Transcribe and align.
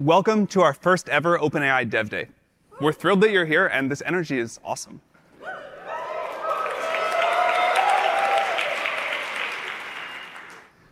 Welcome 0.00 0.48
to 0.48 0.60
our 0.60 0.74
first 0.74 1.08
ever 1.08 1.38
OpenAI 1.38 1.88
Dev 1.88 2.10
Day. 2.10 2.26
We're 2.80 2.92
thrilled 2.92 3.20
that 3.20 3.30
you're 3.30 3.44
here, 3.44 3.68
and 3.68 3.88
this 3.88 4.02
energy 4.04 4.40
is 4.40 4.58
awesome. 4.64 5.00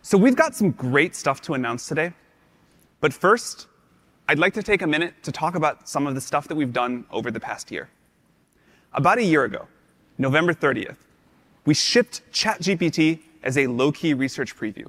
So, 0.01 0.17
we've 0.17 0.37
got 0.37 0.55
some 0.55 0.71
great 0.71 1.17
stuff 1.17 1.41
to 1.41 1.53
announce 1.53 1.85
today. 1.85 2.13
But 3.01 3.13
first, 3.13 3.67
I'd 4.29 4.39
like 4.39 4.53
to 4.53 4.63
take 4.63 4.81
a 4.81 4.87
minute 4.87 5.15
to 5.23 5.33
talk 5.33 5.55
about 5.55 5.89
some 5.89 6.07
of 6.07 6.15
the 6.15 6.21
stuff 6.21 6.47
that 6.47 6.55
we've 6.55 6.71
done 6.71 7.03
over 7.11 7.29
the 7.29 7.41
past 7.41 7.71
year. 7.71 7.89
About 8.93 9.17
a 9.17 9.23
year 9.23 9.43
ago, 9.43 9.67
November 10.17 10.53
30th, 10.53 10.97
we 11.65 11.73
shipped 11.73 12.21
ChatGPT 12.31 13.19
as 13.43 13.57
a 13.57 13.67
low 13.67 13.91
key 13.91 14.13
research 14.13 14.55
preview, 14.55 14.85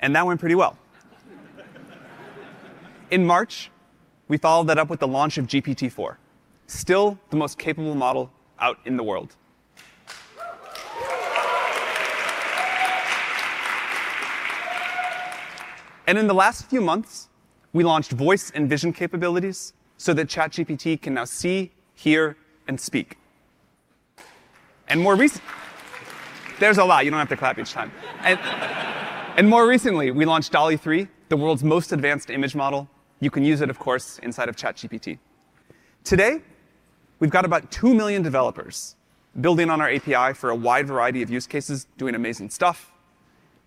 and 0.00 0.16
that 0.16 0.24
went 0.24 0.40
pretty 0.40 0.54
well. 0.54 0.78
In 3.14 3.24
March, 3.24 3.70
we 4.26 4.38
followed 4.38 4.66
that 4.66 4.76
up 4.76 4.90
with 4.90 4.98
the 4.98 5.06
launch 5.06 5.38
of 5.38 5.46
GPT 5.46 5.88
4, 5.88 6.18
still 6.66 7.16
the 7.30 7.36
most 7.36 7.60
capable 7.60 7.94
model 7.94 8.28
out 8.58 8.80
in 8.86 8.96
the 8.96 9.04
world. 9.04 9.36
And 16.08 16.18
in 16.18 16.26
the 16.26 16.34
last 16.34 16.68
few 16.68 16.80
months, 16.80 17.28
we 17.72 17.84
launched 17.84 18.10
voice 18.10 18.50
and 18.50 18.68
vision 18.68 18.92
capabilities 18.92 19.74
so 19.96 20.12
that 20.14 20.26
ChatGPT 20.26 21.00
can 21.00 21.14
now 21.14 21.24
see, 21.24 21.70
hear, 21.94 22.36
and 22.66 22.80
speak. 22.80 23.16
And 24.88 25.00
more 25.00 25.14
recently, 25.14 25.48
there's 26.58 26.78
a 26.78 26.84
lot, 26.84 27.04
you 27.04 27.12
don't 27.12 27.20
have 27.20 27.28
to 27.28 27.36
clap 27.36 27.60
each 27.60 27.70
time. 27.70 27.92
And, 28.22 28.40
and 29.38 29.48
more 29.48 29.68
recently, 29.68 30.10
we 30.10 30.24
launched 30.24 30.50
DALI 30.50 30.80
3, 30.80 31.06
the 31.28 31.36
world's 31.36 31.62
most 31.62 31.92
advanced 31.92 32.28
image 32.28 32.56
model. 32.56 32.88
You 33.24 33.30
can 33.30 33.42
use 33.42 33.62
it, 33.62 33.70
of 33.70 33.78
course, 33.78 34.18
inside 34.18 34.50
of 34.50 34.56
ChatGPT. 34.56 35.18
Today, 36.04 36.42
we've 37.20 37.30
got 37.30 37.46
about 37.46 37.70
2 37.70 37.94
million 37.94 38.20
developers 38.20 38.96
building 39.40 39.70
on 39.70 39.80
our 39.80 39.90
API 39.90 40.34
for 40.34 40.50
a 40.50 40.54
wide 40.54 40.86
variety 40.86 41.22
of 41.22 41.30
use 41.30 41.46
cases, 41.46 41.86
doing 41.96 42.14
amazing 42.14 42.50
stuff. 42.50 42.92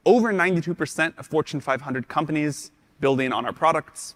Over 0.06 0.32
92% 0.32 1.18
of 1.18 1.26
Fortune 1.26 1.60
500 1.60 2.08
companies 2.08 2.70
building 3.00 3.34
on 3.34 3.48
our 3.48 3.52
products. 3.52 4.14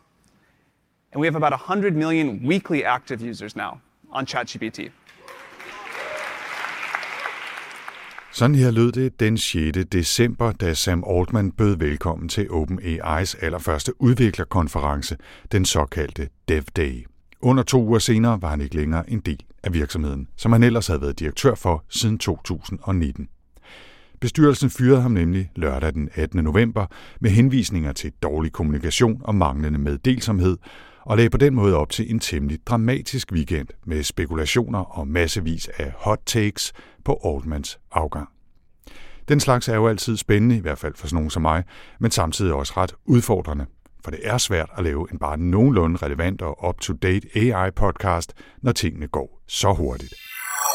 And 1.12 1.20
we 1.20 1.26
have 1.26 1.36
about 1.36 1.54
100 1.54 1.96
million 1.96 2.44
weekly 2.44 2.86
active 2.86 3.20
users 3.20 3.56
now 3.56 3.82
on 4.12 4.28
ChatGPT. 4.28 4.92
Sådan 8.34 8.56
her 8.56 8.72
lød 8.72 8.92
det 8.92 9.20
den 9.20 9.38
6. 9.38 9.78
december, 9.92 10.52
da 10.52 10.74
Sam 10.74 11.04
Altman 11.08 11.52
bød 11.52 11.78
velkommen 11.78 12.30
til 12.30 12.48
OpenAI's 12.52 13.46
allerførste 13.46 14.02
udviklerkonference, 14.02 15.18
den 15.52 15.66
såkaldte 15.66 16.30
Dev 16.48 16.64
Day. 16.76 17.06
Under 17.42 17.64
to 17.64 17.84
uger 17.84 18.00
senere 18.00 18.42
var 18.42 18.50
han 18.50 18.62
ikke 18.62 18.76
længere 18.76 19.10
en 19.10 19.20
del 19.20 19.44
af 19.64 19.74
virksomheden, 19.74 20.28
som 20.36 20.52
han 20.52 20.64
ellers 20.64 20.88
havde 20.88 21.02
været 21.02 21.20
direktør 21.20 21.56
for 21.56 21.86
siden 21.90 22.18
2019. 22.18 23.28
Bestyrelsen 24.20 24.70
fyrede 24.70 25.02
ham 25.02 25.12
nemlig 25.12 25.52
lørdag 25.56 25.94
den 25.94 26.10
18. 26.16 26.44
november 26.44 26.86
med 27.20 27.32
henvisninger 27.32 27.92
til 27.92 28.12
dårlig 28.24 28.52
kommunikation 28.52 29.22
og 29.24 29.36
manglende 29.36 29.80
meddelsomhed, 29.80 30.58
og 31.06 31.18
lagde 31.18 31.30
på 31.30 31.38
den 31.38 31.56
måde 31.56 31.78
op 31.78 31.90
til 31.90 32.12
en 32.12 32.20
temmelig 32.20 32.60
dramatisk 32.68 33.32
weekend 33.32 33.68
med 33.86 34.04
spekulationer 34.04 34.80
og 34.80 35.08
massevis 35.08 35.70
af 35.78 35.94
hot 35.98 36.20
takes 36.26 36.74
på 37.06 37.20
Altmans 37.26 37.80
afgang. 37.92 38.30
Den 39.28 39.40
slags 39.40 39.68
er 39.68 39.76
jo 39.76 39.88
altid 39.88 40.18
spændende, 40.18 40.58
i 40.58 40.60
hvert 40.60 40.78
fald 40.78 40.94
for 40.96 41.08
sådan 41.08 41.16
nogen 41.16 41.30
som 41.30 41.42
mig, 41.42 41.64
men 42.00 42.12
samtidig 42.12 42.54
også 42.54 42.74
ret 42.78 42.94
udfordrende, 43.06 43.66
for 44.04 44.12
det 44.12 44.20
er 44.24 44.38
svært 44.38 44.70
at 44.78 44.84
lave 44.84 45.08
en 45.12 45.20
bare 45.20 45.38
nogenlunde 45.38 45.98
relevant 45.98 46.42
og 46.42 46.68
up-to-date 46.68 47.28
AI-podcast, 47.36 48.34
når 48.62 48.72
tingene 48.72 49.08
går 49.08 49.42
så 49.48 49.74
hurtigt. 49.74 50.14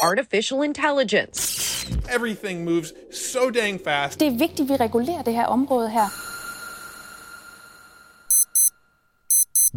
Artificial 0.01 0.63
intelligence. 0.63 1.67
Everything 2.15 2.63
moves 2.63 2.93
so 3.13 3.49
dang 3.49 3.79
fast. 3.85 4.19
Det 4.19 4.27
er 4.27 4.37
vigtigt, 4.37 4.61
at 4.61 4.79
vi 4.79 4.85
regulerer 4.85 5.21
det 5.21 5.33
her 5.33 5.45
område 5.45 5.89
her. 5.89 6.36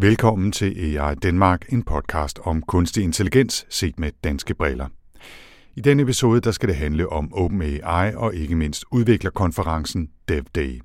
Velkommen 0.02 0.52
til 0.52 0.96
AI 0.96 1.14
Danmark, 1.14 1.72
en 1.72 1.82
podcast 1.82 2.38
om 2.44 2.62
kunstig 2.62 3.04
intelligens 3.04 3.66
set 3.68 3.98
med 3.98 4.10
danske 4.24 4.54
briller. 4.54 4.86
I 5.76 5.80
denne 5.80 6.02
episode 6.02 6.40
der 6.40 6.50
skal 6.50 6.68
det 6.68 6.76
handle 6.76 7.08
om 7.08 7.34
OpenAI 7.34 8.14
og 8.14 8.34
ikke 8.34 8.56
mindst 8.56 8.84
udviklerkonferencen 8.92 10.08
DevDay. 10.28 10.80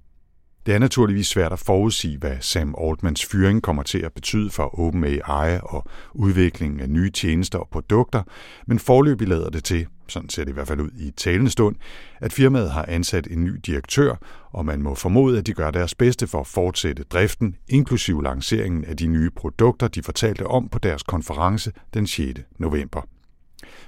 Det 0.66 0.74
er 0.74 0.80
naturligvis 0.80 1.28
svært 1.28 1.54
at 1.54 1.60
forudsige, 1.60 2.18
hvad 2.18 2.38
Sam 2.42 2.76
Altmans 2.82 3.26
fyring 3.26 3.64
kommer 3.64 3.84
til 3.84 4.00
at 4.00 4.14
betyde 4.14 4.50
for 4.50 4.80
OpenAI 4.80 5.60
og 5.64 5.86
udviklingen 6.14 6.80
af 6.80 6.90
nye 6.90 7.12
tjenester 7.12 7.60
og 7.60 7.68
produkter, 7.72 8.24
men 8.68 8.80
forløbig 8.80 9.28
lader 9.28 9.50
det 9.50 9.64
til, 9.64 9.88
sådan 10.08 10.30
ser 10.30 10.44
det 10.44 10.52
i 10.52 10.54
hvert 10.54 10.68
fald 10.68 10.82
ud 10.82 10.90
i 11.00 11.12
talende 11.12 11.52
stund, 11.52 11.76
at 12.22 12.34
firmaet 12.34 12.72
har 12.72 12.86
ansat 12.88 13.28
en 13.28 13.44
ny 13.44 13.60
direktør, 13.66 14.16
og 14.52 14.66
man 14.66 14.82
må 14.82 14.96
formode, 14.96 15.38
at 15.38 15.48
de 15.48 15.54
gør 15.54 15.72
deres 15.72 15.96
bedste 15.96 16.28
for 16.28 16.40
at 16.40 16.48
fortsætte 16.48 17.04
driften, 17.04 17.56
inklusive 17.68 18.24
lanceringen 18.24 18.86
af 18.86 18.98
de 18.98 19.08
nye 19.08 19.30
produkter, 19.30 19.88
de 19.88 20.04
fortalte 20.04 20.48
om 20.48 20.70
på 20.70 20.80
deres 20.80 21.04
konference 21.04 21.72
den 21.94 22.08
6. 22.08 22.40
november. 22.58 23.02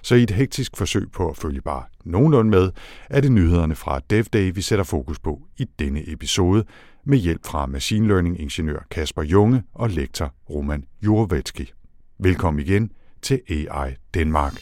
Så 0.01 0.15
i 0.15 0.23
et 0.23 0.31
hektisk 0.31 0.77
forsøg 0.77 1.11
på 1.11 1.29
at 1.29 1.37
følge 1.37 1.61
bare 1.61 1.83
nogenlunde 2.05 2.51
med, 2.51 2.71
er 3.09 3.21
det 3.21 3.31
nyhederne 3.31 3.75
fra 3.75 3.99
DevDay, 4.09 4.51
vi 4.55 4.61
sætter 4.61 4.85
fokus 4.85 5.19
på 5.19 5.41
i 5.57 5.65
denne 5.79 6.11
episode, 6.11 6.63
med 7.05 7.17
hjælp 7.17 7.45
fra 7.45 7.65
machine 7.65 8.07
learning-ingeniør 8.07 8.79
Kasper 8.91 9.23
Junge 9.23 9.63
og 9.73 9.89
lektor 9.89 10.33
Roman 10.49 10.83
Jurovetski. 11.03 11.73
Velkommen 12.19 12.65
igen 12.65 12.91
til 13.21 13.41
AI 13.49 13.95
Danmark. 14.13 14.53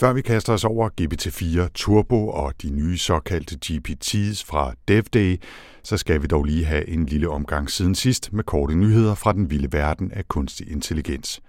Før 0.00 0.12
vi 0.12 0.22
kaster 0.22 0.52
os 0.52 0.64
over 0.64 0.88
GPT-4 1.00 1.68
Turbo 1.74 2.28
og 2.28 2.54
de 2.62 2.70
nye 2.70 2.98
såkaldte 2.98 3.58
GPT's 3.66 4.44
fra 4.46 4.74
DevDay, 4.88 5.36
så 5.82 5.96
skal 5.96 6.22
vi 6.22 6.26
dog 6.26 6.44
lige 6.44 6.64
have 6.64 6.88
en 6.88 7.06
lille 7.06 7.28
omgang 7.28 7.70
siden 7.70 7.94
sidst 7.94 8.32
med 8.32 8.44
korte 8.44 8.74
nyheder 8.74 9.14
fra 9.14 9.32
den 9.32 9.50
vilde 9.50 9.72
verden 9.72 10.12
af 10.12 10.28
kunstig 10.28 10.70
intelligens. 10.70 11.40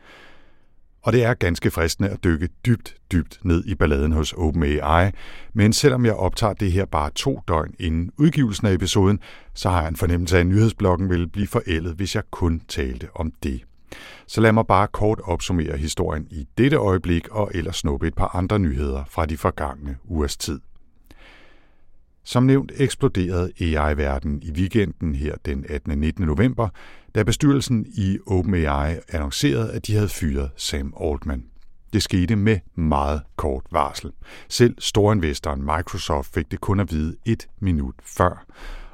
Og 1.02 1.14
det 1.14 1.24
er 1.24 1.34
ganske 1.34 1.72
fristende 1.72 2.10
at 2.10 2.24
dykke 2.24 2.50
dybt, 2.66 2.96
dybt 3.12 3.40
ned 3.44 3.64
i 3.66 3.76
balladen 3.76 4.12
hos 4.12 4.34
OpenAI, 4.34 5.12
men 5.54 5.74
selvom 5.74 6.06
jeg 6.06 6.14
optager 6.14 6.54
det 6.54 6.72
her 6.72 6.86
bare 6.86 7.10
to 7.16 7.40
døgn 7.48 7.74
inden 7.80 8.12
udgivelsen 8.18 8.68
af 8.68 8.74
episoden, 8.74 9.20
så 9.54 9.70
har 9.70 9.80
jeg 9.80 9.90
en 9.90 9.96
fornemmelse 9.96 10.36
af, 10.36 10.40
at 10.40 10.48
nyhedsblokken 10.48 11.10
vil 11.10 11.30
blive 11.30 11.48
forældet, 11.48 11.94
hvis 11.94 12.16
jeg 12.16 12.24
kun 12.32 12.62
talte 12.68 13.08
om 13.16 13.32
det. 13.44 13.62
Så 14.28 14.42
lad 14.42 14.52
mig 14.52 14.68
bare 14.68 14.88
kort 14.88 15.20
opsummere 15.24 15.78
historien 15.78 16.28
i 16.32 16.48
dette 16.58 16.78
øjeblik 16.78 17.28
og 17.28 17.52
ellers 17.54 17.76
snuppe 17.76 18.08
et 18.08 18.16
par 18.16 18.36
andre 18.36 18.60
nyheder 18.60 19.04
fra 19.10 19.26
de 19.26 19.38
forgangne 19.38 19.98
ugers 20.04 20.38
tid. 20.38 20.60
Som 22.24 22.44
nævnt 22.44 22.72
eksploderede 22.76 23.52
AI-verdenen 23.60 24.42
i 24.44 24.52
weekenden 24.52 25.16
her 25.16 25.36
den 25.46 25.66
18. 25.70 25.92
og 25.92 25.98
19. 25.98 26.26
november, 26.26 26.70
da 27.16 27.24
bestyrelsen 27.24 27.86
i 27.98 28.18
OpenAI 28.28 28.96
annoncerede, 29.10 29.72
at 29.72 29.88
de 29.88 29.96
havde 29.96 30.10
fyret 30.10 30.52
Sam 30.56 30.94
Altman. 31.02 31.46
Det 31.94 32.04
skete 32.04 32.36
med 32.36 32.60
meget 32.76 33.22
kort 33.36 33.64
varsel. 33.72 34.12
Selv 34.50 34.76
storinvestoren 34.80 35.62
Microsoft 35.62 36.34
fik 36.34 36.52
det 36.52 36.62
kun 36.62 36.80
at 36.80 36.92
vide 36.92 37.16
et 37.26 37.48
minut 37.60 37.96
før. 38.04 38.46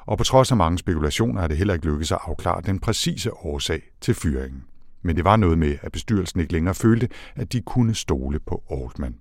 Og 0.06 0.18
på 0.18 0.24
trods 0.24 0.52
af 0.52 0.58
mange 0.58 0.78
spekulationer 0.78 1.42
er 1.42 1.48
det 1.48 1.58
heller 1.58 1.74
ikke 1.74 1.86
lykkedes 1.86 2.12
at 2.12 2.20
afklare 2.22 2.62
den 2.62 2.80
præcise 2.80 3.34
årsag 3.34 3.82
til 4.02 4.14
fyringen. 4.14 4.64
Men 5.08 5.16
det 5.16 5.26
var 5.26 5.36
noget 5.36 5.58
med, 5.58 5.78
at 5.82 5.92
bestyrelsen 5.92 6.40
ikke 6.40 6.54
længere 6.54 6.76
følte, 6.76 7.10
at 7.36 7.54
de 7.54 7.62
kunne 7.62 7.96
stole 7.96 8.40
på 8.40 8.64
Altman. 8.72 9.16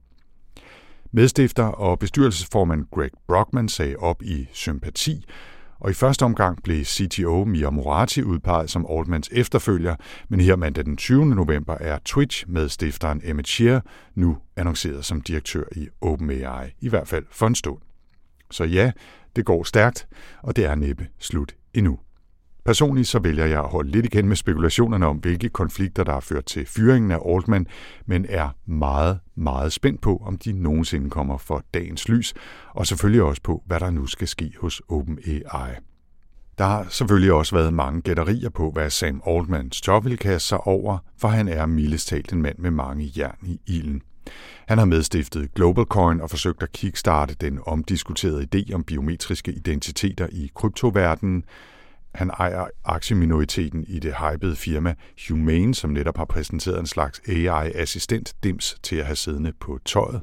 Medstifter 1.12 1.64
og 1.64 1.98
bestyrelsesformand 1.98 2.84
Greg 2.90 3.10
Brockman 3.28 3.68
sagde 3.68 3.96
op 3.96 4.22
i 4.22 4.48
sympati, 4.52 5.24
og 5.80 5.90
i 5.90 5.94
første 5.94 6.22
omgang 6.22 6.62
blev 6.62 6.84
CTO 6.84 7.44
Mia 7.44 7.70
Morati 7.70 8.22
udpeget 8.22 8.70
som 8.70 8.86
Altmans 8.90 9.28
efterfølger, 9.32 9.96
men 10.28 10.40
her 10.40 10.56
mandag 10.56 10.84
den 10.84 10.96
20. 10.96 11.26
november 11.26 11.74
er 11.74 11.98
Twitch 12.04 12.44
med 12.48 12.68
stifteren 12.68 13.20
Emmett 13.24 13.48
Shear 13.48 13.84
nu 14.14 14.38
annonceret 14.56 15.04
som 15.04 15.20
direktør 15.20 15.64
i 15.76 15.88
OpenAI, 16.00 16.70
i 16.80 16.88
hvert 16.88 17.08
fald 17.08 17.24
for 17.30 17.46
en 17.46 17.54
stund. 17.54 17.78
Så 18.50 18.64
ja, 18.64 18.92
det 19.36 19.44
går 19.44 19.62
stærkt, 19.64 20.08
og 20.42 20.56
det 20.56 20.64
er 20.64 20.74
næppe 20.74 21.06
slut 21.18 21.54
endnu. 21.74 21.98
Personligt 22.66 23.08
så 23.08 23.18
vælger 23.18 23.46
jeg 23.46 23.60
at 23.60 23.70
holde 23.70 23.90
lidt 23.90 24.06
igen 24.06 24.28
med 24.28 24.36
spekulationerne 24.36 25.06
om, 25.06 25.16
hvilke 25.16 25.48
konflikter, 25.48 26.04
der 26.04 26.12
har 26.12 26.20
ført 26.20 26.44
til 26.44 26.66
fyringen 26.66 27.10
af 27.10 27.18
Altman, 27.28 27.66
men 28.06 28.26
er 28.28 28.48
meget, 28.66 29.18
meget 29.34 29.72
spændt 29.72 30.00
på, 30.00 30.22
om 30.26 30.38
de 30.38 30.52
nogensinde 30.52 31.10
kommer 31.10 31.38
for 31.38 31.64
dagens 31.74 32.08
lys, 32.08 32.34
og 32.74 32.86
selvfølgelig 32.86 33.22
også 33.22 33.42
på, 33.42 33.62
hvad 33.66 33.80
der 33.80 33.90
nu 33.90 34.06
skal 34.06 34.28
ske 34.28 34.52
hos 34.60 34.82
OpenAI. 34.88 35.70
Der 36.58 36.64
har 36.64 36.86
selvfølgelig 36.90 37.32
også 37.32 37.54
været 37.56 37.74
mange 37.74 38.00
gætterier 38.00 38.50
på, 38.50 38.70
hvad 38.70 38.90
Sam 38.90 39.22
Altmans 39.26 39.88
job 39.88 40.04
vil 40.04 40.18
kaste 40.18 40.48
sig 40.48 40.66
over, 40.66 40.98
for 41.18 41.28
han 41.28 41.48
er 41.48 41.66
mildest 41.66 42.08
talt 42.08 42.32
en 42.32 42.42
mand 42.42 42.58
med 42.58 42.70
mange 42.70 43.12
jern 43.16 43.38
i 43.42 43.60
ilden. 43.66 44.02
Han 44.68 44.78
har 44.78 44.84
medstiftet 44.84 45.54
GlobalCoin 45.54 46.20
og 46.20 46.30
forsøgt 46.30 46.62
at 46.62 46.72
kickstarte 46.72 47.34
den 47.40 47.58
omdiskuterede 47.66 48.46
idé 48.54 48.74
om 48.74 48.84
biometriske 48.84 49.52
identiteter 49.52 50.28
i 50.32 50.50
kryptoverdenen. 50.54 51.44
Han 52.16 52.30
ejer 52.30 52.66
aktieminoriteten 52.84 53.84
i 53.88 53.98
det 53.98 54.14
hypede 54.14 54.56
firma 54.56 54.94
Humane, 55.28 55.74
som 55.74 55.90
netop 55.90 56.16
har 56.16 56.24
præsenteret 56.24 56.80
en 56.80 56.86
slags 56.86 57.20
AI-assistent 57.28 58.34
DIMS 58.42 58.76
til 58.82 58.96
at 58.96 59.06
have 59.06 59.16
siddende 59.16 59.52
på 59.60 59.78
tøjet. 59.84 60.20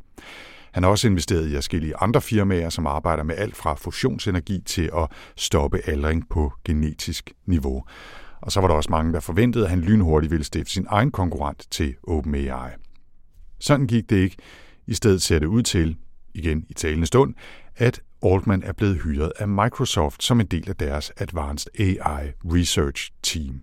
Han 0.71 0.83
har 0.83 0.89
også 0.89 1.07
investeret 1.07 1.49
i 1.49 1.55
forskellige 1.55 1.95
andre 1.97 2.21
firmaer, 2.21 2.69
som 2.69 2.87
arbejder 2.87 3.23
med 3.23 3.35
alt 3.37 3.55
fra 3.55 3.73
fusionsenergi 3.73 4.61
til 4.65 4.89
at 4.97 5.07
stoppe 5.35 5.79
aldring 5.85 6.29
på 6.29 6.53
genetisk 6.65 7.31
niveau. 7.45 7.83
Og 8.41 8.51
så 8.51 8.61
var 8.61 8.67
der 8.67 8.75
også 8.75 8.91
mange, 8.91 9.13
der 9.13 9.19
forventede, 9.19 9.63
at 9.63 9.69
han 9.69 9.81
lynhurtigt 9.81 10.31
ville 10.31 10.43
stifte 10.43 10.71
sin 10.71 10.85
egen 10.89 11.11
konkurrent 11.11 11.67
til 11.71 11.95
OpenAI. 12.03 12.69
Sådan 13.59 13.87
gik 13.87 14.09
det 14.09 14.15
ikke. 14.15 14.35
I 14.87 14.93
stedet 14.93 15.21
ser 15.21 15.39
det 15.39 15.45
ud 15.45 15.63
til, 15.63 15.97
igen 16.33 16.65
i 16.69 16.73
talende 16.73 17.07
stund, 17.07 17.33
at 17.75 18.01
Altman 18.23 18.63
er 18.63 18.73
blevet 18.73 19.01
hyret 19.03 19.31
af 19.39 19.47
Microsoft 19.47 20.23
som 20.23 20.39
en 20.39 20.45
del 20.45 20.69
af 20.69 20.75
deres 20.75 21.11
Advanced 21.17 21.71
AI 21.79 22.31
Research 22.45 23.11
Team. 23.23 23.61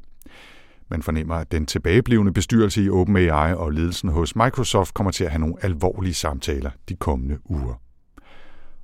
Man 0.89 1.03
fornemmer, 1.03 1.35
at 1.35 1.53
den 1.53 1.67
tilbageblivende 1.67 2.33
bestyrelse 2.33 2.85
i 2.85 2.91
OpenAI 2.91 3.55
og 3.55 3.71
ledelsen 3.71 4.09
hos 4.09 4.37
Microsoft 4.37 4.95
kommer 4.95 5.11
til 5.11 5.25
at 5.25 5.31
have 5.31 5.41
nogle 5.41 5.55
alvorlige 5.63 6.15
samtaler 6.15 6.71
de 6.89 6.97
kommende 6.97 7.39
uger. 7.45 7.75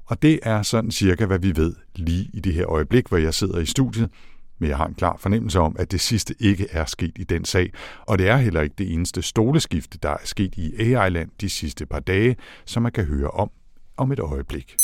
Og 0.05 0.23
det 0.23 0.40
er 0.43 0.62
sådan 0.62 0.90
cirka, 0.90 1.26
hvad 1.26 1.38
vi 1.38 1.56
ved 1.56 1.75
lige 1.94 2.31
i 2.32 2.40
det 2.40 2.55
her 2.55 2.67
øjeblik, 2.67 3.08
hvor 3.08 3.19
jeg 3.19 3.34
sidder 3.34 3.58
i 3.58 3.67
studiet, 3.67 4.11
men 4.58 4.69
jeg 4.69 4.76
har 4.76 4.87
en 4.87 4.94
klar 4.94 5.17
fornemmelse 5.17 5.61
om, 5.61 5.76
at 5.78 5.93
det 5.93 6.00
sidste 6.00 6.34
ikke 6.38 6.67
er 6.70 6.84
sket 6.84 7.12
i 7.17 7.25
den 7.25 7.44
sag, 7.44 7.73
og 8.00 8.19
det 8.19 8.28
er 8.28 8.37
heller 8.37 8.61
ikke 8.61 8.75
det 8.78 8.93
eneste 8.93 9.23
stoleskifte, 9.23 9.99
der 9.99 10.11
er 10.11 10.17
sket 10.25 10.55
i 10.56 10.93
AI-land 10.93 11.31
de 11.40 11.50
sidste 11.50 11.87
par 11.87 12.00
dage, 12.00 12.37
som 12.64 12.82
man 12.82 12.93
kan 12.93 13.05
høre 13.05 13.31
om 13.31 13.50
om 13.96 14.12
et 14.12 14.20
øjeblik. 14.20 14.76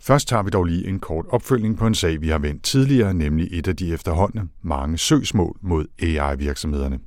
Først 0.00 0.28
tager 0.28 0.42
vi 0.42 0.50
dog 0.50 0.64
lige 0.64 0.88
en 0.88 1.00
kort 1.00 1.26
opfølgning 1.28 1.78
på 1.78 1.86
en 1.86 1.94
sag, 1.94 2.20
vi 2.20 2.28
har 2.28 2.38
vendt 2.38 2.62
tidligere, 2.62 3.14
nemlig 3.14 3.48
et 3.50 3.68
af 3.68 3.76
de 3.76 3.92
efterhånden 3.92 4.50
mange 4.62 4.98
søgsmål 4.98 5.56
mod 5.62 5.86
AI-virksomhederne. 6.02 6.98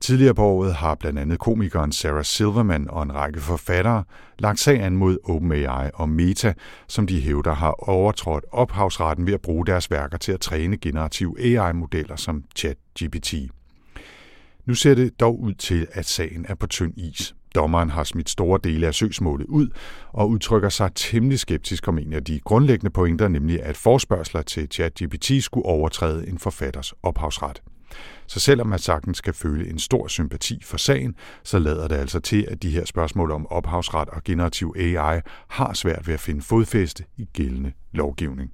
Tidligere 0.00 0.34
på 0.34 0.42
året 0.42 0.74
har 0.74 0.94
blandt 0.94 1.18
andet 1.18 1.38
komikeren 1.38 1.92
Sarah 1.92 2.24
Silverman 2.24 2.90
og 2.90 3.02
en 3.02 3.14
række 3.14 3.40
forfattere 3.40 4.04
lagt 4.38 4.60
sag 4.60 4.82
an 4.82 4.96
mod 4.96 5.18
OpenAI 5.24 5.90
og 5.94 6.08
Meta, 6.08 6.52
som 6.88 7.06
de 7.06 7.20
hævder 7.20 7.54
har 7.54 7.88
overtrådt 7.88 8.44
ophavsretten 8.52 9.26
ved 9.26 9.34
at 9.34 9.40
bruge 9.40 9.66
deres 9.66 9.90
værker 9.90 10.18
til 10.18 10.32
at 10.32 10.40
træne 10.40 10.76
generative 10.76 11.40
AI-modeller 11.40 12.16
som 12.16 12.44
ChatGPT. 12.56 13.34
Nu 14.66 14.74
ser 14.74 14.94
det 14.94 15.20
dog 15.20 15.40
ud 15.40 15.54
til, 15.54 15.86
at 15.92 16.06
sagen 16.06 16.46
er 16.48 16.54
på 16.54 16.66
tynd 16.66 16.92
is. 16.96 17.34
Dommeren 17.54 17.90
har 17.90 18.04
smidt 18.04 18.30
store 18.30 18.60
dele 18.64 18.86
af 18.86 18.94
søgsmålet 18.94 19.46
ud 19.46 19.68
og 20.12 20.28
udtrykker 20.28 20.68
sig 20.68 20.90
temmelig 20.94 21.38
skeptisk 21.38 21.88
om 21.88 21.98
en 21.98 22.12
af 22.12 22.24
de 22.24 22.40
grundlæggende 22.40 22.90
pointer, 22.90 23.28
nemlig 23.28 23.62
at 23.62 23.76
forspørgseler 23.76 24.42
til 24.42 24.68
ChatGPT 24.70 25.30
skulle 25.40 25.66
overtræde 25.66 26.28
en 26.28 26.38
forfatters 26.38 26.92
ophavsret. 27.02 27.62
Så 28.26 28.40
selvom 28.40 28.66
man 28.66 28.78
sagtens 28.78 29.18
skal 29.18 29.34
føle 29.34 29.70
en 29.70 29.78
stor 29.78 30.08
sympati 30.08 30.62
for 30.64 30.76
sagen, 30.76 31.14
så 31.44 31.58
lader 31.58 31.88
det 31.88 31.96
altså 31.96 32.20
til, 32.20 32.46
at 32.48 32.62
de 32.62 32.70
her 32.70 32.84
spørgsmål 32.84 33.30
om 33.30 33.46
ophavsret 33.46 34.08
og 34.08 34.24
generativ 34.24 34.74
AI 34.78 35.20
har 35.48 35.72
svært 35.72 36.06
ved 36.06 36.14
at 36.14 36.20
finde 36.20 36.42
fodfæste 36.42 37.04
i 37.16 37.24
gældende 37.32 37.72
lovgivning. 37.92 38.52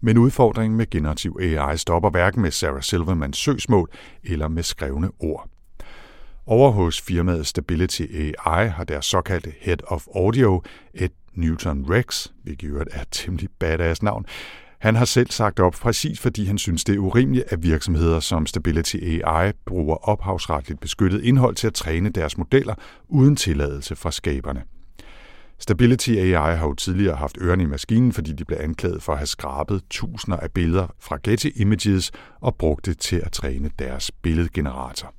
Men 0.00 0.18
udfordringen 0.18 0.76
med 0.76 0.90
generativ 0.90 1.38
AI 1.40 1.76
stopper 1.76 2.10
hverken 2.10 2.42
med 2.42 2.50
Sarah 2.50 2.82
Silvermans 2.82 3.36
søgsmål 3.36 3.90
eller 4.24 4.48
med 4.48 4.62
skrevne 4.62 5.10
ord. 5.18 5.51
Over 6.46 6.70
hos 6.70 7.00
firmaet 7.00 7.46
Stability 7.46 8.02
AI 8.02 8.68
har 8.68 8.84
deres 8.84 9.06
såkaldte 9.06 9.52
Head 9.60 9.76
of 9.86 10.06
Audio, 10.14 10.62
Ed 10.94 11.08
Newton 11.34 11.86
Rex, 11.90 12.26
hvilket 12.42 12.68
jo 12.68 12.78
er 12.90 13.00
et 13.00 13.08
temmelig 13.10 13.48
badass 13.58 14.02
navn, 14.02 14.26
han 14.78 14.96
har 14.96 15.04
selv 15.04 15.30
sagt 15.30 15.60
op 15.60 15.72
præcis 15.72 16.20
fordi 16.20 16.44
han 16.44 16.58
synes, 16.58 16.84
det 16.84 16.94
er 16.94 16.98
urimeligt, 16.98 17.44
at 17.48 17.62
virksomheder 17.62 18.20
som 18.20 18.46
Stability 18.46 18.96
AI 18.96 19.52
bruger 19.66 20.08
ophavsretligt 20.08 20.80
beskyttet 20.80 21.24
indhold 21.24 21.54
til 21.54 21.66
at 21.66 21.74
træne 21.74 22.10
deres 22.10 22.38
modeller 22.38 22.74
uden 23.08 23.36
tilladelse 23.36 23.96
fra 23.96 24.10
skaberne. 24.10 24.62
Stability 25.58 26.10
AI 26.10 26.56
har 26.56 26.66
jo 26.66 26.74
tidligere 26.74 27.16
haft 27.16 27.38
ørerne 27.40 27.62
i 27.62 27.66
maskinen, 27.66 28.12
fordi 28.12 28.32
de 28.32 28.44
blev 28.44 28.58
anklaget 28.60 29.02
for 29.02 29.12
at 29.12 29.18
have 29.18 29.26
skrabet 29.26 29.82
tusinder 29.90 30.36
af 30.38 30.50
billeder 30.50 30.86
fra 31.00 31.18
Getty 31.22 31.48
Images 31.54 32.10
og 32.40 32.56
brugt 32.56 32.86
det 32.86 32.98
til 32.98 33.16
at 33.16 33.32
træne 33.32 33.70
deres 33.78 34.10
billedgenerator. 34.22 35.14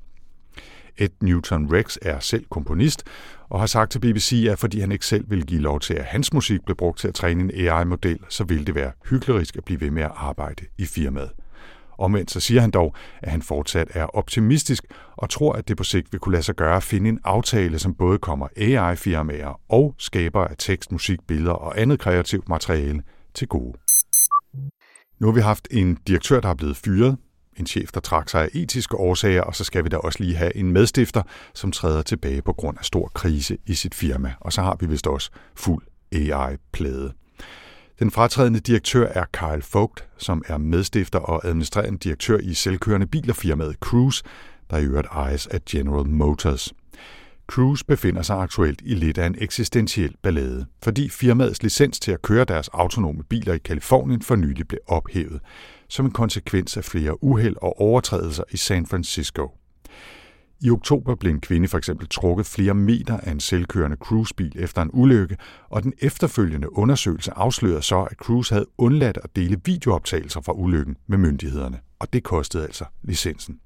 Ed 0.98 1.10
Newton 1.22 1.74
Rex 1.74 1.98
er 2.02 2.20
selv 2.20 2.46
komponist 2.50 3.04
og 3.50 3.60
har 3.60 3.68
sagt 3.68 3.92
til 3.92 4.00
BBC, 4.00 4.48
at 4.50 4.60
fordi 4.60 4.80
han 4.80 4.92
ikke 4.92 5.06
selv 5.06 5.30
vil 5.30 5.46
give 5.46 5.62
lov 5.62 5.80
til, 5.80 5.94
at 5.94 6.06
hans 6.06 6.34
musik 6.34 6.66
blev 6.66 6.76
brugt 6.76 7.00
til 7.00 7.08
at 7.08 7.14
træne 7.14 7.44
en 7.44 7.68
AI-model, 7.68 8.20
så 8.30 8.44
ville 8.44 8.66
det 8.66 8.76
være 8.76 8.92
hyklerisk 9.10 9.56
at 9.58 9.66
blive 9.66 9.82
ved 9.82 9.92
med 9.92 10.04
at 10.04 10.12
arbejde 10.16 10.66
i 10.78 10.86
firmaet. 10.86 11.32
Omvendt 11.98 12.32
så 12.32 12.40
siger 12.40 12.62
han 12.62 12.72
dog, 12.72 12.96
at 13.22 13.32
han 13.32 13.42
fortsat 13.42 13.88
er 13.94 14.06
optimistisk 14.06 14.84
og 15.16 15.30
tror, 15.30 15.54
at 15.54 15.68
det 15.68 15.78
på 15.78 15.84
sigt 15.84 16.08
vil 16.12 16.20
kunne 16.20 16.34
lade 16.34 16.44
sig 16.44 16.56
gøre 16.56 16.76
at 16.76 16.84
finde 16.84 17.10
en 17.10 17.20
aftale, 17.24 17.80
som 17.80 17.96
både 17.96 18.18
kommer 18.18 18.48
AI-firmaer 18.58 19.62
og 19.70 19.96
skaber 19.98 20.46
af 20.46 20.56
tekst, 20.58 20.92
musik, 20.92 21.20
billeder 21.28 21.52
og 21.52 21.82
andet 21.82 22.00
kreativt 22.00 22.50
materiale 22.50 23.04
til 23.34 23.48
gode. 23.48 23.78
Nu 25.20 25.28
har 25.28 25.34
vi 25.34 25.42
haft 25.42 25.68
en 25.72 25.98
direktør, 26.08 26.40
der 26.40 26.50
er 26.50 26.56
blevet 26.56 26.78
fyret, 26.78 27.18
en 27.58 27.66
chef, 27.66 27.92
der 27.92 28.00
trak 28.00 28.30
sig 28.30 28.42
af 28.44 28.50
etiske 28.54 28.96
årsager, 28.96 29.42
og 29.42 29.56
så 29.56 29.64
skal 29.64 29.84
vi 29.84 29.90
da 29.90 29.98
også 29.98 30.24
lige 30.24 30.36
have 30.36 30.56
en 30.56 30.72
medstifter, 30.72 31.22
som 31.54 31.72
træder 31.72 32.02
tilbage 32.02 32.42
på 32.42 32.54
grund 32.54 32.78
af 32.78 32.86
stor 32.86 33.12
krise 33.14 33.58
i 33.66 33.74
sit 33.74 33.96
firma. 33.96 34.34
Og 34.40 34.54
så 34.54 34.62
har 34.62 34.78
vi 34.80 34.86
vist 34.86 35.08
også 35.08 35.32
fuld 35.56 35.84
AI-plade. 36.12 37.14
Den 38.00 38.12
fratrædende 38.12 38.60
direktør 38.60 39.08
er 39.08 39.26
Karl 39.34 39.64
Vogt, 39.74 40.08
som 40.18 40.44
er 40.48 40.58
medstifter 40.58 41.20
og 41.20 41.46
administrerende 41.46 42.00
direktør 42.00 42.38
i 42.38 42.54
selvkørende 42.54 43.08
bilerfirmaet 43.08 43.76
Cruise, 43.76 44.24
der 44.70 44.78
i 44.78 44.86
øvrigt 44.86 45.08
ejes 45.12 45.48
af 45.48 45.66
General 45.66 46.08
Motors. 46.08 46.74
Cruise 47.48 47.86
befinder 47.86 48.22
sig 48.22 48.38
aktuelt 48.38 48.82
i 48.86 48.94
lidt 48.94 49.18
af 49.18 49.26
en 49.26 49.36
eksistentiel 49.38 50.16
ballade, 50.22 50.66
fordi 50.84 51.10
firmaets 51.10 51.64
licens 51.64 52.00
til 52.00 52.12
at 52.12 52.22
køre 52.22 52.46
deres 52.46 52.68
autonome 52.68 53.24
biler 53.24 53.54
i 53.54 53.58
Kalifornien 53.58 54.22
for 54.22 54.36
nylig 54.36 54.68
blev 54.68 54.80
ophævet, 54.88 55.40
som 55.94 56.06
en 56.06 56.12
konsekvens 56.12 56.78
af 56.78 56.84
flere 56.84 57.24
uheld 57.24 57.56
og 57.62 57.82
overtrædelser 57.82 58.44
i 58.52 58.58
San 58.58 58.86
Francisco. 58.86 59.52
I 60.62 60.70
oktober 60.70 61.16
blev 61.16 61.32
en 61.32 61.42
kvinde 61.42 61.68
for 61.68 61.78
eksempel 61.78 62.08
trukket 62.08 62.46
flere 62.46 62.74
meter 62.74 63.18
af 63.18 63.32
en 63.32 63.40
selvkørende 63.40 63.98
cruisebil 63.98 64.54
efter 64.56 64.82
en 64.82 64.90
ulykke, 64.94 65.38
og 65.70 65.84
den 65.84 65.94
efterfølgende 66.00 66.78
undersøgelse 66.78 67.32
afslørede 67.32 67.82
så, 67.82 68.02
at 68.04 68.18
Cruise 68.18 68.54
havde 68.54 68.66
undladt 68.78 69.18
at 69.24 69.36
dele 69.36 69.62
videooptagelser 69.66 70.42
fra 70.42 70.54
ulykken 70.54 70.98
med 71.08 71.18
myndighederne, 71.18 71.80
og 72.00 72.14
det 72.14 72.24
kostede 72.24 72.64
altså 72.64 72.86
licensen. 73.04 73.60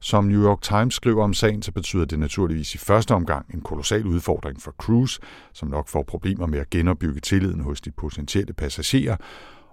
Som 0.00 0.24
New 0.24 0.44
York 0.44 0.62
Times 0.62 0.94
skriver 0.94 1.24
om 1.24 1.34
sagen, 1.34 1.62
så 1.62 1.72
betyder 1.72 2.04
det 2.04 2.18
naturligvis 2.18 2.74
i 2.74 2.78
første 2.78 3.14
omgang 3.14 3.54
en 3.54 3.60
kolossal 3.60 4.06
udfordring 4.06 4.62
for 4.62 4.70
Cruise, 4.70 5.20
som 5.52 5.68
nok 5.68 5.88
får 5.88 6.02
problemer 6.02 6.46
med 6.46 6.58
at 6.58 6.70
genopbygge 6.70 7.20
tilliden 7.20 7.60
hos 7.60 7.80
de 7.80 7.90
potentielle 7.90 8.52
passagerer, 8.52 9.16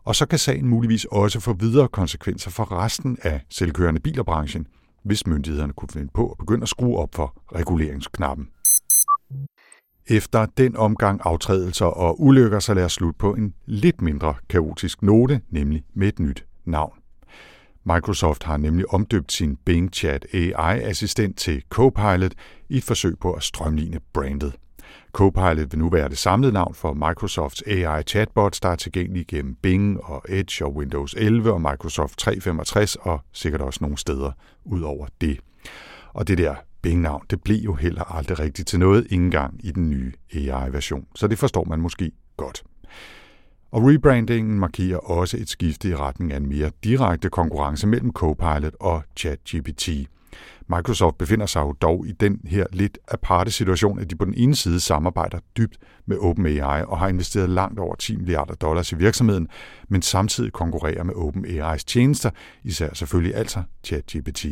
og 0.07 0.15
så 0.15 0.25
kan 0.25 0.39
sagen 0.39 0.67
muligvis 0.67 1.05
også 1.05 1.39
få 1.39 1.53
videre 1.53 1.87
konsekvenser 1.87 2.51
for 2.51 2.71
resten 2.71 3.17
af 3.21 3.41
selvkørende 3.49 3.99
bilerbranchen, 3.99 4.67
hvis 5.03 5.27
myndighederne 5.27 5.73
kunne 5.73 5.89
finde 5.93 6.09
på 6.13 6.29
at 6.31 6.37
begynde 6.37 6.63
at 6.63 6.69
skrue 6.69 6.97
op 6.97 7.15
for 7.15 7.41
reguleringsknappen. 7.55 8.47
Efter 10.07 10.45
den 10.45 10.77
omgang 10.77 11.21
aftrædelser 11.23 11.85
og 11.85 12.21
ulykker, 12.21 12.59
så 12.59 12.73
lad 12.73 12.85
os 12.85 12.91
slutte 12.91 13.17
på 13.17 13.33
en 13.33 13.53
lidt 13.65 14.01
mindre 14.01 14.35
kaotisk 14.49 15.01
note, 15.01 15.41
nemlig 15.49 15.83
med 15.93 16.07
et 16.07 16.19
nyt 16.19 16.45
navn. 16.65 16.93
Microsoft 17.85 18.43
har 18.43 18.57
nemlig 18.57 18.93
omdøbt 18.93 19.31
sin 19.31 19.57
Bing 19.65 19.93
Chat 19.93 20.25
AI-assistent 20.33 21.37
til 21.37 21.63
Copilot 21.69 22.33
i 22.69 22.77
et 22.77 22.83
forsøg 22.83 23.19
på 23.19 23.33
at 23.33 23.43
strømligne 23.43 23.99
brandet. 24.13 24.53
Copilot 25.17 25.71
vil 25.71 25.79
nu 25.79 25.89
være 25.89 26.09
det 26.09 26.17
samlede 26.17 26.53
navn 26.53 26.73
for 26.73 26.93
Microsofts 26.93 27.63
AI 27.67 28.03
chatbots, 28.03 28.59
der 28.59 28.69
er 28.69 28.75
tilgængelige 28.75 29.25
gennem 29.25 29.55
Bing 29.55 30.03
og 30.03 30.23
Edge 30.29 30.65
og 30.65 30.75
Windows 30.75 31.15
11 31.17 31.53
og 31.53 31.61
Microsoft 31.61 32.19
365 32.19 32.95
og 32.95 33.21
sikkert 33.31 33.61
også 33.61 33.79
nogle 33.81 33.97
steder 33.97 34.31
ud 34.65 34.81
over 34.81 35.07
det. 35.21 35.39
Og 36.13 36.27
det 36.27 36.37
der 36.37 36.55
Bing-navn, 36.81 37.25
det 37.29 37.41
blev 37.41 37.57
jo 37.57 37.73
heller 37.73 38.15
aldrig 38.15 38.39
rigtigt 38.39 38.67
til 38.67 38.79
noget, 38.79 39.07
ingen 39.09 39.31
gang 39.31 39.59
i 39.65 39.71
den 39.71 39.89
nye 39.89 40.13
AI-version. 40.33 41.05
Så 41.15 41.27
det 41.27 41.37
forstår 41.37 41.63
man 41.63 41.79
måske 41.79 42.11
godt. 42.37 42.63
Og 43.71 43.87
rebrandingen 43.87 44.59
markerer 44.59 44.97
også 44.97 45.37
et 45.37 45.49
skifte 45.49 45.89
i 45.89 45.95
retning 45.95 46.33
af 46.33 46.37
en 46.37 46.49
mere 46.49 46.71
direkte 46.83 47.29
konkurrence 47.29 47.87
mellem 47.87 48.11
Copilot 48.11 48.75
og 48.79 49.03
ChatGPT. 49.15 49.89
Microsoft 50.69 51.17
befinder 51.17 51.45
sig 51.45 51.61
jo 51.61 51.71
dog 51.71 52.07
i 52.07 52.11
den 52.11 52.41
her 52.45 52.65
lidt 52.71 52.97
aparte 53.07 53.51
situation, 53.51 53.99
at 53.99 54.09
de 54.09 54.15
på 54.15 54.25
den 54.25 54.33
ene 54.37 54.55
side 54.55 54.79
samarbejder 54.79 55.39
dybt 55.57 55.77
med 56.05 56.17
OpenAI 56.17 56.83
og 56.87 56.99
har 56.99 57.07
investeret 57.07 57.49
langt 57.49 57.79
over 57.79 57.95
10 57.95 58.15
milliarder 58.15 58.53
dollars 58.55 58.91
i 58.91 58.95
virksomheden, 58.95 59.47
men 59.87 60.01
samtidig 60.01 60.53
konkurrerer 60.53 61.03
med 61.03 61.13
OpenAI's 61.13 61.83
tjenester, 61.87 62.29
især 62.63 62.93
selvfølgelig 62.93 63.35
altså 63.35 63.63
ChatGPT. 63.83 64.45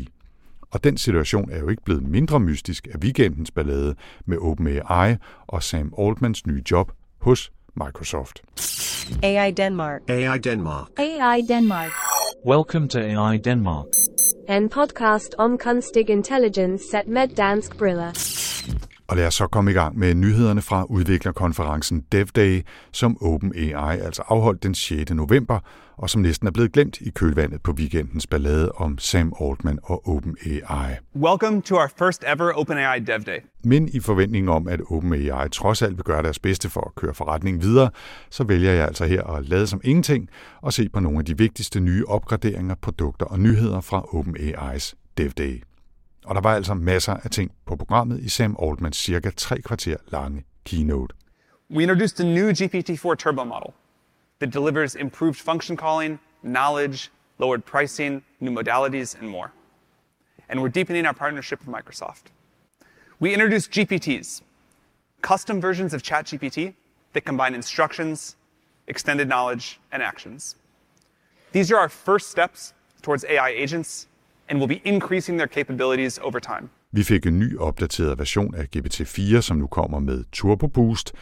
Og 0.71 0.83
den 0.83 0.97
situation 0.97 1.51
er 1.51 1.59
jo 1.59 1.69
ikke 1.69 1.83
blevet 1.83 2.03
mindre 2.03 2.39
mystisk 2.39 2.87
af 2.93 2.97
weekendens 3.03 3.51
ballade 3.51 3.95
med 4.25 4.37
OpenAI 4.37 5.15
og 5.47 5.63
Sam 5.63 5.93
Altmans 5.99 6.47
nye 6.47 6.63
job 6.71 6.91
hos 7.21 7.51
Microsoft. 7.75 8.41
AI 9.23 9.51
Denmark. 9.51 10.01
AI 10.07 10.37
Denmark. 10.37 10.87
AI 10.97 11.41
Denmark. 11.41 11.91
Welcome 12.47 12.87
to 12.89 12.99
AI 12.99 13.37
Denmark. 13.37 13.85
En 14.47 14.69
podcast 14.69 15.35
om 15.37 15.57
kunstig 15.57 16.09
intelligens 16.09 16.89
set 16.89 17.07
med 17.07 17.27
dansk 17.27 17.77
briller. 17.77 18.11
Og 19.07 19.17
lad 19.17 19.27
os 19.27 19.33
så 19.33 19.47
komme 19.47 19.71
i 19.71 19.73
gang 19.73 19.99
med 19.99 20.15
nyhederne 20.15 20.61
fra 20.61 20.83
udviklerkonferencen 20.83 22.03
DevDay, 22.11 22.61
som 22.91 23.17
OpenAI 23.21 23.99
altså 23.99 24.23
afholdt 24.27 24.63
den 24.63 24.75
6. 24.75 25.11
november, 25.11 25.59
og 25.97 26.09
som 26.09 26.21
næsten 26.21 26.47
er 26.47 26.51
blevet 26.51 26.71
glemt 26.71 27.01
i 27.01 27.09
kølvandet 27.09 27.61
på 27.61 27.71
weekendens 27.71 28.27
ballade 28.27 28.71
om 28.71 28.97
Sam 28.97 29.33
Altman 29.41 29.79
og 29.83 30.07
OpenAI. 30.07 30.95
Welcome 31.15 31.61
to 31.61 31.75
our 31.75 31.91
first 31.97 32.23
ever 32.27 32.51
OpenAI 32.51 32.99
Dev 32.99 33.19
Day. 33.19 33.39
Men 33.63 33.89
i 33.93 33.99
forventning 33.99 34.49
om, 34.49 34.67
at 34.67 34.81
OpenAI 34.89 35.49
trods 35.49 35.81
alt 35.81 35.97
vil 35.97 36.03
gøre 36.03 36.23
deres 36.23 36.39
bedste 36.39 36.69
for 36.69 36.81
at 36.81 36.95
køre 36.95 37.13
forretningen 37.13 37.61
videre, 37.61 37.89
så 38.29 38.43
vælger 38.43 38.71
jeg 38.71 38.87
altså 38.87 39.05
her 39.05 39.23
at 39.23 39.49
lade 39.49 39.67
som 39.67 39.81
ingenting 39.83 40.29
og 40.61 40.73
se 40.73 40.89
på 40.89 40.99
nogle 40.99 41.19
af 41.19 41.25
de 41.25 41.37
vigtigste 41.37 41.79
nye 41.79 42.05
opgraderinger, 42.07 42.75
produkter 42.81 43.25
og 43.25 43.39
nyheder 43.39 43.81
fra 43.81 44.01
OpenAI's 44.01 44.93
DevDay. 45.17 45.61
Og 46.25 46.35
der 46.35 46.41
var 46.41 46.55
altså 46.55 46.73
masser 46.73 47.13
af 47.13 47.29
ting 47.29 47.51
på 47.65 47.75
programmet 47.75 48.19
i 48.19 48.29
Sam 48.29 48.55
Altmans 48.61 48.97
cirka 48.97 49.29
tre 49.37 49.61
kvarter 49.61 49.97
lange 50.07 50.43
keynote. 50.65 51.15
We 51.71 51.83
introduced 51.83 52.19
a 52.19 52.23
new 52.23 52.51
GPT-4 52.51 53.15
Turbo 53.15 53.43
model 53.43 53.73
that 54.39 54.53
delivers 54.53 54.95
improved 54.95 55.35
function 55.35 55.77
calling, 55.77 56.19
knowledge, 56.43 57.11
lowered 57.39 57.63
pricing, 57.65 58.23
new 58.39 58.51
modalities, 58.51 59.19
and 59.19 59.29
more. 59.29 59.51
And 60.49 60.59
we're 60.61 60.73
deepening 60.79 61.05
our 61.05 61.13
partnership 61.13 61.59
with 61.59 61.69
Microsoft. 61.75 62.31
We 63.19 63.33
introduced 63.33 63.71
GPTs, 63.71 64.41
custom 65.21 65.61
versions 65.61 65.93
of 65.93 66.01
ChatGPT 66.01 66.73
that 67.13 67.25
combine 67.25 67.55
instructions, 67.55 68.35
extended 68.87 69.27
knowledge, 69.27 69.79
and 69.91 70.03
actions. 70.03 70.55
These 71.51 71.71
are 71.71 71.77
our 71.77 71.89
first 71.89 72.29
steps 72.29 72.73
towards 73.01 73.25
AI 73.25 73.49
agents 73.49 74.07
and 74.49 74.59
will 74.59 74.67
be 74.67 74.87
increasing 74.87 75.39
their 75.39 75.47
capabilities 75.47 76.17
over 76.17 76.39
time. 76.39 76.69
Vi 76.91 77.03
fik 77.03 77.25
en 77.25 77.39
ny 77.39 77.57
opdateret 77.57 78.19
version 78.19 78.55
af 78.55 78.67
GPT-4, 78.75 79.41
som 79.41 79.57
nu 79.57 79.67
kommer 79.67 79.99
med 79.99 80.23
Turbo 80.31 80.67
Boost. 80.67 81.13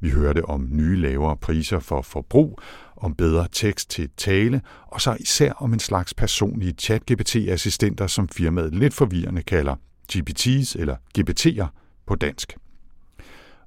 Vi 0.00 0.10
hørte 0.10 0.44
om 0.44 0.68
nye 0.70 1.00
lavere 1.00 1.36
priser 1.36 1.78
for 1.78 2.02
forbrug, 2.02 2.60
om 2.96 3.14
bedre 3.14 3.48
tekst 3.52 3.90
til 3.90 4.10
tale, 4.16 4.60
og 4.86 5.00
så 5.00 5.16
især 5.20 5.52
om 5.52 5.72
en 5.72 5.78
slags 5.78 6.14
personlige 6.14 6.74
chat-GPT-assistenter, 6.82 8.06
som 8.06 8.28
firmaet 8.28 8.74
lidt 8.74 8.94
forvirrende 8.94 9.42
kalder 9.42 9.74
GPT's 10.12 10.80
eller 10.80 10.96
GPT'er 11.18 11.66
på 12.06 12.14
dansk. 12.14 12.56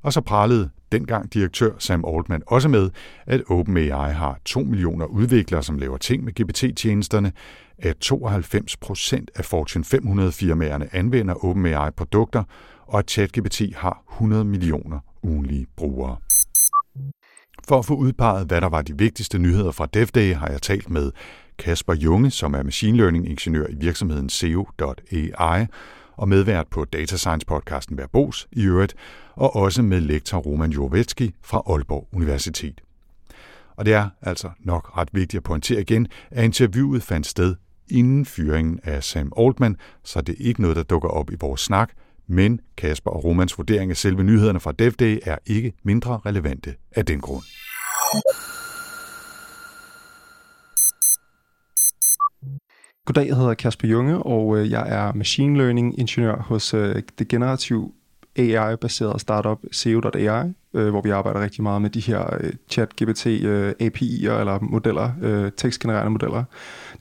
Og 0.01 0.13
så 0.13 0.22
pralede 0.22 0.69
dengang 0.91 1.34
direktør 1.34 1.72
Sam 1.79 2.05
Altman 2.07 2.41
også 2.48 2.69
med, 2.69 2.89
at 3.25 3.41
OpenAI 3.50 4.13
har 4.13 4.39
2 4.45 4.60
millioner 4.60 5.05
udviklere, 5.05 5.63
som 5.63 5.77
laver 5.77 5.98
ting 5.98 6.24
med 6.24 6.34
GPT-tjenesterne, 6.34 7.31
at 7.79 7.98
92 7.98 8.77
procent 8.77 9.32
af 9.36 9.46
Fortune 9.46 9.86
500 9.86 10.32
firmaerne 10.32 10.96
anvender 10.96 11.46
OpenAI-produkter, 11.46 12.44
og 12.88 13.00
at 13.00 13.12
ChatGPT 13.12 13.62
har 13.75 14.03
100 14.12 14.46
millioner 14.46 15.00
ugenlige 15.24 15.67
brugere. 15.75 16.17
For 17.67 17.79
at 17.79 17.86
få 17.86 17.96
udpeget, 17.96 18.48
hvad 18.48 18.62
der 18.62 18.70
var 18.70 18.82
de 18.82 18.98
vigtigste 18.98 19.39
nyheder 19.39 19.72
fra 19.72 19.86
DevDay, 19.86 20.36
har 20.36 20.48
jeg 20.48 20.62
talt 20.62 20.89
med 20.89 21.12
Kasper 21.58 21.94
Junge, 21.94 22.32
som 22.32 22.53
er 22.53 22.63
machine 22.63 22.98
learning-ingeniør 22.98 23.67
i 23.67 23.75
virksomheden 23.75 24.29
SEO.ai, 24.29 25.65
og 26.17 26.29
medvært 26.29 26.67
på 26.67 26.86
Data 26.86 27.17
Science 27.17 27.46
podcasten 27.46 27.98
Verbos 27.98 28.48
i 28.51 28.65
øvrigt, 28.65 28.96
og 29.34 29.55
også 29.55 29.82
med 29.82 30.01
lektor 30.01 30.38
Roman 30.38 30.72
Jovetski 30.72 31.34
fra 31.41 31.63
Aalborg 31.67 32.08
Universitet. 32.13 32.82
Og 33.75 33.86
det 33.86 33.94
er 33.94 34.10
altså 34.22 34.50
nok 34.60 34.98
ret 34.98 35.10
vigtigt 35.12 35.39
at 35.39 35.44
pointere 35.44 35.82
igen, 35.82 36.08
at 36.32 36.44
interviewet 36.44 37.03
fandt 37.03 37.27
sted 37.27 37.55
inden 37.92 38.25
fyringen 38.25 38.80
af 38.84 39.04
Sam 39.04 39.32
Altman, 39.38 39.77
så 40.04 40.22
det 40.22 40.36
er 40.39 40.48
ikke 40.48 40.62
noget, 40.62 40.77
der 40.77 40.84
dukker 40.84 41.10
op 41.10 41.32
i 41.32 41.36
vores 41.39 41.62
snak, 41.62 41.92
men 42.27 42.60
Kasper 42.77 43.12
og 43.12 43.24
Romans 43.24 43.58
vurdering 43.58 43.92
af 43.92 43.98
selve 43.98 44.24
nyhederne 44.24 44.60
fra 44.60 44.72
DevDay 44.72 45.20
er 45.24 45.38
ikke 45.46 45.74
mindre 45.84 46.20
relevante 46.25 46.75
af 46.92 47.06
den 47.06 47.22
grund. 47.22 47.44
Goddag, 53.06 53.27
jeg 53.27 53.36
hedder 53.36 53.54
Kasper 53.54 53.88
Junge, 53.88 54.18
og 54.18 54.58
øh, 54.58 54.72
jeg 54.72 54.89
er 54.89 55.13
machine 55.13 55.58
learning 55.58 56.00
ingeniør 56.00 56.36
hos 56.42 56.74
øh, 56.74 57.04
det 57.20 57.27
generative 57.27 57.92
AI-baserede 58.38 59.20
startup 59.20 59.60
SEO.ai, 59.72 60.54
øh, 60.74 60.89
hvor 60.89 61.01
vi 61.01 61.10
arbejder 61.10 61.42
rigtig 61.42 61.63
meget 61.63 61.82
med 61.82 61.89
de 61.89 62.00
her 62.00 62.24
chat-GPT 62.72 63.25
API'er 63.82 64.39
eller 64.39 64.60
modeller, 64.62 65.50
tekstgenererende 65.58 66.12
modeller. 66.12 66.44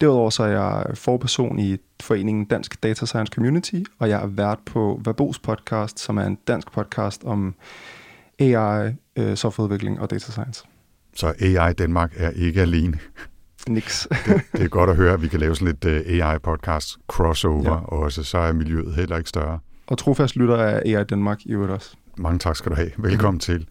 Derudover 0.00 0.30
så 0.30 0.42
er 0.42 0.48
jeg 0.48 0.84
forperson 0.94 1.58
i 1.58 1.76
foreningen 2.02 2.44
Dansk 2.44 2.82
Data 2.82 3.06
Science 3.06 3.32
Community, 3.34 3.80
og 3.98 4.08
jeg 4.08 4.22
er 4.22 4.26
vært 4.26 4.58
på 4.66 5.00
Verbos 5.04 5.38
podcast, 5.38 6.00
som 6.00 6.18
er 6.18 6.24
en 6.24 6.38
dansk 6.48 6.72
podcast 6.72 7.24
om 7.24 7.54
AI, 8.38 8.92
softwareudvikling 9.34 10.00
og 10.00 10.10
data 10.10 10.32
science. 10.32 10.64
Så 11.14 11.34
AI 11.40 11.72
Danmark 11.72 12.12
er 12.16 12.30
ikke 12.30 12.60
alene? 12.60 12.98
Niks. 13.68 14.08
det, 14.26 14.42
det 14.52 14.62
er 14.62 14.68
godt 14.68 14.90
at 14.90 14.96
høre, 14.96 15.12
at 15.12 15.22
vi 15.22 15.28
kan 15.28 15.40
lave 15.40 15.56
sådan 15.56 15.76
lidt 15.82 15.84
uh, 15.84 16.26
AI-podcast 16.28 16.98
crossover 17.08 17.72
ja. 17.72 17.74
også, 17.74 18.22
så 18.22 18.38
er 18.38 18.52
miljøet 18.52 18.94
heller 18.94 19.16
ikke 19.16 19.28
større. 19.28 19.58
Og 19.86 19.98
trofast 19.98 20.36
lytter 20.36 20.56
af 20.56 20.82
AI 20.84 21.04
Danmark 21.04 21.40
i 21.44 21.52
øvrigt 21.52 21.72
også. 21.72 21.96
Mange 22.16 22.38
tak 22.38 22.56
skal 22.56 22.70
du 22.70 22.76
have. 22.76 22.90
Velkommen 22.98 23.36
mm. 23.36 23.40
til. 23.40 23.66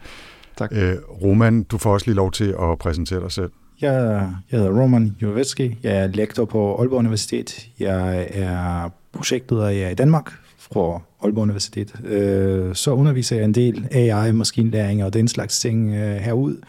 Tak. 0.57 0.71
Uh, 0.71 1.23
Roman, 1.23 1.63
du 1.63 1.77
får 1.77 1.93
også 1.93 2.05
lige 2.05 2.15
lov 2.15 2.31
til 2.31 2.55
at 2.61 2.79
præsentere 2.79 3.19
dig 3.19 3.31
selv. 3.31 3.51
Jeg, 3.81 3.93
jeg 4.51 4.59
hedder 4.59 4.81
Roman 4.81 5.15
Jovetski. 5.21 5.77
Jeg 5.83 5.97
er 5.97 6.07
lektor 6.07 6.45
på 6.45 6.75
Aalborg 6.79 6.99
Universitet. 6.99 7.67
Jeg 7.79 8.27
er 8.33 8.89
projektleder 9.13 9.69
i 9.69 9.93
Danmark 9.93 10.33
fra 10.57 11.01
Aalborg 11.23 11.43
Universitet. 11.43 11.93
Uh, 11.99 12.73
så 12.73 12.91
underviser 12.91 13.35
jeg 13.35 13.45
en 13.45 13.53
del 13.53 13.87
AI, 13.91 14.31
maskinlæring 14.31 15.03
og 15.03 15.13
den 15.13 15.27
slags 15.27 15.59
ting 15.59 15.89
uh, 15.89 15.97
herud. 15.97 16.61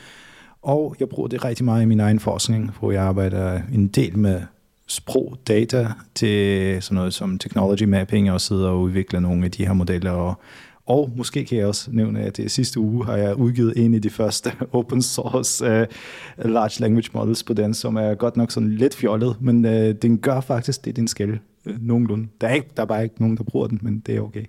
Og 0.62 0.96
jeg 1.00 1.08
bruger 1.08 1.28
det 1.28 1.44
rigtig 1.44 1.64
meget 1.64 1.82
i 1.82 1.86
min 1.86 2.00
egen 2.00 2.20
forskning, 2.20 2.70
hvor 2.80 2.92
jeg 2.92 3.02
arbejder 3.02 3.60
en 3.72 3.88
del 3.88 4.18
med 4.18 4.40
sprogdata 4.86 5.88
til 6.14 6.82
sådan 6.82 6.94
noget 6.94 7.14
som 7.14 7.38
technology 7.38 7.82
mapping 7.82 8.30
og 8.30 8.40
sidder 8.40 8.68
og 8.68 8.80
udvikler 8.80 9.20
nogle 9.20 9.44
af 9.44 9.50
de 9.50 9.66
her 9.66 9.72
modeller. 9.72 10.10
Og, 10.10 10.40
og 10.86 11.10
måske 11.16 11.44
kan 11.44 11.58
jeg 11.58 11.66
også 11.66 11.90
nævne, 11.92 12.20
at 12.20 12.36
det 12.36 12.50
sidste 12.50 12.80
uge 12.80 13.04
har 13.04 13.16
jeg 13.16 13.36
udgivet 13.36 13.72
en 13.76 13.94
af 13.94 14.02
de 14.02 14.10
første 14.10 14.52
open 14.72 15.02
source 15.02 15.64
uh, 15.64 16.50
large 16.50 16.80
language 16.80 17.10
models 17.14 17.42
på 17.42 17.54
den, 17.54 17.74
som 17.74 17.96
er 17.96 18.14
godt 18.14 18.36
nok 18.36 18.50
sådan 18.50 18.70
lidt 18.70 18.96
fjollet, 18.96 19.36
men 19.40 19.64
uh, 19.64 19.72
den 19.72 20.18
gør 20.18 20.40
faktisk 20.40 20.84
det, 20.84 20.96
den 20.96 21.08
skal 21.08 21.38
uh, 21.66 21.72
nogenlunde. 21.80 22.28
Der 22.40 22.48
er, 22.48 22.54
ikke, 22.54 22.68
der 22.76 22.82
er 22.82 22.86
bare 22.86 23.02
ikke 23.04 23.20
nogen, 23.20 23.36
der 23.36 23.44
bruger 23.44 23.66
den, 23.66 23.78
men 23.82 24.00
det 24.06 24.16
er 24.16 24.20
okay. 24.20 24.44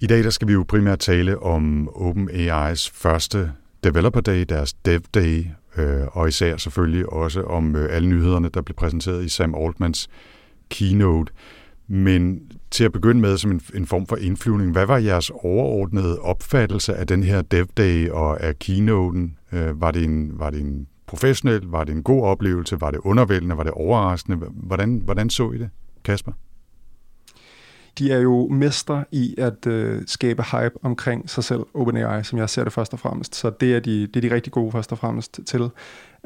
I 0.00 0.06
dag 0.06 0.24
der 0.24 0.30
skal 0.30 0.48
vi 0.48 0.52
jo 0.52 0.64
primært 0.68 0.98
tale 0.98 1.42
om 1.42 1.88
OpenAI's 1.88 2.90
første 2.94 3.50
Developer 3.84 4.20
Day, 4.20 4.44
deres 4.48 4.72
Dev 4.72 5.00
Day, 5.14 5.44
øh, 5.76 6.06
og 6.12 6.28
især 6.28 6.56
selvfølgelig 6.56 7.12
også 7.12 7.42
om 7.42 7.76
øh, 7.76 7.96
alle 7.96 8.08
nyhederne, 8.08 8.48
der 8.48 8.62
blev 8.62 8.76
præsenteret 8.76 9.24
i 9.24 9.28
Sam 9.28 9.54
Altmans 9.54 10.08
keynote. 10.70 11.32
Men 11.88 12.40
til 12.70 12.84
at 12.84 12.92
begynde 12.92 13.20
med 13.20 13.36
som 13.38 13.50
en, 13.50 13.60
en 13.74 13.86
form 13.86 14.06
for 14.06 14.16
indflyvning, 14.16 14.72
hvad 14.72 14.86
var 14.86 14.98
jeres 14.98 15.30
overordnede 15.34 16.18
opfattelse 16.18 16.94
af 16.94 17.06
den 17.06 17.22
her 17.22 17.42
Dev 17.42 17.66
Day 17.76 18.08
og 18.08 18.42
af 18.42 18.58
keynoten? 18.58 19.36
Øh, 19.52 19.80
var, 19.80 19.90
det 19.90 20.04
en, 20.04 20.38
var 20.38 20.50
det 20.50 20.60
en 20.60 20.86
professionel, 21.06 21.62
var 21.66 21.84
det 21.84 21.92
en 21.92 22.02
god 22.02 22.22
oplevelse, 22.22 22.80
var 22.80 22.90
det 22.90 23.00
undervældende, 23.04 23.56
var 23.56 23.62
det 23.62 23.72
overraskende? 23.72 24.38
Hvordan, 24.52 25.02
hvordan 25.04 25.30
så 25.30 25.52
I 25.52 25.58
det, 25.58 25.70
Kasper? 26.04 26.32
De 27.98 28.12
er 28.12 28.18
jo 28.18 28.48
mester 28.48 29.04
i 29.12 29.34
at 29.38 29.66
øh, 29.66 30.02
skabe 30.06 30.42
hype 30.42 30.74
omkring 30.82 31.30
sig 31.30 31.44
selv, 31.44 31.60
OpenAI, 31.74 32.22
som 32.22 32.38
jeg 32.38 32.50
ser 32.50 32.64
det 32.64 32.72
først 32.72 32.92
og 32.92 32.98
fremmest. 32.98 33.34
Så 33.34 33.50
det 33.50 33.74
er 33.74 33.80
de, 33.80 34.06
det 34.06 34.16
er 34.16 34.28
de 34.28 34.34
rigtig 34.34 34.52
gode 34.52 34.72
først 34.72 34.92
og 34.92 34.98
fremmest 34.98 35.40
til. 35.46 35.70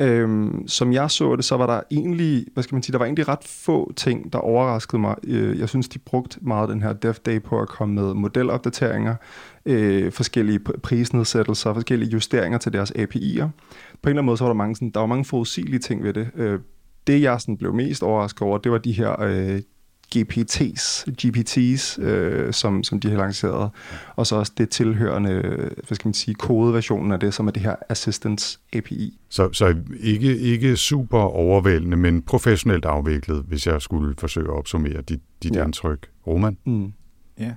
Øhm, 0.00 0.68
som 0.68 0.92
jeg 0.92 1.10
så 1.10 1.36
det, 1.36 1.44
så 1.44 1.56
var 1.56 1.66
der 1.66 1.80
egentlig, 1.90 2.46
hvad 2.54 2.62
skal 2.62 2.74
man 2.74 2.82
sige, 2.82 2.92
der 2.92 2.98
var 2.98 3.04
egentlig 3.04 3.28
ret 3.28 3.44
få 3.44 3.92
ting, 3.96 4.32
der 4.32 4.38
overraskede 4.38 5.00
mig. 5.00 5.16
Øh, 5.24 5.58
jeg 5.58 5.68
synes, 5.68 5.88
de 5.88 5.98
brugte 5.98 6.38
meget 6.40 6.68
den 6.68 6.82
her 6.82 6.92
Dev 6.92 7.14
Day 7.14 7.42
på 7.42 7.60
at 7.60 7.68
komme 7.68 7.94
med 7.94 8.14
modelopdateringer, 8.14 9.14
øh, 9.66 10.12
forskellige 10.12 10.58
prisnedsættelser, 10.58 11.74
forskellige 11.74 12.10
justeringer 12.10 12.58
til 12.58 12.72
deres 12.72 12.90
API'er. 12.90 13.48
På 14.02 14.08
en 14.08 14.08
eller 14.08 14.08
anden 14.08 14.24
måde, 14.24 14.36
så 14.36 14.44
var 14.44 14.48
der 14.48 14.54
mange, 14.54 14.74
sådan, 14.74 14.90
der 14.90 15.00
var 15.00 15.06
mange 15.06 15.24
forudsigelige 15.24 15.80
ting 15.80 16.02
ved 16.02 16.12
det. 16.12 16.30
Øh, 16.34 16.60
det, 17.06 17.22
jeg 17.22 17.40
sådan 17.40 17.56
blev 17.56 17.74
mest 17.74 18.02
overrasket 18.02 18.42
over, 18.42 18.58
det 18.58 18.72
var 18.72 18.78
de 18.78 18.92
her 18.92 19.22
øh, 19.22 19.60
GPT's, 20.16 21.04
GPT's 21.22 22.02
øh, 22.02 22.52
som, 22.52 22.84
som 22.84 23.00
de 23.00 23.10
har 23.10 23.16
lanceret, 23.16 23.70
og 24.16 24.26
så 24.26 24.36
også 24.36 24.52
det 24.58 24.70
tilhørende, 24.70 25.40
hvad 25.86 25.94
skal 25.94 26.08
man 26.08 26.14
sige, 26.14 26.34
kodeversionen 26.34 27.12
af 27.12 27.20
det, 27.20 27.34
som 27.34 27.46
er 27.46 27.50
det 27.50 27.62
her 27.62 27.74
Assistance 27.88 28.58
API. 28.72 29.18
Så, 29.28 29.52
så 29.52 29.74
ikke, 30.00 30.38
ikke 30.38 30.76
super 30.76 31.18
overvældende, 31.18 31.96
men 31.96 32.22
professionelt 32.22 32.84
afviklet, 32.84 33.44
hvis 33.48 33.66
jeg 33.66 33.82
skulle 33.82 34.14
forsøge 34.18 34.46
at 34.46 34.54
opsummere 34.58 35.02
dit, 35.02 35.20
dit 35.42 35.56
ja. 35.56 35.64
indtryk. 35.64 36.08
Roman? 36.26 36.56
Mm. 36.66 36.92
Ja. 37.38 37.52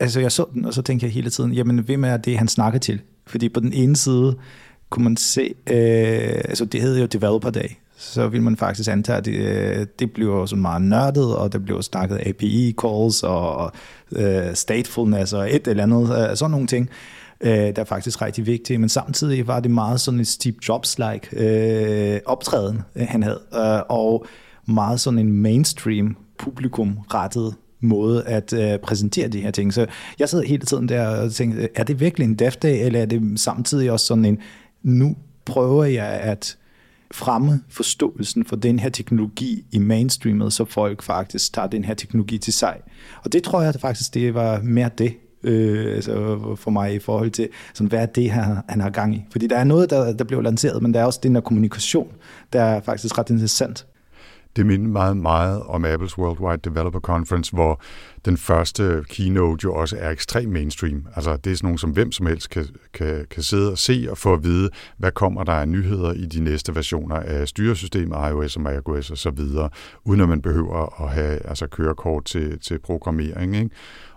Altså 0.00 0.20
jeg 0.20 0.32
så 0.32 0.46
den, 0.54 0.64
og 0.64 0.74
så 0.74 0.82
tænkte 0.82 1.06
jeg 1.06 1.12
hele 1.12 1.30
tiden, 1.30 1.52
jamen 1.52 1.78
hvem 1.78 2.04
er 2.04 2.16
det, 2.16 2.38
han 2.38 2.48
snakker 2.48 2.78
til? 2.78 3.00
Fordi 3.26 3.48
på 3.48 3.60
den 3.60 3.72
ene 3.72 3.96
side 3.96 4.36
kunne 4.90 5.04
man 5.04 5.16
se, 5.16 5.54
øh, 5.70 6.42
altså 6.44 6.64
det 6.64 6.80
hedder 6.82 7.00
jo 7.00 7.06
Developer 7.06 7.50
Day, 7.50 7.68
så 8.02 8.28
vil 8.28 8.42
man 8.42 8.56
faktisk 8.56 8.90
antage, 8.90 9.18
at 9.18 9.24
det, 9.24 9.34
øh, 9.34 9.86
det 9.98 10.12
bliver 10.12 10.46
sådan 10.46 10.62
meget 10.62 10.82
nørdet, 10.82 11.36
og 11.36 11.52
der 11.52 11.58
bliver 11.58 11.80
snakket 11.80 12.18
API-calls 12.18 13.22
og 13.22 13.72
øh, 14.12 14.54
statefulness 14.54 15.32
og 15.32 15.54
et 15.54 15.68
eller 15.68 15.82
andet, 15.82 16.30
øh, 16.30 16.36
sådan 16.36 16.50
nogle 16.50 16.66
ting, 16.66 16.90
øh, 17.40 17.50
der 17.52 17.72
er 17.76 17.84
faktisk 17.84 18.22
rigtig 18.22 18.46
vigtige. 18.46 18.78
Men 18.78 18.88
samtidig 18.88 19.46
var 19.46 19.60
det 19.60 19.70
meget 19.70 20.00
sådan 20.00 20.20
et 20.20 20.28
Steve 20.28 20.54
Jobs-like 20.68 21.44
øh, 21.44 22.20
optræden, 22.26 22.82
øh, 22.96 23.06
han 23.08 23.22
havde, 23.22 23.40
øh, 23.54 23.80
og 23.88 24.26
meget 24.66 25.00
sådan 25.00 25.18
en 25.18 25.32
mainstream 25.32 26.16
publikum 26.38 26.98
rettet 27.14 27.54
måde 27.80 28.24
at 28.24 28.52
øh, 28.52 28.78
præsentere 28.78 29.28
de 29.28 29.40
her 29.40 29.50
ting. 29.50 29.74
Så 29.74 29.86
jeg 30.18 30.28
sad 30.28 30.42
hele 30.42 30.66
tiden 30.66 30.88
der 30.88 31.06
og 31.06 31.32
tænkte, 31.32 31.68
er 31.74 31.84
det 31.84 32.00
virkelig 32.00 32.24
en 32.24 32.34
dev 32.34 32.50
day, 32.50 32.84
eller 32.84 33.00
er 33.00 33.06
det 33.06 33.40
samtidig 33.40 33.90
også 33.90 34.06
sådan 34.06 34.24
en, 34.24 34.38
nu 34.82 35.16
prøver 35.44 35.84
jeg 35.84 36.06
at 36.06 36.56
fremme 37.12 37.60
forståelsen 37.68 38.44
for 38.44 38.56
den 38.56 38.78
her 38.78 38.88
teknologi 38.88 39.64
i 39.72 39.78
mainstreamet, 39.78 40.52
så 40.52 40.64
folk 40.64 41.02
faktisk 41.02 41.52
tager 41.52 41.68
den 41.68 41.84
her 41.84 41.94
teknologi 41.94 42.38
til 42.38 42.52
sig. 42.52 42.76
Og 43.24 43.32
det 43.32 43.42
tror 43.42 43.62
jeg 43.62 43.74
faktisk, 43.80 44.14
det 44.14 44.34
var 44.34 44.60
mere 44.62 44.90
det, 44.98 45.14
øh, 45.42 45.94
altså 45.94 46.38
for 46.56 46.70
mig 46.70 46.94
i 46.94 46.98
forhold 46.98 47.30
til, 47.30 47.48
sådan, 47.74 47.88
hvad 47.88 48.02
er 48.02 48.06
det, 48.06 48.30
han, 48.30 48.56
han 48.68 48.80
har 48.80 48.90
gang 48.90 49.14
i. 49.14 49.24
Fordi 49.32 49.46
der 49.46 49.56
er 49.56 49.64
noget, 49.64 49.90
der, 49.90 50.12
der 50.12 50.24
blev 50.24 50.40
lanceret, 50.40 50.82
men 50.82 50.94
der 50.94 51.00
er 51.00 51.04
også 51.04 51.20
den 51.22 51.34
her 51.34 51.40
kommunikation, 51.40 52.08
der 52.52 52.62
er 52.62 52.80
faktisk 52.80 53.18
ret 53.18 53.30
interessant. 53.30 53.86
Det 54.56 54.66
minder 54.66 54.88
meget, 54.88 55.16
meget 55.16 55.62
om 55.62 55.84
Apples 55.84 56.18
Worldwide 56.18 56.70
Developer 56.70 57.00
Conference, 57.00 57.52
hvor 57.52 57.80
den 58.24 58.36
første 58.36 59.04
keynote 59.08 59.64
jo 59.64 59.74
også 59.74 59.96
er 60.00 60.10
ekstrem 60.10 60.48
mainstream. 60.48 61.06
Altså 61.16 61.36
det 61.36 61.52
er 61.52 61.56
sådan 61.56 61.66
nogen, 61.66 61.78
som 61.78 61.90
hvem 61.90 62.12
som 62.12 62.26
helst 62.26 62.50
kan, 62.50 62.66
kan, 62.94 63.26
kan 63.30 63.42
sidde 63.42 63.72
og 63.72 63.78
se 63.78 64.06
og 64.10 64.18
få 64.18 64.32
at 64.32 64.44
vide, 64.44 64.70
hvad 64.96 65.12
kommer 65.12 65.44
der 65.44 65.52
af 65.52 65.68
nyheder 65.68 66.12
i 66.12 66.26
de 66.26 66.40
næste 66.40 66.74
versioner 66.74 67.16
af 67.16 67.48
styresystemet, 67.48 68.16
iOS 68.30 68.56
og 68.56 68.62
macOS 68.62 69.10
og 69.10 69.18
så 69.18 69.30
videre, 69.30 69.68
uden 70.04 70.20
at 70.20 70.28
man 70.28 70.42
behøver 70.42 71.02
at 71.02 71.10
have 71.10 71.46
altså, 71.46 71.66
kørekort 71.66 72.24
til, 72.24 72.60
til 72.60 72.78
programmering. 72.78 73.56
Ikke? 73.56 73.70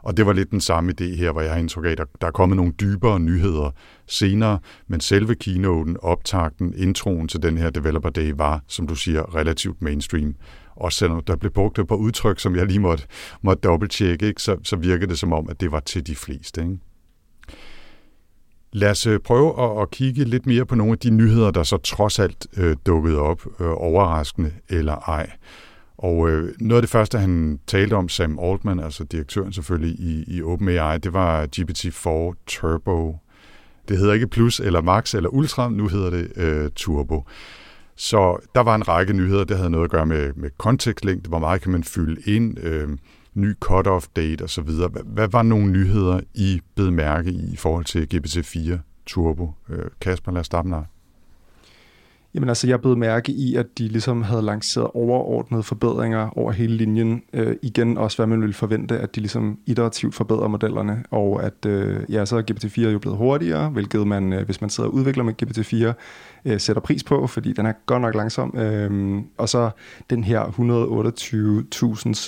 Og 0.06 0.18
det 0.18 0.26
var 0.26 0.34
lidt 0.34 0.52
den 0.52 0.62
samme 0.62 0.94
idé 1.02 1.16
her, 1.16 1.32
hvor 1.32 1.42
jeg 1.42 1.52
har 1.52 1.60
indtryk 1.60 1.86
af, 1.86 1.90
at 1.90 1.98
der, 1.98 2.06
der 2.22 2.28
er 2.28 2.32
kommet 2.32 2.56
nogle 2.56 2.72
dybere 2.72 3.20
nyheder 3.20 3.72
senere, 4.08 4.60
men 4.88 5.00
selve 5.00 5.36
keynoten, 5.36 5.98
optakten, 6.02 6.74
introen 6.78 7.28
til 7.28 7.44
den 7.44 7.58
her 7.58 7.70
Developer 7.70 8.10
Day 8.10 8.34
var, 8.36 8.64
som 8.68 8.88
du 8.88 8.96
siger, 8.96 9.36
relativt 9.36 9.82
mainstream. 9.82 10.36
Også 10.76 10.98
selvom 10.98 11.24
der 11.24 11.36
blev 11.36 11.52
brugt 11.52 11.80
et 11.80 11.88
par 11.88 11.96
udtryk, 11.96 12.40
som 12.40 12.56
jeg 12.56 12.66
lige 12.66 12.80
måtte, 12.80 13.04
måtte 13.42 13.62
dobbelttjekke, 13.62 14.28
ikke? 14.28 14.42
Så, 14.42 14.58
så 14.64 14.76
virkede 14.76 15.10
det 15.10 15.20
som 15.20 15.34
om, 15.34 15.50
at 15.50 15.62
det 15.62 15.72
var 15.72 15.80
til 15.80 16.08
de 16.08 16.16
fleste. 16.16 16.62
Ikke? 16.62 16.78
Lad 18.74 18.90
os 18.90 19.08
øh, 19.08 19.20
prøve 19.20 19.64
at, 19.64 19.82
at 19.82 19.92
kigge 19.92 20.24
lidt 20.24 20.46
mere 20.46 20.66
på 20.66 20.76
nogle 20.76 20.92
af 20.92 21.00
de 21.00 21.10
nyheder, 21.10 21.52
der 21.52 21.64
så 21.64 21.78
trods 21.78 22.20
alt 22.20 22.48
øh, 22.58 22.76
dukkede 22.86 23.20
op, 23.20 23.46
øh, 23.60 23.68
overraskende 23.68 24.52
eller 24.70 24.96
ej. 24.96 25.32
Og 25.98 26.30
øh, 26.30 26.54
noget 26.60 26.78
af 26.78 26.82
det 26.84 26.90
første, 26.90 27.18
han 27.18 27.60
talte 27.68 27.94
om, 27.94 28.10
Sam 28.10 28.40
Altman, 28.40 28.80
altså 28.80 29.04
direktøren 29.04 29.54
selvfølgelig 29.54 30.00
i, 30.00 30.24
i 30.28 30.42
OpenAI, 30.44 30.98
det 30.98 31.14
var 31.14 31.48
GPT-4 31.56 32.44
Turbo. 32.48 33.18
Det 33.88 33.98
hedder 33.98 34.14
ikke 34.14 34.28
Plus 34.28 34.60
eller 34.60 34.82
Max 34.82 35.16
eller 35.16 35.30
Ultra, 35.30 35.70
nu 35.70 35.88
hedder 35.88 36.10
det 36.10 36.32
øh, 36.36 36.70
Turbo. 36.76 37.26
Så 37.96 38.38
der 38.56 38.62
var 38.62 38.76
en 38.76 38.88
række 38.88 39.14
nyheder, 39.14 39.44
der 39.44 39.56
havde 39.56 39.70
noget 39.70 39.86
at 39.86 39.92
gøre 39.92 40.06
med, 40.06 40.34
med 40.34 40.50
kontekstlængde, 40.58 41.30
hvor 41.30 41.40
meget 41.40 41.62
kan 41.62 41.72
man 41.72 41.84
fylde 41.84 42.22
ind, 42.36 42.60
øh, 42.60 42.90
ny 43.34 43.56
cut-off 43.66 44.08
date 44.16 44.44
osv. 44.44 44.64
Hvad, 44.64 45.04
hvad 45.06 45.28
var 45.28 45.44
nogle 45.44 45.72
nyheder, 45.72 46.20
I 46.34 46.62
bed 46.76 46.92
mærke 46.92 47.30
i 47.30 47.54
i 47.54 47.56
forhold 47.56 47.86
til 47.86 48.08
GPT-4 48.14 48.78
Turbo? 49.06 49.54
Øh, 49.70 49.86
Kasper, 50.02 50.32
lad 50.32 50.40
os 50.40 50.46
starte 50.46 50.68
med 50.68 50.78
dig. 50.78 50.86
Jamen 52.36 52.50
altså, 52.50 52.68
jeg 52.68 52.82
blev 52.82 52.98
mærke 52.98 53.32
i, 53.32 53.56
at 53.56 53.78
de 53.78 53.88
ligesom 53.88 54.24
havde 54.24 54.42
lanceret 54.42 54.88
overordnede 54.94 55.64
forbedringer 55.64 56.38
over 56.38 56.52
hele 56.52 56.78
linjen. 56.78 57.22
Øh, 57.34 57.56
igen 57.62 57.98
også, 57.98 58.18
hvad 58.18 58.28
man 58.28 58.42
ville 58.42 58.54
forvente, 58.54 59.00
at 59.00 59.16
de 59.16 59.20
ligesom 59.20 59.60
iterativt 59.66 60.16
forbedrer 60.16 60.48
modellerne, 60.48 61.04
og 61.12 61.44
at 61.44 61.66
øh, 61.66 62.00
ja, 62.10 62.26
så 62.26 62.38
er 62.38 62.42
GPT-4 62.52 62.82
jo 62.82 63.00
blevet 63.00 63.18
hurtigere, 63.18 63.70
hvilket 63.70 64.08
man, 64.08 64.34
øh, 64.34 64.46
hvis 64.46 64.62
man 64.62 64.70
sidder 64.70 64.90
og 64.90 64.96
udvikler 64.96 65.24
med 65.24 65.34
GPT-4, 65.44 65.94
øh, 66.46 66.60
sætter 66.60 66.82
pris 66.82 67.04
på, 67.04 67.28
fordi 67.28 67.54
den 67.54 67.66
er 67.66 67.74
godt 67.86 68.02
nok 68.02 68.16
langsom. 68.16 68.58
Øh, 68.58 69.22
og 69.38 69.50
så 69.50 69.70
den 70.10 70.24
her 70.24 70.42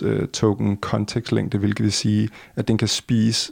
128.000 0.02 0.06
øh, 0.06 0.28
token 0.28 0.78
kontekstlængde, 0.78 1.58
hvilket 1.58 1.84
vil 1.84 1.92
sige, 1.92 2.30
at 2.56 2.68
den 2.68 2.78
kan 2.78 2.88
spise, 2.88 3.52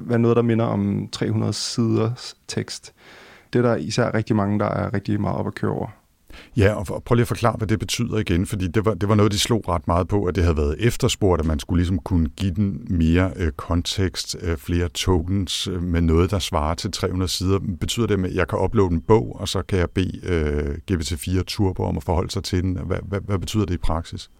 hvad 0.00 0.18
noget, 0.18 0.36
der 0.36 0.42
minder 0.42 0.64
om 0.64 1.08
300 1.12 1.52
sider 1.52 2.34
tekst 2.48 2.94
det 3.56 3.64
er 3.64 3.68
der 3.70 3.76
især 3.76 4.14
rigtig 4.14 4.36
mange, 4.36 4.58
der 4.58 4.66
er 4.66 4.94
rigtig 4.94 5.20
meget 5.20 5.36
op 5.36 5.46
at 5.46 5.54
køre 5.54 5.70
over. 5.70 5.88
Ja, 6.56 6.74
og 6.74 7.02
prøv 7.04 7.14
lige 7.14 7.22
at 7.22 7.28
forklare, 7.28 7.56
hvad 7.56 7.68
det 7.68 7.78
betyder 7.78 8.18
igen, 8.18 8.46
fordi 8.46 8.66
det 8.66 8.84
var, 8.84 8.94
det 8.94 9.08
var 9.08 9.14
noget, 9.14 9.32
de 9.32 9.38
slog 9.38 9.68
ret 9.68 9.86
meget 9.86 10.08
på, 10.08 10.24
at 10.24 10.34
det 10.34 10.42
havde 10.44 10.56
været 10.56 10.76
efterspurgt, 10.78 11.40
at 11.40 11.46
man 11.46 11.58
skulle 11.58 11.78
ligesom 11.78 11.98
kunne 11.98 12.28
give 12.28 12.54
den 12.54 12.86
mere 12.90 13.30
øh, 13.36 13.52
kontekst, 13.52 14.36
øh, 14.42 14.56
flere 14.56 14.88
tokens 14.88 15.68
øh, 15.68 15.82
med 15.82 16.00
noget, 16.00 16.30
der 16.30 16.38
svarer 16.38 16.74
til 16.74 16.92
300 16.92 17.32
sider. 17.32 17.58
Betyder 17.80 18.06
det, 18.06 18.24
at 18.24 18.34
jeg 18.34 18.48
kan 18.48 18.58
uploade 18.58 18.92
en 18.94 19.00
bog, 19.00 19.36
og 19.40 19.48
så 19.48 19.62
kan 19.62 19.78
jeg 19.78 19.90
bede 19.90 20.20
øh, 20.24 20.78
GPT-4 20.90 21.42
Turbo 21.42 21.84
om 21.84 21.96
at 21.96 22.04
forholde 22.04 22.30
sig 22.30 22.44
til 22.44 22.62
den? 22.62 22.78
Hvad, 22.86 22.98
hvad, 23.02 23.20
hvad 23.20 23.38
betyder 23.38 23.64
det 23.64 23.74
i 23.74 23.78
praksis? 23.78 24.30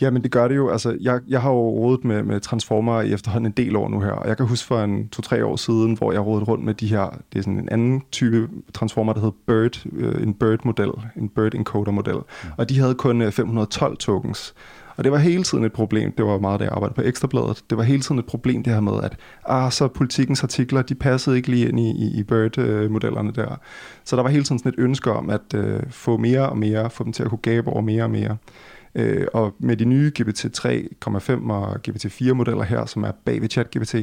Ja, 0.00 0.10
men 0.10 0.22
det 0.22 0.30
gør 0.30 0.48
det 0.48 0.56
jo. 0.56 0.70
Altså, 0.70 0.96
jeg, 1.00 1.20
jeg 1.28 1.42
har 1.42 1.50
jo 1.50 1.56
rådet 1.56 2.04
med, 2.04 2.22
med 2.22 2.40
Transformer 2.40 3.00
i 3.00 3.12
efterhånden 3.12 3.46
en 3.46 3.52
del 3.52 3.76
år 3.76 3.88
nu 3.88 4.00
her, 4.00 4.10
og 4.10 4.28
jeg 4.28 4.36
kan 4.36 4.46
huske 4.46 4.66
for 4.66 4.80
en 4.80 5.08
to-tre 5.08 5.44
år 5.44 5.56
siden, 5.56 5.94
hvor 5.94 6.12
jeg 6.12 6.20
rådede 6.20 6.44
rundt 6.44 6.64
med 6.64 6.74
de 6.74 6.86
her, 6.86 7.18
det 7.32 7.38
er 7.38 7.42
sådan 7.42 7.58
en 7.58 7.68
anden 7.68 8.02
type 8.12 8.48
Transformer, 8.74 9.12
der 9.12 9.20
hedder 9.20 9.36
Bird, 9.46 9.86
øh, 9.92 10.22
en 10.22 10.34
Bird-model, 10.34 10.90
en 11.16 11.28
Bird-encoder-model, 11.28 12.16
mm. 12.16 12.50
og 12.56 12.68
de 12.68 12.78
havde 12.78 12.94
kun 12.94 13.32
512 13.32 13.92
øh, 13.92 13.96
tokens. 13.96 14.54
Og 14.96 15.04
det 15.04 15.12
var 15.12 15.18
hele 15.18 15.42
tiden 15.42 15.64
et 15.64 15.72
problem. 15.72 16.12
Det 16.12 16.24
var 16.24 16.38
meget, 16.38 16.60
da 16.60 16.64
jeg 16.64 16.72
arbejdede 16.72 16.94
på 16.94 17.02
Ekstrabladet. 17.02 17.64
Det 17.70 17.78
var 17.78 17.84
hele 17.84 18.02
tiden 18.02 18.18
et 18.18 18.26
problem, 18.26 18.62
det 18.62 18.72
her 18.72 18.80
med, 18.80 19.02
at 19.02 19.16
ah, 19.46 19.72
så 19.72 19.88
politikens 19.88 20.42
artikler, 20.42 20.82
de 20.82 20.94
passede 20.94 21.36
ikke 21.36 21.48
lige 21.48 21.68
ind 21.68 21.80
i, 21.80 21.90
i, 21.90 22.18
i 22.18 22.22
Bird-modellerne 22.22 23.32
der. 23.32 23.60
Så 24.04 24.16
der 24.16 24.22
var 24.22 24.30
hele 24.30 24.44
tiden 24.44 24.58
sådan 24.58 24.72
et 24.72 24.78
ønske 24.78 25.12
om 25.12 25.30
at 25.30 25.54
øh, 25.54 25.80
få 25.90 26.16
mere 26.16 26.48
og 26.48 26.58
mere, 26.58 26.90
få 26.90 27.04
dem 27.04 27.12
til 27.12 27.22
at 27.22 27.28
kunne 27.28 27.38
gabe 27.38 27.70
over 27.70 27.80
mere 27.80 28.02
og 28.02 28.10
mere. 28.10 28.36
Øh, 28.96 29.26
og 29.32 29.54
med 29.58 29.76
de 29.76 29.84
nye 29.84 30.12
GPT-3,5 30.18 31.50
og 31.50 31.76
GPT-4 31.88 32.32
modeller 32.32 32.62
her, 32.62 32.86
som 32.86 33.02
er 33.02 33.12
bag 33.24 33.42
ved 33.42 33.48
ChatGPT, 33.50 33.94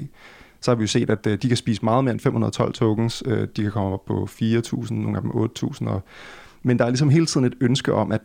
så 0.62 0.72
har 0.72 0.76
vi 0.76 0.84
jo 0.84 0.88
set, 0.88 1.10
at 1.10 1.28
øh, 1.28 1.38
de 1.42 1.48
kan 1.48 1.58
spise 1.58 1.86
meget 1.86 2.04
mere 2.04 2.12
end 2.12 2.20
512 2.20 2.74
tokens. 2.74 3.24
Øh, 3.26 3.48
de 3.56 3.62
kan 3.62 3.72
komme 3.72 3.94
op 3.94 4.06
på 4.06 4.28
4.000, 4.32 4.94
nogle 4.94 5.18
af 5.18 5.22
dem 5.22 5.32
8.000. 5.32 5.88
Og, 5.88 6.04
men 6.64 6.80
der 6.80 6.86
er 6.86 6.90
ligesom 6.90 7.10
hele 7.10 7.26
tiden 7.26 7.46
et 7.46 7.56
ønske 7.62 7.94
om 7.94 8.12
at 8.12 8.22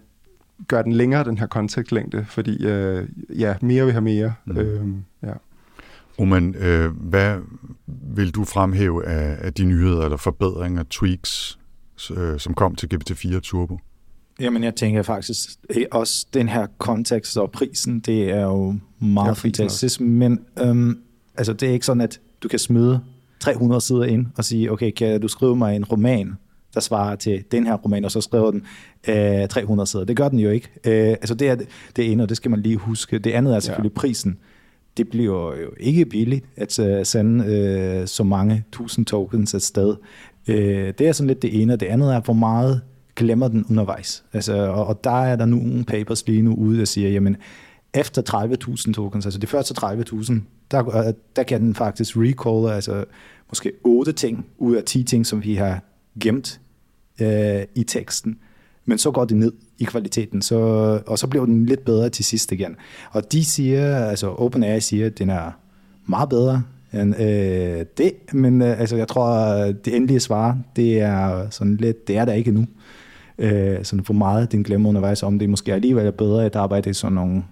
gøre 0.68 0.82
den 0.82 0.92
længere, 0.92 1.24
den 1.24 1.38
her 1.38 1.46
kontekstlængde, 1.46 2.24
fordi 2.28 2.66
øh, 2.66 3.08
ja, 3.38 3.54
mere 3.62 3.84
vil 3.84 3.92
have 3.92 4.02
mere. 4.02 4.34
Mm. 4.44 4.56
Øh, 4.56 4.88
ja. 5.22 5.32
Oman, 6.18 6.54
øh, 6.54 6.90
hvad 6.90 7.38
vil 7.86 8.30
du 8.30 8.44
fremhæve 8.44 9.06
af, 9.06 9.36
af 9.40 9.54
de 9.54 9.64
nyheder 9.64 10.04
eller 10.04 10.16
forbedringer, 10.16 10.84
tweaks, 10.90 11.58
øh, 12.16 12.38
som 12.38 12.54
kom 12.54 12.74
til 12.74 12.88
GPT-4 12.94 13.40
Turbo? 13.40 13.78
Jamen, 14.40 14.64
jeg 14.64 14.74
tænker 14.74 15.02
faktisk 15.02 15.50
også 15.90 16.26
den 16.34 16.48
her 16.48 16.66
kontekst 16.78 17.38
og 17.38 17.50
prisen, 17.50 18.00
det 18.00 18.30
er 18.30 18.42
jo 18.42 18.74
meget 18.98 19.28
ja, 19.28 19.32
fantastisk, 19.32 20.00
men 20.00 20.40
øhm, 20.58 20.98
altså, 21.36 21.52
det 21.52 21.68
er 21.68 21.72
ikke 21.72 21.86
sådan, 21.86 22.00
at 22.00 22.20
du 22.42 22.48
kan 22.48 22.58
smide 22.58 23.00
300 23.40 23.80
sider 23.80 24.04
ind 24.04 24.26
og 24.36 24.44
sige, 24.44 24.72
okay, 24.72 24.90
kan 24.90 25.20
du 25.20 25.28
skrive 25.28 25.56
mig 25.56 25.76
en 25.76 25.84
roman, 25.84 26.34
der 26.74 26.80
svarer 26.80 27.16
til 27.16 27.44
den 27.52 27.66
her 27.66 27.74
roman, 27.74 28.04
og 28.04 28.10
så 28.10 28.20
skriver 28.20 28.50
den 28.50 28.62
øh, 29.08 29.48
300 29.48 29.86
sider. 29.86 30.04
Det 30.04 30.16
gør 30.16 30.28
den 30.28 30.38
jo 30.38 30.50
ikke. 30.50 30.68
Øh, 30.84 31.08
altså 31.10 31.34
det 31.34 31.48
er 31.48 31.56
det 31.96 32.12
ene, 32.12 32.22
og 32.22 32.28
det 32.28 32.36
skal 32.36 32.50
man 32.50 32.60
lige 32.60 32.76
huske. 32.76 33.18
Det 33.18 33.30
andet 33.30 33.56
er 33.56 33.60
selvfølgelig 33.60 33.92
ja. 33.96 34.00
prisen. 34.00 34.38
Det 34.96 35.08
bliver 35.08 35.56
jo 35.56 35.70
ikke 35.80 36.06
billigt 36.06 36.44
at 36.56 36.78
uh, 36.78 36.86
sende 37.04 37.44
uh, 38.02 38.06
så 38.06 38.24
mange 38.24 38.64
tusind 38.72 39.06
tokens 39.06 39.54
et 39.54 39.62
sted. 39.62 39.96
Uh, 40.48 40.54
det 40.54 41.00
er 41.00 41.12
sådan 41.12 41.26
lidt 41.26 41.42
det 41.42 41.62
ene, 41.62 41.72
og 41.72 41.80
det 41.80 41.86
andet 41.86 42.14
er, 42.14 42.20
hvor 42.20 42.34
meget 42.34 42.80
glemmer 43.18 43.48
den 43.48 43.64
undervejs. 43.70 44.24
Altså, 44.32 44.68
og, 44.68 44.86
og 44.86 45.04
der 45.04 45.24
er 45.24 45.36
der 45.36 45.44
nogle 45.44 45.84
papers 45.84 46.26
lige 46.26 46.42
nu 46.42 46.54
ude, 46.54 46.78
der 46.78 46.84
siger, 46.84 47.10
jamen, 47.10 47.36
efter 47.94 48.22
30.000 48.86 48.92
tokens, 48.92 49.26
altså 49.26 49.40
de 49.40 49.46
første 49.46 49.74
30.000, 49.82 50.34
der, 50.70 51.06
øh, 51.06 51.12
der 51.36 51.42
kan 51.42 51.60
den 51.60 51.74
faktisk 51.74 52.16
recall, 52.16 52.74
altså 52.74 53.04
måske 53.48 53.72
8 53.84 54.12
ting 54.12 54.46
ud 54.58 54.76
af 54.76 54.84
10 54.84 55.02
ting, 55.02 55.26
som 55.26 55.44
vi 55.44 55.54
har 55.54 55.82
gemt 56.20 56.60
øh, 57.20 57.62
i 57.74 57.82
teksten. 57.82 58.38
men 58.84 58.98
så 58.98 59.10
går 59.10 59.24
det 59.24 59.36
ned 59.36 59.52
i 59.78 59.84
kvaliteten, 59.84 60.42
så, 60.42 60.56
og 61.06 61.18
så 61.18 61.26
bliver 61.26 61.44
den 61.44 61.66
lidt 61.66 61.84
bedre 61.84 62.08
til 62.08 62.24
sidst 62.24 62.52
igen. 62.52 62.76
Og 63.10 63.32
de 63.32 63.44
siger, 63.44 63.96
altså 63.96 64.28
OpenAI 64.28 64.80
siger, 64.80 65.06
at 65.06 65.18
den 65.18 65.30
er 65.30 65.50
meget 66.06 66.28
bedre 66.28 66.62
end 66.92 67.20
øh, 67.20 67.86
det, 67.98 68.12
men 68.32 68.62
øh, 68.62 68.80
altså, 68.80 68.96
jeg 68.96 69.08
tror, 69.08 69.54
det 69.84 69.96
endelige 69.96 70.20
svar, 70.20 70.58
det 70.76 71.00
er 71.00 71.50
sådan 71.50 71.76
lidt, 71.76 72.08
det 72.08 72.16
er 72.16 72.24
der 72.24 72.32
ikke 72.32 72.50
nu. 72.50 72.66
Øh, 73.38 73.84
sådan 73.84 74.04
for 74.04 74.14
meget, 74.14 74.52
den 74.52 74.62
glemmer 74.62 74.88
undervejs, 74.88 75.22
om 75.22 75.38
det 75.38 75.50
måske 75.50 75.74
alligevel 75.74 76.06
er 76.06 76.10
bedre 76.10 76.44
at 76.44 76.56
arbejde 76.56 76.90
i 76.90 76.92
sådan 76.92 77.14
nogle 77.14 77.44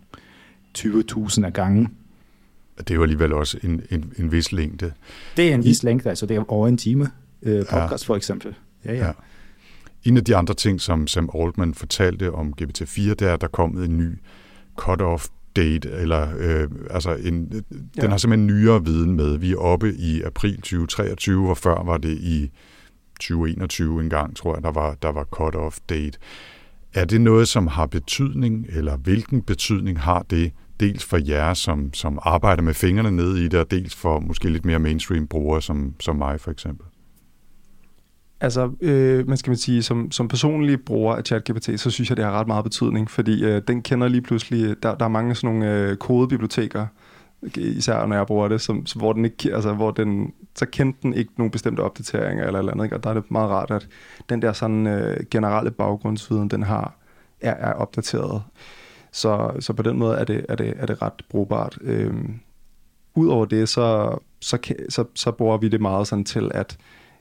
20.000 0.79 1.44
af 1.44 1.53
gange. 1.53 1.88
Det 2.79 2.90
er 2.90 2.94
jo 2.94 3.03
alligevel 3.03 3.33
også 3.33 3.59
en, 3.62 3.83
en, 3.90 4.12
en 4.18 4.33
vis 4.33 4.53
længde. 4.53 4.92
Det 5.37 5.51
er 5.51 5.55
en 5.55 5.64
vis 5.64 5.83
længde, 5.83 6.09
altså 6.09 6.27
det 6.27 6.37
er 6.37 6.53
over 6.53 6.68
en 6.68 6.77
time 6.77 7.11
øh, 7.42 7.59
podcast 7.59 8.05
ja. 8.05 8.12
for 8.12 8.16
eksempel. 8.16 8.55
Ja, 8.85 8.94
ja. 8.94 9.07
ja. 9.07 9.12
En 10.05 10.16
af 10.16 10.25
de 10.25 10.37
andre 10.37 10.55
ting, 10.55 10.81
som 10.81 11.07
Sam 11.07 11.31
Altman 11.35 11.75
fortalte 11.75 12.33
om 12.33 12.55
GPT-4, 12.62 13.01
det 13.01 13.22
er, 13.22 13.33
at 13.33 13.40
der 13.40 13.46
er 13.46 13.51
kommet 13.51 13.85
en 13.85 13.99
ny 13.99 14.18
cut-off 14.81 15.29
date, 15.57 15.90
eller 15.90 16.29
øh, 16.38 16.68
altså 16.90 17.14
en, 17.14 17.51
den 17.51 17.64
ja. 17.96 18.09
har 18.09 18.16
simpelthen 18.16 18.46
nyere 18.46 18.85
viden 18.85 19.16
med. 19.16 19.37
Vi 19.37 19.53
er 19.53 19.57
oppe 19.57 19.94
i 19.94 20.22
april 20.22 20.57
2023, 20.57 21.51
og 21.51 21.59
før 21.59 21.83
var 21.85 21.96
det 21.96 22.18
i 22.18 22.51
2021 23.20 24.00
engang, 24.00 24.37
tror 24.37 24.55
jeg, 24.55 24.62
der 24.62 24.72
var, 24.72 24.94
der 24.94 25.12
var 25.12 25.26
cut-off 25.37 25.79
date. 25.88 26.18
Er 26.94 27.05
det 27.05 27.20
noget, 27.20 27.48
som 27.48 27.66
har 27.66 27.87
betydning, 27.87 28.66
eller 28.68 28.96
hvilken 28.96 29.42
betydning 29.42 30.00
har 30.00 30.22
det, 30.22 30.52
dels 30.81 31.05
for 31.05 31.18
jer, 31.29 31.55
som, 31.55 31.94
som 31.94 32.18
arbejder 32.22 32.62
med 32.62 32.74
fingrene 32.74 33.11
nede 33.11 33.44
i 33.44 33.48
det, 33.48 33.61
og 33.61 33.70
dels 33.70 33.94
for 33.94 34.20
måske 34.20 34.48
lidt 34.48 34.64
mere 34.64 34.79
mainstream 34.79 35.26
brugere, 35.26 35.62
som, 35.62 35.94
som 36.00 36.16
mig 36.16 36.40
for 36.40 36.50
eksempel? 36.50 36.87
Altså, 38.40 38.70
øh, 38.81 39.29
man 39.29 39.37
skal 39.37 39.50
man 39.50 39.57
sige, 39.57 39.83
som, 39.83 40.11
som 40.11 40.29
personlig 40.29 40.85
bruger 40.85 41.14
af 41.14 41.22
ChatGPT, 41.24 41.81
så 41.81 41.90
synes 41.90 42.11
jeg, 42.11 42.16
det 42.16 42.24
har 42.24 42.33
ret 42.33 42.46
meget 42.46 42.64
betydning, 42.64 43.11
fordi 43.11 43.44
øh, 43.44 43.62
den 43.68 43.83
kender 43.83 44.09
lige 44.09 44.22
pludselig, 44.22 44.76
der, 44.83 44.94
der 44.94 45.05
er 45.05 45.09
mange 45.09 45.35
sådan 45.35 45.57
nogle 45.57 45.72
øh, 45.72 45.96
kodebiblioteker, 45.96 46.87
især 47.57 48.07
når 48.07 48.16
jeg 48.16 48.27
bruger 48.27 48.49
det, 48.49 48.61
som, 48.61 48.87
hvor 48.96 49.12
den 49.12 49.25
ikke, 49.25 49.55
altså, 49.55 49.72
hvor 49.72 49.90
den, 49.90 50.33
så 50.55 50.66
kendte 50.66 50.99
den 51.03 51.14
ikke 51.14 51.33
nogen 51.37 51.51
bestemte 51.51 51.81
opdateringer 51.81 52.46
eller 52.46 52.59
eller 52.59 52.72
andet, 52.72 52.85
ikke? 52.85 52.96
og 52.96 53.05
der 53.05 53.11
er 53.11 53.14
det 53.14 53.31
meget 53.31 53.51
rart, 53.51 53.70
at 53.70 53.88
den 54.29 54.42
der 54.42 54.53
sådan 54.53 54.87
øh, 54.87 55.16
generelle 55.31 55.70
baggrundsviden, 55.70 56.49
den 56.49 56.62
har, 56.62 56.96
er, 57.40 57.55
er 57.55 57.72
opdateret. 57.72 58.42
Så, 59.12 59.53
så 59.61 59.72
på 59.72 59.83
den 59.83 59.99
måde 59.99 60.16
er 60.16 60.25
det, 60.25 60.46
er 60.49 60.57
det, 60.57 60.75
er 60.77 60.87
det 60.87 61.03
ret 61.03 61.22
brugbart. 61.31 61.79
Øhm, 61.81 62.40
Udover 63.16 63.44
det, 63.44 63.68
så, 63.68 64.18
så, 64.40 64.59
så, 64.88 65.05
så 65.14 65.31
bruger 65.31 65.57
vi 65.59 65.68
det 65.68 65.81
meget 65.81 66.07
sådan 66.07 66.25
til 66.25 66.51
at 66.55 66.79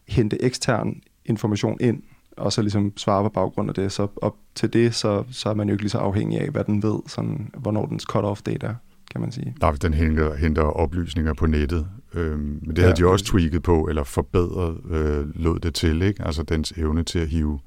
hente 0.07 0.43
ekstern 0.43 1.01
information 1.25 1.77
ind, 1.81 2.03
og 2.37 2.53
så 2.53 2.61
ligesom 2.61 2.97
svare 2.97 3.23
på 3.23 3.29
baggrund 3.29 3.69
af 3.69 3.75
det. 3.75 3.91
Så 3.91 4.07
op 4.21 4.35
til 4.55 4.73
det, 4.73 4.95
så, 4.95 5.23
så 5.31 5.49
er 5.49 5.53
man 5.53 5.67
jo 5.67 5.73
ikke 5.73 5.83
lige 5.83 5.89
så 5.89 5.97
afhængig 5.97 6.41
af, 6.41 6.49
hvad 6.49 6.63
den 6.63 6.83
ved, 6.83 6.99
sådan, 7.07 7.51
hvornår 7.57 7.85
dens 7.85 8.05
cut-off 8.11 8.41
date 8.45 8.67
er, 8.67 8.75
kan 9.15 9.21
man 9.21 9.31
sige. 9.31 9.55
Nej, 9.61 9.71
den 9.81 9.93
henter, 9.93 10.35
henter 10.35 10.61
oplysninger 10.61 11.33
på 11.33 11.45
nettet. 11.45 11.87
Øhm, 12.13 12.59
men 12.61 12.69
det 12.69 12.77
havde 12.77 12.95
ja, 12.99 13.05
de 13.05 13.11
også 13.11 13.25
tweaked 13.25 13.59
på, 13.59 13.87
eller 13.87 14.03
forbedret 14.03 14.77
øh, 14.89 15.43
lød 15.43 15.59
det 15.59 15.73
til, 15.73 16.01
ikke? 16.01 16.25
Altså 16.25 16.43
dens 16.43 16.71
evne 16.71 17.03
til 17.03 17.19
at 17.19 17.27
hive, 17.27 17.59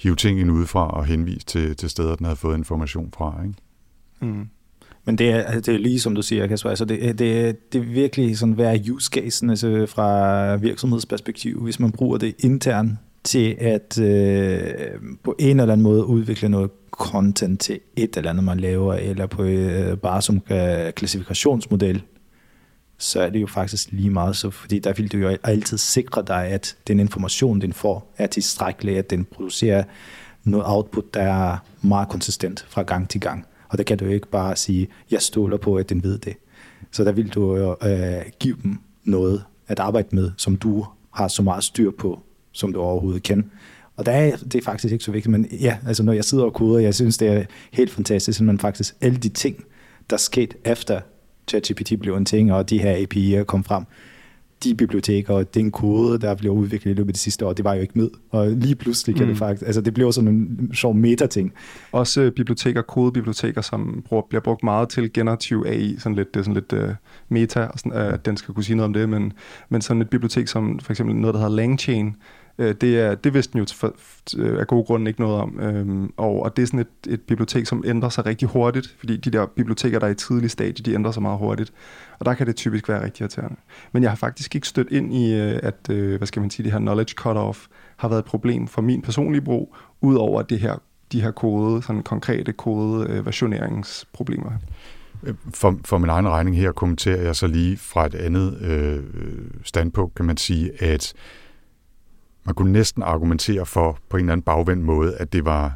hive 0.00 0.16
ting 0.16 0.40
ind 0.40 0.50
udefra 0.50 0.90
og 0.90 1.04
henvise 1.04 1.46
til, 1.46 1.76
til 1.76 1.90
steder, 1.90 2.16
den 2.16 2.26
havde 2.26 2.36
fået 2.36 2.56
information 2.56 3.12
fra, 3.16 3.42
ikke? 3.42 3.54
Mm. 4.20 4.48
Men 5.04 5.18
det 5.18 5.30
er, 5.30 5.42
altså, 5.42 5.60
det 5.60 5.74
er 5.74 5.82
lige 5.82 6.00
som 6.00 6.14
du 6.14 6.22
siger, 6.22 6.46
Kasper, 6.46 6.70
altså 6.70 6.84
det, 6.84 7.18
det, 7.18 7.72
det 7.72 7.80
er 7.80 7.84
virkelig 7.84 8.38
sådan, 8.38 8.54
hvad 8.54 8.76
er 8.76 8.92
use 8.92 9.10
casen 9.10 9.50
altså 9.50 9.86
fra 9.86 10.56
virksomhedsperspektiv, 10.56 11.62
hvis 11.62 11.80
man 11.80 11.92
bruger 11.92 12.18
det 12.18 12.34
internt 12.38 12.92
til 13.24 13.56
at 13.60 13.98
øh, 13.98 14.74
på 15.22 15.36
en 15.38 15.60
eller 15.60 15.72
anden 15.72 15.82
måde 15.82 16.04
udvikle 16.04 16.48
noget 16.48 16.70
content 16.90 17.60
til 17.60 17.80
et 17.96 18.16
eller 18.16 18.30
andet, 18.30 18.44
man 18.44 18.60
laver, 18.60 18.94
eller 18.94 19.26
på 19.26 19.42
øh, 19.42 19.96
bare 19.96 20.22
som 20.22 20.42
øh, 20.50 20.92
klassifikationsmodel, 20.92 22.02
så 22.98 23.20
er 23.20 23.30
det 23.30 23.40
jo 23.40 23.46
faktisk 23.46 23.92
lige 23.92 24.10
meget 24.10 24.36
så, 24.36 24.50
fordi 24.50 24.78
der 24.78 24.92
vil 24.92 25.12
du 25.12 25.18
jo 25.18 25.36
altid 25.42 25.78
sikre 25.78 26.24
dig, 26.26 26.44
at 26.46 26.76
den 26.86 27.00
information, 27.00 27.60
den 27.60 27.72
får, 27.72 28.14
er 28.18 28.26
tilstrækkelig, 28.26 28.98
at 28.98 29.10
den 29.10 29.24
producerer 29.24 29.84
noget 30.44 30.66
output, 30.66 31.14
der 31.14 31.22
er 31.22 31.56
meget 31.82 32.08
konsistent 32.08 32.66
fra 32.68 32.82
gang 32.82 33.08
til 33.08 33.20
gang. 33.20 33.46
Og 33.68 33.78
der 33.78 33.84
kan 33.84 33.98
du 33.98 34.04
jo 34.04 34.10
ikke 34.10 34.28
bare 34.28 34.56
sige, 34.56 34.88
jeg 35.10 35.22
stoler 35.22 35.56
på, 35.56 35.76
at 35.76 35.88
den 35.88 36.02
ved 36.02 36.18
det. 36.18 36.36
Så 36.90 37.04
der 37.04 37.12
vil 37.12 37.28
du 37.28 37.56
jo 37.56 37.76
øh, 37.82 38.22
give 38.38 38.56
dem 38.62 38.78
noget 39.04 39.44
at 39.68 39.80
arbejde 39.80 40.08
med, 40.12 40.30
som 40.36 40.56
du 40.56 40.86
har 41.10 41.28
så 41.28 41.42
meget 41.42 41.64
styr 41.64 41.90
på, 41.98 42.22
som 42.52 42.72
du 42.72 42.80
overhovedet 42.80 43.22
kan. 43.22 43.50
Og 43.96 44.06
der 44.06 44.12
er 44.12 44.36
det 44.36 44.54
er 44.54 44.62
faktisk 44.62 44.92
ikke 44.92 45.04
så 45.04 45.12
vigtigt, 45.12 45.30
men 45.30 45.46
ja, 45.60 45.76
altså 45.86 46.02
når 46.02 46.12
jeg 46.12 46.24
sidder 46.24 46.44
og 46.44 46.54
koder, 46.54 46.78
jeg 46.78 46.94
synes, 46.94 47.18
det 47.18 47.28
er 47.28 47.44
helt 47.72 47.90
fantastisk, 47.90 48.40
at 48.40 48.46
man 48.46 48.58
faktisk 48.58 48.94
alle 49.00 49.18
de 49.18 49.28
ting, 49.28 49.64
der 50.10 50.16
skete 50.16 50.56
efter 50.64 51.00
ChatGPT 51.48 51.92
blev 52.00 52.16
en 52.16 52.24
ting, 52.24 52.52
og 52.52 52.70
de 52.70 52.78
her 52.78 53.06
API'er 53.06 53.44
kom 53.44 53.64
frem, 53.64 53.84
de 54.64 54.74
biblioteker 54.74 55.34
og 55.34 55.54
den 55.54 55.70
kode, 55.70 56.18
der 56.18 56.34
blev 56.34 56.52
udviklet 56.52 56.92
i 56.92 56.94
løbet 56.94 57.10
af 57.10 57.14
de 57.14 57.18
sidste 57.18 57.46
år, 57.46 57.52
det 57.52 57.64
var 57.64 57.74
jo 57.74 57.80
ikke 57.80 57.98
med. 57.98 58.10
Og 58.30 58.50
lige 58.50 58.74
pludselig 58.74 59.16
kan 59.16 59.24
mm. 59.24 59.30
det 59.30 59.38
faktisk, 59.38 59.66
altså 59.66 59.80
det 59.80 59.94
blev 59.94 60.12
sådan 60.12 60.28
en 60.28 60.70
sjov 60.74 60.94
meta-ting. 60.94 61.52
Også 61.92 62.20
øh, 62.20 62.32
biblioteker, 62.32 62.82
kodebiblioteker, 62.82 63.60
som 63.60 64.02
bruger, 64.08 64.22
bliver 64.28 64.42
brugt 64.42 64.62
meget 64.62 64.88
til 64.88 65.12
generativ 65.12 65.64
AI, 65.68 65.96
sådan 65.98 66.16
lidt, 66.16 66.34
det 66.34 66.40
er 66.40 66.44
sådan 66.44 66.54
lidt 66.54 66.72
uh, 66.72 66.94
meta, 67.28 67.60
og 67.60 67.78
sådan, 67.78 67.92
uh, 67.92 68.14
at 68.14 68.26
den 68.26 68.36
skal 68.36 68.54
kunne 68.54 68.64
sige 68.64 68.76
noget 68.76 68.86
om 68.86 68.92
det, 68.92 69.08
men, 69.08 69.32
men 69.68 69.82
sådan 69.82 70.02
et 70.02 70.10
bibliotek 70.10 70.48
som 70.48 70.78
for 70.78 70.92
eksempel 70.92 71.16
noget, 71.16 71.34
der 71.34 71.40
hedder 71.40 71.56
LangChain, 71.56 72.16
Øh, 72.58 72.74
det, 72.80 73.00
er, 73.00 73.14
det 73.14 73.34
vidste 73.34 73.52
den 73.52 73.58
jo 73.60 73.66
for, 73.74 73.94
øh, 74.38 74.60
af 74.60 74.66
gode 74.66 74.84
grunde 74.84 75.08
ikke 75.08 75.20
noget 75.20 75.36
om. 75.36 75.60
Øhm, 75.60 76.12
og, 76.16 76.42
og 76.42 76.56
det 76.56 76.62
er 76.62 76.66
sådan 76.66 76.80
et, 76.80 77.12
et 77.12 77.20
bibliotek, 77.20 77.66
som 77.66 77.82
ændrer 77.86 78.08
sig 78.08 78.26
rigtig 78.26 78.48
hurtigt, 78.48 78.94
fordi 78.98 79.16
de 79.16 79.30
der 79.30 79.46
biblioteker, 79.46 79.98
der 79.98 80.06
er 80.06 80.10
i 80.10 80.14
tidlig 80.14 80.50
stadie, 80.50 80.84
de 80.84 80.94
ændrer 80.94 81.12
sig 81.12 81.22
meget 81.22 81.38
hurtigt. 81.38 81.72
Og 82.18 82.26
der 82.26 82.34
kan 82.34 82.46
det 82.46 82.56
typisk 82.56 82.88
være 82.88 83.04
rigtig 83.04 83.20
irriterende. 83.20 83.56
Men 83.92 84.02
jeg 84.02 84.10
har 84.10 84.16
faktisk 84.16 84.54
ikke 84.54 84.68
stødt 84.68 84.88
ind 84.90 85.14
i, 85.14 85.34
øh, 85.34 85.60
at 85.62 85.90
øh, 85.90 86.16
hvad 86.16 86.26
skal 86.26 86.40
man 86.40 86.50
sige, 86.50 86.64
det 86.64 86.72
her 86.72 86.78
knowledge 86.78 87.14
cut-off 87.20 87.66
har 87.96 88.08
været 88.08 88.18
et 88.18 88.24
problem 88.24 88.68
for 88.68 88.82
min 88.82 89.02
personlige 89.02 89.42
brug, 89.42 89.76
udover 90.00 90.42
det 90.42 90.60
her, 90.60 90.76
de 91.12 91.22
her 91.22 91.30
kode, 91.30 91.82
sådan 91.82 92.02
konkrete 92.02 92.52
kode 92.52 93.06
øh, 93.10 93.26
versioneringsproblemer. 93.26 94.50
For, 95.54 95.78
for 95.84 95.98
min 95.98 96.10
egen 96.10 96.28
regning 96.28 96.56
her 96.56 96.72
kommenterer 96.72 97.22
jeg 97.22 97.36
så 97.36 97.46
lige 97.46 97.76
fra 97.76 98.06
et 98.06 98.14
andet 98.14 98.60
øh, 98.60 99.02
standpunkt, 99.64 100.14
kan 100.14 100.24
man 100.24 100.36
sige, 100.36 100.82
at 100.82 101.14
man 102.44 102.54
kunne 102.54 102.72
næsten 102.72 103.02
argumentere 103.02 103.66
for 103.66 103.98
på 104.10 104.16
en 104.16 104.20
eller 104.20 104.32
anden 104.32 104.44
bagvendt 104.44 104.84
måde, 104.84 105.14
at 105.16 105.32
det 105.32 105.44
var 105.44 105.72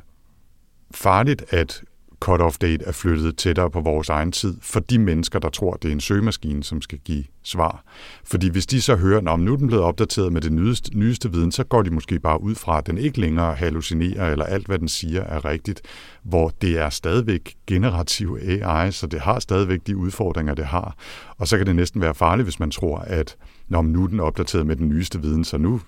farligt, 0.90 1.44
at 1.50 1.83
cut-off 2.24 2.57
date 2.61 2.85
er 2.85 2.92
flyttet 2.92 3.37
tættere 3.37 3.70
på 3.70 3.81
vores 3.81 4.09
egen 4.09 4.33
tid, 4.33 4.57
for 4.62 4.81
de 4.81 4.98
mennesker, 4.98 5.38
der 5.38 5.48
tror, 5.48 5.74
det 5.74 5.88
er 5.88 5.92
en 5.92 6.00
søgemaskine, 6.00 6.64
som 6.64 6.83
skal 6.83 6.98
give 6.98 7.24
svar. 7.42 7.85
Fordi 8.24 8.48
hvis 8.48 8.66
de 8.66 8.81
så 8.81 8.96
hører, 8.96 9.33
at 9.33 9.40
nu 9.40 9.52
er 9.52 9.57
den 9.57 9.66
blevet 9.66 9.85
opdateret 9.85 10.33
med 10.33 10.40
det 10.40 10.52
nyeste, 10.52 10.98
nyeste 10.98 11.33
viden, 11.33 11.52
så 11.52 11.64
går 11.64 11.83
de 11.83 11.90
måske 11.90 12.18
bare 12.20 12.42
ud 12.42 12.55
fra, 12.55 12.79
at 12.79 12.87
den 12.87 12.98
ikke 12.98 13.20
længere 13.20 13.55
hallucinerer, 13.55 14.33
eller 14.33 14.44
alt, 14.44 14.66
hvad 14.66 14.79
den 14.79 14.88
siger, 14.88 15.22
er 15.22 15.44
rigtigt, 15.44 15.83
hvor 16.22 16.52
det 16.62 16.79
er 16.79 16.90
stadigvæk 16.90 17.55
generativ 17.66 18.38
AI, 18.42 18.92
så 18.92 19.07
det 19.07 19.20
har 19.20 19.38
stadigvæk 19.38 19.81
de 19.87 19.96
udfordringer, 19.96 20.55
det 20.55 20.66
har. 20.66 20.96
Og 21.38 21.48
så 21.48 21.57
kan 21.57 21.66
det 21.66 21.76
næsten 21.76 22.00
være 22.00 22.14
farligt, 22.14 22.46
hvis 22.46 22.61
man 22.61 22.70
tror, 22.70 22.98
at 22.98 23.37
når 23.68 23.83
nu 23.83 24.05
er 24.05 24.09
den 24.09 24.20
opdateret 24.20 24.66
med 24.66 24.76
den 24.76 24.88
nyeste 24.88 25.22
viden, 25.22 25.44
så 25.44 25.59
nu 25.59 25.81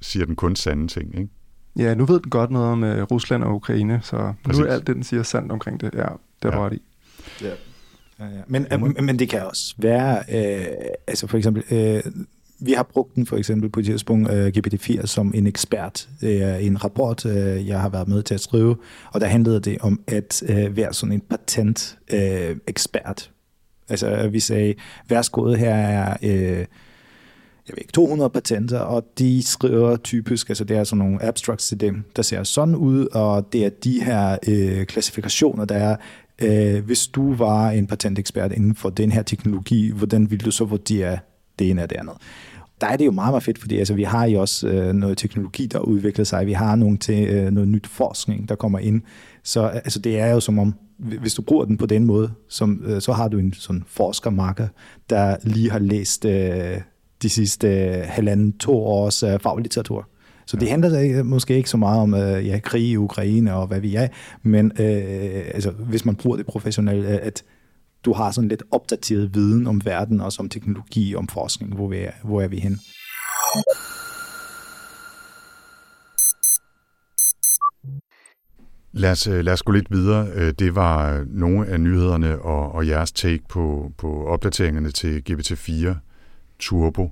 siger 0.00 0.26
den 0.26 0.36
kun 0.36 0.56
sande 0.56 0.88
ting, 0.88 1.18
ikke? 1.18 1.28
Ja, 1.76 1.94
nu 1.94 2.04
ved 2.04 2.20
den 2.20 2.30
godt 2.30 2.50
noget 2.50 2.68
om 2.68 2.82
uh, 2.82 3.02
Rusland 3.02 3.44
og 3.44 3.54
Ukraine, 3.54 4.00
så 4.02 4.32
Præcis. 4.44 4.60
nu 4.60 4.66
er 4.66 4.72
alt 4.72 4.86
det, 4.86 4.94
den 4.94 5.04
siger 5.04 5.22
sandt 5.22 5.52
omkring 5.52 5.80
det. 5.80 5.94
Ja, 5.94 6.06
det 6.42 6.54
er 6.54 6.56
ja. 6.56 6.66
ret 6.66 6.72
i. 6.72 6.82
Ja. 7.42 7.50
Ja, 8.18 8.24
ja. 8.24 8.40
Men, 8.46 8.66
men, 8.70 8.96
men 9.00 9.18
det 9.18 9.28
kan 9.28 9.46
også 9.46 9.74
være, 9.78 10.18
øh, 10.18 10.66
altså 11.06 11.26
for 11.26 11.38
eksempel, 11.38 11.62
øh, 11.70 12.02
vi 12.58 12.72
har 12.72 12.82
brugt 12.82 13.14
den 13.14 13.26
for 13.26 13.36
eksempel 13.36 13.70
på 13.70 13.80
et 13.80 13.86
tidspunkt 13.86 14.30
øh, 14.30 14.52
GPT-4 14.56 15.06
som 15.06 15.32
en 15.34 15.46
ekspert 15.46 16.08
i 16.22 16.26
øh, 16.26 16.66
en 16.66 16.84
rapport, 16.84 17.26
øh, 17.26 17.68
jeg 17.68 17.80
har 17.80 17.88
været 17.88 18.08
med 18.08 18.22
til 18.22 18.34
at 18.34 18.40
skrive, 18.40 18.76
og 19.12 19.20
der 19.20 19.26
handlede 19.26 19.60
det 19.60 19.78
om 19.80 20.00
at 20.06 20.42
øh, 20.48 20.76
være 20.76 20.92
sådan 20.92 21.12
en 21.12 21.20
patent-ekspert. 21.20 23.30
Øh, 23.30 23.34
altså 23.88 24.28
vi 24.28 24.40
sagde, 24.40 24.74
værsgo, 25.08 25.54
her 25.54 25.74
er... 25.74 26.16
Øh, 26.22 26.66
jeg 27.68 27.72
ved 27.72 27.78
ikke, 27.78 27.92
200 27.92 28.30
patenter, 28.30 28.78
og 28.78 29.04
de 29.18 29.42
skriver 29.42 29.96
typisk, 29.96 30.48
altså 30.48 30.64
det 30.64 30.76
er 30.76 30.84
sådan 30.84 30.98
nogle 30.98 31.22
abstracts 31.22 31.68
til 31.68 31.80
dem, 31.80 32.04
der 32.16 32.22
ser 32.22 32.42
sådan 32.42 32.74
ud, 32.74 33.06
og 33.06 33.52
det 33.52 33.64
er 33.64 33.68
de 33.68 34.04
her 34.04 34.38
øh, 34.48 34.86
klassifikationer, 34.86 35.64
der 35.64 35.74
er, 35.74 35.96
øh, 36.42 36.84
hvis 36.84 37.06
du 37.06 37.34
var 37.34 37.70
en 37.70 37.86
patentekspert 37.86 38.52
inden 38.52 38.74
for 38.74 38.90
den 38.90 39.12
her 39.12 39.22
teknologi, 39.22 39.90
hvordan 39.90 40.30
ville 40.30 40.44
du 40.44 40.50
så 40.50 40.64
vurdere 40.64 41.18
det 41.58 41.70
ene 41.70 41.82
og 41.82 41.90
det 41.90 41.96
andet? 41.96 42.14
Der 42.80 42.86
er 42.86 42.96
det 42.96 43.06
jo 43.06 43.10
meget, 43.10 43.32
meget 43.32 43.42
fedt, 43.42 43.58
fordi 43.58 43.78
altså, 43.78 43.94
vi 43.94 44.02
har 44.02 44.26
jo 44.26 44.40
også 44.40 44.68
øh, 44.68 44.92
noget 44.92 45.18
teknologi, 45.18 45.66
der 45.66 45.78
udvikler 45.78 46.24
sig. 46.24 46.46
Vi 46.46 46.52
har 46.52 46.76
nogle 46.76 46.98
til, 46.98 47.28
øh, 47.28 47.50
noget 47.50 47.68
nyt 47.68 47.86
forskning, 47.86 48.48
der 48.48 48.54
kommer 48.54 48.78
ind. 48.78 49.02
Så 49.42 49.64
øh, 49.64 49.74
altså, 49.74 49.98
det 49.98 50.18
er 50.18 50.30
jo 50.30 50.40
som 50.40 50.58
om, 50.58 50.74
hvis 50.98 51.34
du 51.34 51.42
bruger 51.42 51.64
den 51.64 51.76
på 51.76 51.86
den 51.86 52.04
måde, 52.04 52.30
som, 52.48 52.82
øh, 52.86 53.00
så 53.00 53.12
har 53.12 53.28
du 53.28 53.38
en 53.38 53.52
sådan 53.52 53.84
forskermarker, 53.86 54.68
der 55.10 55.36
lige 55.42 55.70
har 55.70 55.78
læst 55.78 56.24
øh, 56.24 56.80
de 57.22 57.28
sidste 57.28 57.68
øh, 57.68 58.04
halvanden, 58.04 58.58
to 58.58 58.84
års 58.84 59.22
øh, 59.22 59.40
faglitteratur. 59.40 60.08
Så 60.46 60.56
det 60.56 60.70
handler 60.70 61.22
måske 61.22 61.56
ikke 61.56 61.70
så 61.70 61.76
meget 61.76 62.00
om 62.00 62.14
øh, 62.14 62.46
ja, 62.46 62.58
krig 62.58 62.82
i 62.82 62.96
Ukraine 62.96 63.54
og 63.54 63.66
hvad 63.66 63.80
vi 63.80 63.94
er, 63.94 64.08
men 64.42 64.72
øh, 64.80 65.44
altså, 65.54 65.70
hvis 65.70 66.04
man 66.04 66.16
bruger 66.16 66.36
det 66.36 66.46
professionelt, 66.46 67.06
at 67.06 67.44
du 68.04 68.12
har 68.12 68.30
sådan 68.30 68.48
lidt 68.48 68.62
opdateret 68.70 69.34
viden 69.34 69.66
om 69.66 69.84
verden, 69.84 70.20
og 70.20 70.32
om 70.38 70.48
teknologi, 70.48 71.14
om 71.14 71.28
forskning, 71.28 71.74
hvor, 71.74 71.88
vi 71.88 71.96
er, 71.96 72.10
hvor 72.24 72.42
er 72.42 72.48
vi 72.48 72.58
hen. 72.58 72.80
Lad 78.92 79.10
os, 79.10 79.26
øh, 79.26 79.44
lad 79.44 79.52
os 79.52 79.62
gå 79.62 79.72
lidt 79.72 79.90
videre. 79.90 80.28
Øh, 80.34 80.54
det 80.58 80.74
var 80.74 81.24
nogle 81.28 81.66
af 81.66 81.80
nyhederne 81.80 82.38
og, 82.38 82.72
og 82.72 82.88
jeres 82.88 83.12
take 83.12 83.42
på, 83.48 83.92
på 83.98 84.26
opdateringerne 84.26 84.90
til 84.90 85.22
GPT-4 85.30 85.94
Turbo. 86.58 87.10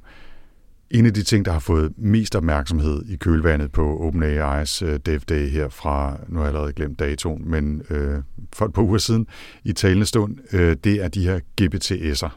En 0.90 1.07
af 1.07 1.14
de 1.14 1.22
ting, 1.22 1.44
der 1.44 1.52
har 1.52 1.59
fået 1.59 1.92
mest 1.96 2.37
opmærksomhed 2.37 3.04
i 3.09 3.16
kølvandet 3.16 3.72
på 3.72 4.09
OpenAI's 4.09 4.85
øh, 4.85 5.00
Dev 5.07 5.20
Day 5.20 5.48
her 5.48 5.68
fra, 5.68 6.16
nu 6.28 6.37
har 6.37 6.44
jeg 6.44 6.48
allerede 6.48 6.72
glemt 6.72 6.98
datoen, 6.98 7.50
men 7.50 7.83
øh, 7.90 8.18
for 8.52 8.66
et 8.66 8.72
par 8.72 8.83
uger 8.83 8.98
siden 8.98 9.26
i 9.64 9.72
talende 9.72 10.07
stund, 10.07 10.37
øh, 10.52 10.76
det 10.85 11.04
er 11.04 11.09
de 11.09 11.24
her 11.24 11.40
GPTS'er. 11.61 12.30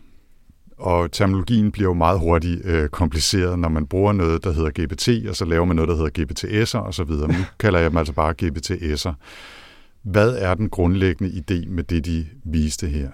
Og 0.78 1.12
terminologien 1.12 1.72
bliver 1.72 1.90
jo 1.90 1.94
meget 1.94 2.20
hurtigt 2.20 2.66
øh, 2.66 2.90
kompliceret, 2.90 3.60
når 3.60 3.70
man 3.70 3.88
bruger 3.88 4.14
noget, 4.14 4.44
der 4.44 4.52
hedder 4.52 4.70
GPT, 4.70 5.30
og 5.30 5.36
så 5.36 5.46
laver 5.46 5.66
man 5.66 5.76
noget, 5.76 5.90
der 5.90 5.96
hedder 5.96 6.24
GPTS'er 6.24 6.88
osv. 6.88 7.12
Nu 7.12 7.46
kalder 7.60 7.80
jeg 7.80 7.90
dem 7.90 7.98
altså 7.98 8.14
bare 8.14 8.34
GPTS'er. 8.44 9.14
Hvad 10.04 10.36
er 10.38 10.54
den 10.54 10.70
grundlæggende 10.70 11.32
idé 11.32 11.70
med 11.70 11.84
det, 11.84 12.06
de 12.06 12.26
viste 12.44 12.88
her? 12.88 13.10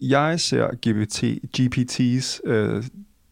Jeg 0.00 0.40
ser 0.40 0.66
GPT, 0.66 1.24
GPT's, 1.58 2.50
øh, 2.50 2.84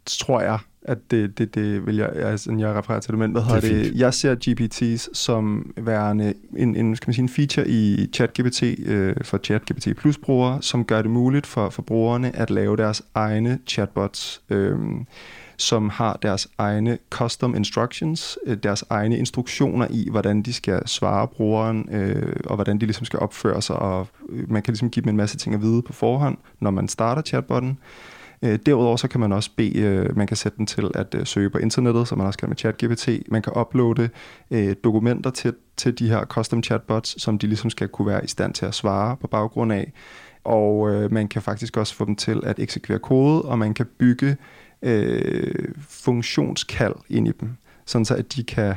tror 0.07 0.40
jeg, 0.40 0.59
at 0.85 1.11
det, 1.11 1.38
det, 1.38 1.55
det 1.55 1.87
vil 1.87 1.97
jeg, 1.97 2.09
altså, 2.14 2.57
jeg 2.59 2.75
refererer 2.75 3.01
til 3.01 3.11
det, 3.11 3.19
men 3.19 3.33
hvad 3.33 3.43
hedder 3.43 3.61
det, 3.61 3.71
det? 3.71 3.95
Jeg 3.95 4.14
ser 4.14 4.35
GPT's 4.35 5.09
som 5.12 5.73
værende 5.77 6.35
en, 6.57 6.77
en, 6.77 6.97
skal 6.97 7.09
man 7.09 7.14
sige, 7.14 7.23
en 7.23 7.29
feature 7.29 7.69
i 7.69 8.09
ChatGPT 8.12 8.62
øh, 8.62 9.17
for 9.23 9.38
ChatGPT 9.38 9.88
Plus 9.97 10.19
brugere, 10.19 10.62
som 10.62 10.85
gør 10.85 11.03
det 11.03 11.11
muligt 11.11 11.47
for, 11.47 11.71
for 11.71 11.83
brugerne 11.83 12.37
at 12.37 12.51
lave 12.51 12.77
deres 12.77 13.03
egne 13.14 13.59
chatbots, 13.67 14.43
øh, 14.51 14.79
som 15.57 15.88
har 15.88 16.19
deres 16.23 16.49
egne 16.59 16.99
custom 17.11 17.57
instructions, 17.57 18.38
øh, 18.47 18.57
deres 18.62 18.85
egne 18.90 19.19
instruktioner 19.19 19.87
i, 19.90 20.09
hvordan 20.11 20.43
de 20.43 20.53
skal 20.53 20.88
svare 20.88 21.29
brugeren, 21.29 21.88
øh, 21.93 22.37
og 22.45 22.55
hvordan 22.55 22.79
de 22.79 22.87
ligesom 22.87 23.05
skal 23.05 23.19
opføre 23.19 23.62
sig, 23.62 23.77
og 23.77 24.09
man 24.29 24.62
kan 24.62 24.73
ligesom 24.73 24.90
give 24.90 25.03
dem 25.03 25.11
en 25.11 25.17
masse 25.17 25.37
ting 25.37 25.55
at 25.55 25.62
vide 25.62 25.83
på 25.83 25.93
forhånd, 25.93 26.38
når 26.61 26.71
man 26.71 26.88
starter 26.88 27.23
chatbotten. 27.23 27.71
Øh, 27.71 28.14
Øh, 28.42 28.59
derudover 28.66 28.97
så 28.97 29.09
kan 29.09 29.20
man 29.20 29.33
også 29.33 29.51
bede, 29.57 29.79
øh, 29.79 30.16
man 30.16 30.27
kan 30.27 30.37
sætte 30.37 30.59
den 30.59 30.66
til 30.66 30.90
at 30.94 31.14
øh, 31.14 31.27
søge 31.27 31.51
på 31.51 31.59
internettet, 31.59 32.09
som 32.09 32.18
man 32.18 32.27
også 32.27 32.38
kan 32.38 32.49
med 32.49 32.57
ChatGPT. 32.57 33.09
Man 33.29 33.42
kan 33.42 33.53
uploade 33.57 34.09
øh, 34.51 34.77
dokumenter 34.85 35.31
til, 35.31 35.55
til 35.77 35.99
de 35.99 36.09
her 36.09 36.25
custom 36.25 36.62
chatbots, 36.62 37.23
som 37.23 37.38
de 37.38 37.47
ligesom 37.47 37.70
skal 37.70 37.88
kunne 37.88 38.07
være 38.07 38.25
i 38.25 38.29
stand 38.29 38.55
til 38.55 38.66
at 38.66 38.75
svare 38.75 39.16
på 39.16 39.27
baggrund 39.27 39.73
af. 39.73 39.92
Og 40.44 40.90
øh, 40.90 41.12
man 41.12 41.29
kan 41.29 41.42
faktisk 41.42 41.77
også 41.77 41.94
få 41.94 42.05
dem 42.05 42.16
til 42.16 42.40
at 42.47 42.59
eksekvere 42.59 42.99
kode, 42.99 43.42
og 43.42 43.59
man 43.59 43.75
kan 43.75 43.87
bygge 43.99 44.37
øh, 44.83 45.68
funktionskald 45.88 46.94
ind 47.09 47.29
i 47.29 47.33
dem, 47.40 47.51
sådan 47.87 48.05
så 48.05 48.14
at 48.14 48.35
de 48.37 48.44
kan, 48.44 48.75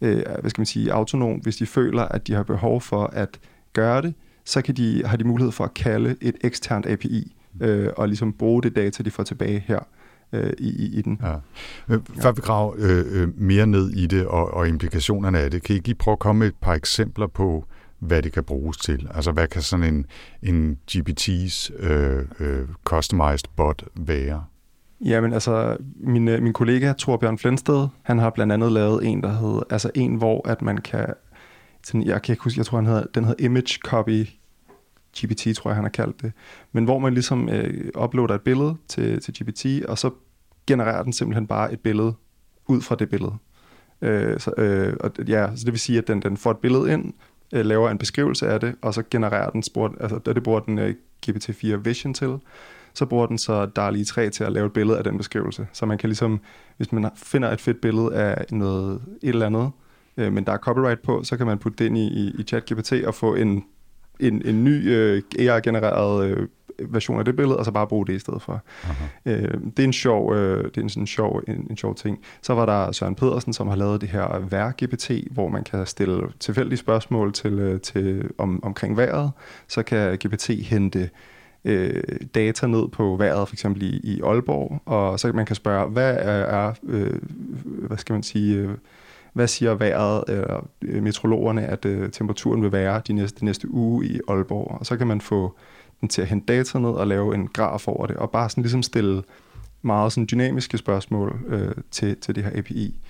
øh, 0.00 0.22
hvad 0.40 0.50
skal 0.50 0.60
man 0.60 0.66
sige, 0.66 0.92
autonomt, 0.92 1.42
hvis 1.42 1.56
de 1.56 1.66
føler, 1.66 2.02
at 2.02 2.26
de 2.26 2.34
har 2.34 2.42
behov 2.42 2.80
for 2.80 3.04
at 3.06 3.40
gøre 3.72 4.02
det, 4.02 4.14
så 4.44 4.62
kan 4.62 4.76
de, 4.76 5.02
har 5.06 5.16
de 5.16 5.24
mulighed 5.24 5.52
for 5.52 5.64
at 5.64 5.74
kalde 5.74 6.16
et 6.20 6.36
eksternt 6.40 6.86
API, 6.86 7.36
øh, 7.60 7.88
og 7.96 8.08
ligesom 8.08 8.32
bruge 8.32 8.62
det 8.62 8.76
data, 8.76 9.02
de 9.02 9.10
får 9.10 9.22
tilbage 9.22 9.64
her 9.66 9.78
øh, 10.32 10.52
i, 10.58 10.98
i 10.98 11.02
den. 11.02 11.20
Ja. 11.22 11.34
Øh, 11.94 12.00
før 12.22 12.32
vi 12.32 12.40
graver 12.40 12.74
øh, 12.78 13.04
øh, 13.10 13.40
mere 13.40 13.66
ned 13.66 13.90
i 13.90 14.06
det 14.06 14.26
og, 14.26 14.54
og 14.54 14.68
implikationerne 14.68 15.38
af 15.38 15.50
det, 15.50 15.62
kan 15.62 15.76
I 15.76 15.78
lige 15.78 15.94
prøve 15.94 16.12
at 16.12 16.18
komme 16.18 16.38
med 16.38 16.48
et 16.48 16.56
par 16.60 16.74
eksempler 16.74 17.26
på, 17.26 17.64
hvad 17.98 18.22
det 18.22 18.32
kan 18.32 18.44
bruges 18.44 18.76
til? 18.76 19.08
Altså, 19.14 19.32
hvad 19.32 19.46
kan 19.46 19.62
sådan 19.62 19.94
en, 19.94 20.06
en 20.42 20.78
GPT's 20.90 21.84
øh, 21.84 22.24
øh, 22.40 22.68
customized 22.84 23.48
bot 23.56 23.84
være? 23.94 24.44
Jamen 25.04 25.32
altså, 25.32 25.76
min, 26.00 26.28
øh, 26.28 26.42
min 26.42 26.52
kollega 26.52 26.92
Torbjørn 26.92 27.38
Flensted, 27.38 27.88
han 28.02 28.18
har 28.18 28.30
blandt 28.30 28.52
andet 28.52 28.72
lavet 28.72 29.06
en, 29.06 29.22
der 29.22 29.32
hedder, 29.32 29.62
altså 29.70 29.90
en, 29.94 30.14
hvor 30.14 30.48
at 30.48 30.62
man 30.62 30.78
kan, 30.78 31.06
sådan, 31.84 32.02
jeg 32.02 32.22
kan 32.22 32.32
ikke 32.32 32.44
huske, 32.44 32.58
jeg 32.58 32.66
tror, 32.66 32.78
han 32.78 32.86
hedder, 32.86 33.04
den 33.14 33.24
hedder 33.24 33.44
Image 33.44 33.78
Copy 33.84 34.26
GPT, 35.18 35.56
tror 35.56 35.70
jeg, 35.70 35.74
han 35.74 35.84
har 35.84 35.90
kaldt 35.90 36.22
det. 36.22 36.32
Men 36.72 36.84
hvor 36.84 36.98
man 36.98 37.14
ligesom 37.14 37.48
øh, 37.48 37.90
uploader 38.02 38.34
et 38.34 38.40
billede 38.40 38.76
til, 38.88 39.20
til 39.20 39.34
GPT, 39.34 39.84
og 39.88 39.98
så 39.98 40.10
genererer 40.66 41.02
den 41.02 41.12
simpelthen 41.12 41.46
bare 41.46 41.72
et 41.72 41.80
billede 41.80 42.14
ud 42.66 42.80
fra 42.80 42.94
det 42.94 43.08
billede. 43.08 43.34
Øh, 44.02 44.40
så, 44.40 44.52
øh, 44.56 44.96
og, 45.00 45.10
ja, 45.28 45.56
så 45.56 45.64
det 45.64 45.72
vil 45.72 45.80
sige, 45.80 45.98
at 45.98 46.08
den, 46.08 46.22
den 46.22 46.36
får 46.36 46.50
et 46.50 46.58
billede 46.58 46.92
ind, 46.92 47.12
øh, 47.54 47.66
laver 47.66 47.90
en 47.90 47.98
beskrivelse 47.98 48.48
af 48.48 48.60
det, 48.60 48.74
og 48.82 48.94
så 48.94 49.02
genererer 49.10 49.50
den, 49.50 49.62
spor, 49.62 49.94
altså 50.00 50.18
det 50.18 50.42
bruger 50.42 50.60
den 50.60 50.78
øh, 50.78 50.94
GPT-4 51.26 51.76
Vision 51.76 52.14
til, 52.14 52.38
så 52.94 53.06
bruger 53.06 53.26
den 53.26 53.38
så 53.38 53.66
DALI 53.66 54.04
3 54.04 54.30
til 54.30 54.44
at 54.44 54.52
lave 54.52 54.66
et 54.66 54.72
billede 54.72 54.98
af 54.98 55.04
den 55.04 55.16
beskrivelse. 55.16 55.66
Så 55.72 55.86
man 55.86 55.98
kan 55.98 56.08
ligesom, 56.08 56.40
hvis 56.76 56.92
man 56.92 57.10
finder 57.16 57.50
et 57.50 57.60
fedt 57.60 57.80
billede 57.80 58.14
af 58.14 58.44
noget, 58.50 59.02
et 59.22 59.28
eller 59.28 59.46
andet, 59.46 59.70
øh, 60.16 60.32
men 60.32 60.44
der 60.44 60.52
er 60.52 60.58
copyright 60.58 61.02
på, 61.02 61.22
så 61.24 61.36
kan 61.36 61.46
man 61.46 61.58
putte 61.58 61.78
det 61.78 61.86
ind 61.86 61.98
i, 61.98 62.06
i, 62.06 62.34
i 62.38 62.42
ChatGPT 62.42 62.92
og 62.92 63.14
få 63.14 63.34
en 63.34 63.64
en, 64.20 64.42
en 64.46 64.64
ny 64.64 64.88
øh, 64.88 65.22
AI-genereret 65.38 66.26
øh, 66.26 66.48
version 66.88 67.18
af 67.18 67.24
det 67.24 67.36
billede, 67.36 67.58
og 67.58 67.64
så 67.64 67.70
bare 67.70 67.86
bruge 67.86 68.06
det 68.06 68.12
i 68.12 68.18
stedet 68.18 68.42
for. 68.42 68.62
Øh, 69.26 69.54
det 69.76 69.78
er 69.78 69.84
en 69.84 69.92
sjov, 69.92 70.34
øh, 70.34 70.64
det 70.64 70.76
er 70.76 70.82
en 70.82 70.88
sådan 70.88 71.06
sjov, 71.06 71.42
en, 71.48 71.66
en 71.70 71.76
sjov 71.76 71.94
ting. 71.94 72.18
Så 72.42 72.54
var 72.54 72.66
der 72.66 72.92
Søren 72.92 73.14
Pedersen, 73.14 73.52
som 73.52 73.68
har 73.68 73.76
lavet 73.76 74.00
det 74.00 74.08
her 74.08 74.48
vejr-GPT, 74.50 75.32
hvor 75.34 75.48
man 75.48 75.64
kan 75.64 75.86
stille 75.86 76.22
tilfældige 76.40 76.76
spørgsmål 76.76 77.32
til, 77.32 77.52
øh, 77.52 77.80
til 77.80 78.30
om, 78.38 78.64
omkring 78.64 78.96
vejret. 78.96 79.30
Så 79.68 79.82
kan 79.82 80.18
GPT 80.18 80.48
hente 80.48 81.10
øh, 81.64 82.02
data 82.34 82.66
ned 82.66 82.88
på 82.88 83.16
vejret, 83.16 83.48
for 83.48 83.54
eksempel 83.54 83.82
i, 83.82 84.00
i 84.02 84.20
Aalborg, 84.20 84.82
og 84.86 85.20
så 85.20 85.32
man 85.32 85.46
kan 85.46 85.56
spørge, 85.56 85.90
hvad 85.90 86.14
er, 86.14 86.66
er 86.66 86.72
øh, 86.86 87.18
hvad 87.64 87.98
skal 87.98 88.12
man 88.12 88.22
sige, 88.22 88.56
øh, 88.56 88.70
hvad 89.32 89.48
siger 89.48 89.74
vejret, 89.74 90.24
eller 90.28 90.68
øh, 90.82 91.02
meteorologerne, 91.02 91.66
at 91.66 91.84
øh, 91.84 92.10
temperaturen 92.10 92.62
vil 92.62 92.72
være 92.72 93.02
de 93.06 93.12
næste, 93.12 93.40
de 93.40 93.44
næste 93.44 93.70
uge 93.70 94.06
i 94.06 94.20
Aalborg. 94.28 94.76
Og 94.80 94.86
så 94.86 94.96
kan 94.96 95.06
man 95.06 95.20
få 95.20 95.54
den 96.00 96.08
til 96.08 96.22
at 96.22 96.28
hente 96.28 96.54
data 96.54 96.78
ned 96.78 96.90
og 96.90 97.06
lave 97.06 97.34
en 97.34 97.48
graf 97.48 97.88
over 97.88 98.06
det, 98.06 98.16
og 98.16 98.30
bare 98.30 98.50
sådan 98.50 98.62
ligesom 98.62 98.82
stille 98.82 99.22
meget 99.82 100.12
sådan 100.12 100.28
dynamiske 100.30 100.78
spørgsmål 100.78 101.40
øh, 101.48 101.74
til, 101.90 102.16
til 102.16 102.34
det 102.34 102.44
her 102.44 102.58
API. 102.58 103.00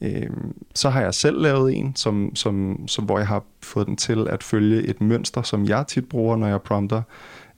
Øh, 0.00 0.30
så 0.74 0.90
har 0.90 1.02
jeg 1.02 1.14
selv 1.14 1.40
lavet 1.40 1.76
en, 1.76 1.96
som, 1.96 2.36
som, 2.36 2.84
som, 2.88 3.04
hvor 3.04 3.18
jeg 3.18 3.26
har 3.26 3.44
fået 3.62 3.86
den 3.86 3.96
til 3.96 4.28
at 4.28 4.42
følge 4.42 4.82
et 4.82 5.00
mønster, 5.00 5.42
som 5.42 5.64
jeg 5.64 5.86
tit 5.86 6.08
bruger, 6.08 6.36
når 6.36 6.46
jeg 6.46 6.62
prompter. 6.62 7.02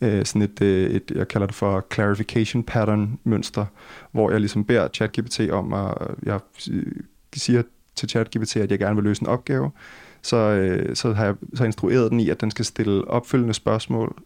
Øh, 0.01 0.25
sådan 0.25 0.43
et, 0.43 0.63
øh, 0.63 0.91
et, 0.91 1.13
jeg 1.15 1.29
kalder 1.29 1.47
det 1.47 1.57
for 1.57 1.87
clarification 1.93 2.63
pattern 2.63 3.19
mønster, 3.25 3.67
hvor 4.13 4.31
jeg 4.31 4.41
ligesom 4.41 4.65
beder 4.65 4.89
ChatGPT 4.89 5.41
om 5.51 5.73
at, 5.73 5.95
øh, 6.01 6.17
jeg 6.23 6.41
øh, 6.71 6.87
siger 7.35 7.63
til 7.95 8.09
ChatGPT, 8.09 8.57
at 8.57 8.71
jeg 8.71 8.79
gerne 8.79 8.95
vil 8.95 9.05
løse 9.05 9.23
en 9.23 9.29
opgave, 9.29 9.71
så, 10.23 10.37
øh, 10.37 10.97
så 10.97 11.13
har 11.13 11.25
jeg 11.25 11.35
så 11.55 11.65
instrueret 11.65 12.11
den 12.11 12.21
i, 12.21 12.29
at 12.29 12.41
den 12.41 12.51
skal 12.51 12.65
stille 12.65 13.09
opfølgende 13.09 13.55
spørgsmål, 13.55 14.23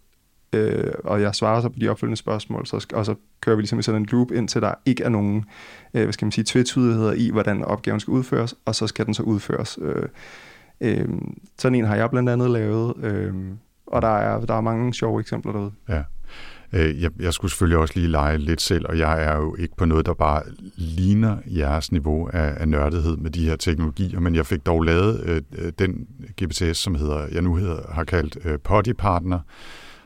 øh, 0.53 0.93
og 1.05 1.23
jeg 1.23 1.35
svarer 1.35 1.61
så 1.61 1.69
på 1.69 1.79
de 1.81 1.89
opfølgende 1.89 2.17
spørgsmål, 2.17 2.67
så, 2.67 2.87
og 2.93 3.07
så 3.07 3.15
kører 3.41 3.57
vi 3.57 3.63
ligesom 3.63 3.79
i 3.79 3.83
sådan 3.83 4.01
en 4.01 4.09
loop, 4.11 4.33
indtil 4.33 4.63
der 4.63 4.75
ikke 4.87 5.05
er 5.05 5.09
nogen, 5.09 5.45
øh, 5.95 6.03
hvad 6.03 6.13
skal 6.13 6.27
man 6.27 6.33
sige, 6.33 6.45
tvetydigheder 6.45 7.13
i, 7.13 7.31
hvordan 7.31 7.65
opgaven 7.65 8.01
skal 8.01 8.13
udføres, 8.13 8.55
og 8.65 8.75
så 8.75 8.87
skal 8.87 9.07
den 9.07 9.15
så 9.15 9.23
udføres. 9.23 9.79
Øh, 9.83 10.09
øh, 10.81 11.09
sådan 11.59 11.75
en 11.75 11.85
har 11.85 11.97
jeg 11.97 12.11
blandt 12.11 12.29
andet 12.29 12.51
lavet, 12.51 12.97
øh, 13.05 13.35
og 13.87 14.03
der 14.03 14.19
er, 14.19 14.47
der 14.47 14.55
er 14.55 14.61
mange 14.61 14.95
sjove 14.95 15.21
eksempler 15.21 15.53
derude. 15.53 15.73
Ja. 15.89 16.03
Øh, 16.73 17.03
jeg, 17.03 17.11
jeg 17.21 17.33
skulle 17.33 17.51
selvfølgelig 17.51 17.79
også 17.79 17.95
lige 17.97 18.09
lege 18.09 18.39
lidt 18.39 18.61
selv, 18.61 18.87
og 18.89 18.99
jeg 18.99 19.25
er 19.25 19.37
jo 19.37 19.57
ikke 19.59 19.77
på 19.77 19.85
noget, 19.85 20.07
der 20.07 20.15
bare 20.15 20.43
ligner 20.77 21.37
jeres 21.47 21.93
niveau 21.93 22.29
af, 22.33 22.55
af 22.57 22.69
nørdighed 22.69 23.17
med 23.17 23.31
de 23.31 23.49
her 23.49 23.57
teknologier, 23.57 24.21
men 24.21 24.35
jeg 24.35 24.47
fik 24.47 24.67
dog 24.67 24.83
lavet 24.83 25.21
øh, 25.25 25.43
øh 25.59 25.73
den 25.79 26.07
GPTS, 26.43 26.79
som 26.79 26.95
hedder, 26.95 27.27
jeg 27.33 27.43
nu 27.43 27.57
hedder, 27.57 27.93
har 27.93 28.05
kaldt 28.05 28.39
øh, 28.45 28.59
Potty 28.65 28.93
Partner, 28.99 29.41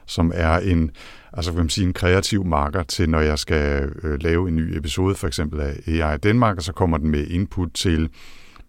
som 0.06 0.32
er 0.34 0.58
en, 0.58 0.90
altså 1.32 1.50
kan 1.50 1.58
man 1.58 1.68
sige, 1.68 1.86
en 1.86 1.92
kreativ 1.92 2.44
marker 2.44 2.82
til, 2.82 3.10
når 3.10 3.20
jeg 3.20 3.38
skal 3.38 3.90
øh, 4.02 4.22
lave 4.22 4.48
en 4.48 4.56
ny 4.56 4.76
episode, 4.76 5.14
for 5.14 5.26
eksempel 5.26 5.60
af 5.60 5.74
AI 5.86 6.18
Danmark, 6.18 6.56
og 6.56 6.62
så 6.62 6.72
kommer 6.72 6.98
den 6.98 7.10
med 7.10 7.26
input 7.26 7.68
til, 7.74 8.08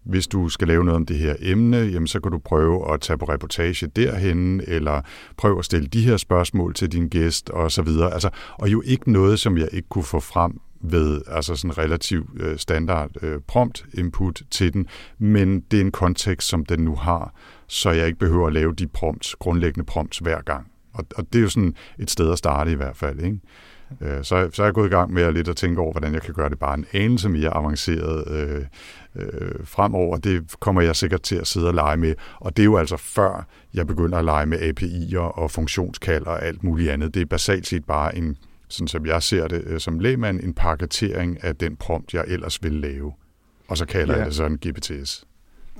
hvis 0.04 0.26
du 0.26 0.48
skal 0.48 0.68
lave 0.68 0.84
noget 0.84 0.96
om 0.96 1.06
det 1.06 1.18
her 1.18 1.36
emne, 1.40 1.76
jamen 1.76 2.06
så 2.06 2.20
kan 2.20 2.32
du 2.32 2.38
prøve 2.38 2.92
at 2.94 3.00
tage 3.00 3.18
på 3.18 3.24
reportage 3.24 3.86
derhen, 3.86 4.62
eller 4.66 5.00
prøve 5.36 5.58
at 5.58 5.64
stille 5.64 5.86
de 5.88 6.02
her 6.02 6.16
spørgsmål 6.16 6.74
til 6.74 6.92
din 6.92 7.08
gæst, 7.08 7.50
og 7.50 7.72
så 7.72 7.82
videre. 7.82 8.12
Altså, 8.12 8.30
og 8.58 8.72
jo 8.72 8.82
ikke 8.84 9.12
noget, 9.12 9.38
som 9.38 9.58
jeg 9.58 9.68
ikke 9.72 9.88
kunne 9.88 10.04
få 10.04 10.20
frem 10.20 10.60
ved 10.80 11.22
altså 11.26 11.56
sådan 11.56 11.78
relativ 11.78 12.30
øh, 12.36 12.58
standard 12.58 13.10
øh, 13.22 13.40
prompt 13.46 13.86
input 13.94 14.42
til 14.50 14.72
den, 14.72 14.86
men 15.18 15.60
det 15.60 15.76
er 15.76 15.80
en 15.84 15.90
kontekst, 15.90 16.48
som 16.48 16.64
den 16.64 16.80
nu 16.80 16.94
har, 16.94 17.34
så 17.66 17.90
jeg 17.90 18.06
ikke 18.06 18.18
behøver 18.18 18.46
at 18.46 18.52
lave 18.52 18.74
de 18.74 18.86
prompts, 18.86 19.34
grundlæggende 19.34 19.86
prompts 19.86 20.18
hver 20.18 20.40
gang. 20.40 20.66
Og, 20.92 21.04
og 21.16 21.32
det 21.32 21.38
er 21.38 21.42
jo 21.42 21.48
sådan 21.48 21.74
et 21.98 22.10
sted 22.10 22.32
at 22.32 22.38
starte 22.38 22.72
i 22.72 22.74
hvert 22.74 22.96
fald, 22.96 23.20
ikke? 23.20 23.38
Øh, 24.00 24.24
så, 24.24 24.50
så 24.52 24.62
er 24.62 24.66
jeg 24.66 24.74
gået 24.74 24.86
i 24.86 24.90
gang 24.90 25.12
med 25.12 25.22
at 25.22 25.34
lidt 25.34 25.48
at 25.48 25.56
tænke 25.56 25.80
over, 25.80 25.92
hvordan 25.92 26.14
jeg 26.14 26.22
kan 26.22 26.34
gøre 26.34 26.50
det 26.50 26.58
bare 26.58 26.74
en 26.74 26.86
anelse 26.92 27.28
mere 27.28 27.56
avanceret 27.56 28.30
øh, 28.30 28.64
øh, 29.16 29.52
fremover. 29.64 30.16
Det 30.16 30.60
kommer 30.60 30.82
jeg 30.82 30.96
sikkert 30.96 31.22
til 31.22 31.36
at 31.36 31.46
sidde 31.46 31.68
og 31.68 31.74
lege 31.74 31.96
med. 31.96 32.14
Og 32.40 32.56
det 32.56 32.62
er 32.62 32.64
jo 32.64 32.76
altså 32.76 32.96
før 32.96 33.46
jeg 33.74 33.86
begynder 33.86 34.18
at 34.18 34.24
lege 34.24 34.46
med 34.46 34.58
API'er 34.58 35.18
og 35.18 35.50
funktionskald 35.50 36.26
og 36.26 36.44
alt 36.44 36.64
muligt 36.64 36.90
andet. 36.90 37.14
Det 37.14 37.22
er 37.22 37.26
basalt 37.26 37.66
set 37.66 37.84
bare 37.84 38.16
en, 38.16 38.36
sådan 38.68 38.88
som 38.88 39.06
jeg 39.06 39.22
ser 39.22 39.48
det 39.48 39.62
øh, 39.66 39.80
som 39.80 39.98
lægmand, 39.98 40.40
en 40.40 40.54
paketering 40.54 41.44
af 41.44 41.56
den 41.56 41.76
prompt, 41.76 42.14
jeg 42.14 42.24
ellers 42.28 42.62
vil 42.62 42.72
lave. 42.72 43.12
Og 43.68 43.78
så 43.78 43.86
kalder 43.86 44.14
ja. 44.14 44.18
jeg 44.18 44.26
det 44.26 44.34
så 44.34 44.46
en 44.46 44.58
GPTS. 44.58 45.26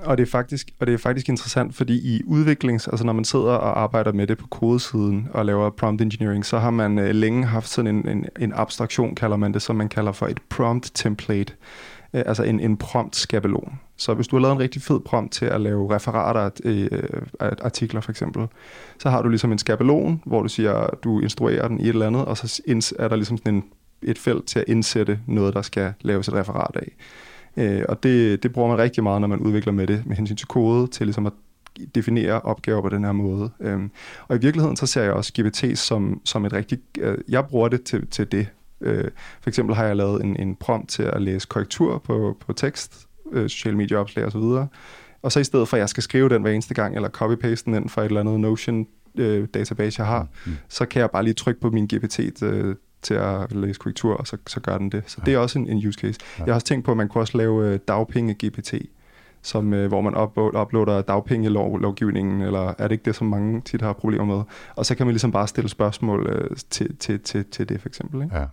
Og 0.04 0.18
det 0.18 0.22
er 0.22 0.30
faktisk, 0.30 0.70
og 0.78 0.86
det 0.86 0.94
er 0.94 0.98
faktisk 0.98 1.28
interessant, 1.28 1.74
fordi 1.74 2.16
i 2.16 2.22
udviklings, 2.26 2.88
altså 2.88 3.06
når 3.06 3.12
man 3.12 3.24
sidder 3.24 3.54
og 3.54 3.80
arbejder 3.80 4.12
med 4.12 4.26
det 4.26 4.38
på 4.38 4.46
kodesiden 4.46 5.28
og 5.32 5.46
laver 5.46 5.70
prompt 5.70 6.02
engineering, 6.02 6.46
så 6.46 6.58
har 6.58 6.70
man 6.70 6.98
øh, 6.98 7.10
længe 7.10 7.46
haft 7.46 7.68
sådan 7.68 7.96
en, 7.96 8.08
en, 8.08 8.26
en 8.40 8.52
abstraktion, 8.54 9.14
kalder 9.14 9.36
man 9.36 9.54
det, 9.54 9.62
som 9.62 9.76
man 9.76 9.88
kalder 9.88 10.12
for 10.12 10.26
et 10.26 10.40
prompt 10.48 10.90
template, 10.94 11.54
øh, 12.14 12.22
altså 12.26 12.42
en, 12.42 12.60
en 12.60 12.76
prompt 12.76 13.16
skabelon. 13.16 13.80
Så 13.96 14.14
hvis 14.14 14.28
du 14.28 14.36
har 14.36 14.40
lavet 14.40 14.54
en 14.54 14.60
rigtig 14.60 14.82
fed 14.82 15.00
prompt 15.00 15.32
til 15.32 15.44
at 15.44 15.60
lave 15.60 15.94
referater 15.94 16.50
øh, 16.64 16.88
af 17.40 17.50
artikler 17.62 18.00
for 18.00 18.10
eksempel, 18.10 18.46
så 18.98 19.10
har 19.10 19.22
du 19.22 19.28
ligesom 19.28 19.52
en 19.52 19.58
skabelon, 19.58 20.22
hvor 20.26 20.42
du 20.42 20.48
siger, 20.48 20.86
du 20.86 21.20
instruerer 21.20 21.68
den 21.68 21.80
i 21.80 21.82
et 21.82 21.88
eller 21.88 22.06
andet, 22.06 22.24
og 22.24 22.36
så 22.36 22.62
er 22.98 23.08
der 23.08 23.16
ligesom 23.16 23.36
sådan 23.36 23.54
en, 23.54 23.64
et 24.02 24.18
felt 24.18 24.46
til 24.46 24.58
at 24.58 24.64
indsætte 24.68 25.20
noget, 25.26 25.54
der 25.54 25.62
skal 25.62 25.92
laves 26.00 26.28
et 26.28 26.34
referat 26.34 26.76
af. 26.76 26.96
Øh, 27.56 27.84
og 27.88 28.02
det, 28.02 28.42
det 28.42 28.52
bruger 28.52 28.68
man 28.68 28.78
rigtig 28.78 29.02
meget, 29.02 29.20
når 29.20 29.28
man 29.28 29.38
udvikler 29.38 29.72
med 29.72 29.86
det, 29.86 30.02
med 30.06 30.16
hensyn 30.16 30.36
til 30.36 30.46
kode, 30.46 30.86
til 30.86 31.06
ligesom 31.06 31.26
at 31.26 31.32
definere 31.94 32.40
opgaver 32.40 32.82
på 32.82 32.88
den 32.88 33.04
her 33.04 33.12
måde. 33.12 33.50
Øhm, 33.60 33.90
og 34.28 34.36
i 34.36 34.38
virkeligheden 34.38 34.76
så 34.76 34.86
ser 34.86 35.02
jeg 35.02 35.12
også 35.12 35.32
GPT 35.32 35.78
som, 35.78 36.20
som 36.24 36.44
et 36.44 36.52
rigtigt... 36.52 36.82
Øh, 36.98 37.18
jeg 37.28 37.46
bruger 37.46 37.68
det 37.68 37.82
til, 37.82 38.06
til 38.06 38.32
det. 38.32 38.46
Øh, 38.82 39.10
for 39.40 39.50
eksempel 39.50 39.76
har 39.76 39.84
jeg 39.84 39.96
lavet 39.96 40.24
en, 40.24 40.36
en 40.40 40.56
prompt 40.56 40.90
til 40.90 41.02
at 41.02 41.22
læse 41.22 41.48
korrektur 41.48 41.98
på, 41.98 42.36
på 42.40 42.52
tekst, 42.52 43.06
øh, 43.32 43.48
sociale 43.48 43.76
medieopslag 43.76 44.26
osv., 44.26 44.68
og 45.22 45.32
så 45.32 45.40
i 45.40 45.44
stedet 45.44 45.68
for, 45.68 45.76
at 45.76 45.80
jeg 45.80 45.88
skal 45.88 46.02
skrive 46.02 46.28
den 46.28 46.42
hver 46.42 46.50
eneste 46.50 46.74
gang, 46.74 46.96
eller 46.96 47.08
copy-paste 47.08 47.64
den 47.64 47.74
ind 47.74 47.88
fra 47.88 48.02
et 48.02 48.06
eller 48.06 48.20
andet 48.20 48.40
Notion 48.40 48.86
øh, 49.18 49.48
database, 49.54 50.00
jeg 50.00 50.06
har, 50.06 50.26
mm. 50.46 50.52
så 50.68 50.86
kan 50.86 51.00
jeg 51.00 51.10
bare 51.10 51.24
lige 51.24 51.34
trykke 51.34 51.60
på 51.60 51.70
min 51.70 51.86
GPT 51.86 52.42
øh, 52.42 52.76
til 53.02 53.14
at 53.14 53.52
læse 53.52 53.78
korrektur, 53.78 54.14
og 54.14 54.26
så, 54.26 54.36
så 54.46 54.60
gør 54.60 54.78
den 54.78 54.92
det. 54.92 55.02
Så 55.06 55.16
ja. 55.20 55.24
det 55.24 55.34
er 55.34 55.38
også 55.38 55.58
en, 55.58 55.68
en 55.68 55.86
use 55.86 56.00
case. 56.00 56.20
Ja. 56.38 56.44
Jeg 56.44 56.52
har 56.52 56.54
også 56.54 56.66
tænkt 56.66 56.84
på, 56.84 56.90
at 56.90 56.96
man 56.96 57.08
kunne 57.08 57.22
også 57.22 57.38
lave 57.38 57.72
øh, 57.72 57.78
dagpenge-GPT, 57.90 58.74
som, 59.42 59.74
øh, 59.74 59.88
hvor 59.88 60.00
man 60.00 60.14
uploader 60.62 61.02
dagpengelovgivningen, 61.02 62.42
eller 62.42 62.74
er 62.78 62.82
det 62.82 62.92
ikke 62.92 63.04
det, 63.04 63.14
som 63.14 63.26
mange 63.26 63.60
tit 63.60 63.82
har 63.82 63.92
problemer 63.92 64.24
med? 64.24 64.42
Og 64.76 64.86
så 64.86 64.94
kan 64.94 65.06
man 65.06 65.12
ligesom 65.12 65.32
bare 65.32 65.48
stille 65.48 65.68
spørgsmål 65.68 66.26
øh, 66.32 66.56
til, 66.70 66.96
til, 66.96 67.20
til, 67.20 67.44
til 67.44 67.68
det, 67.68 67.80
for 67.80 67.88
eksempel. 67.88 68.22
Ikke? 68.22 68.36
Ja. 68.36 68.44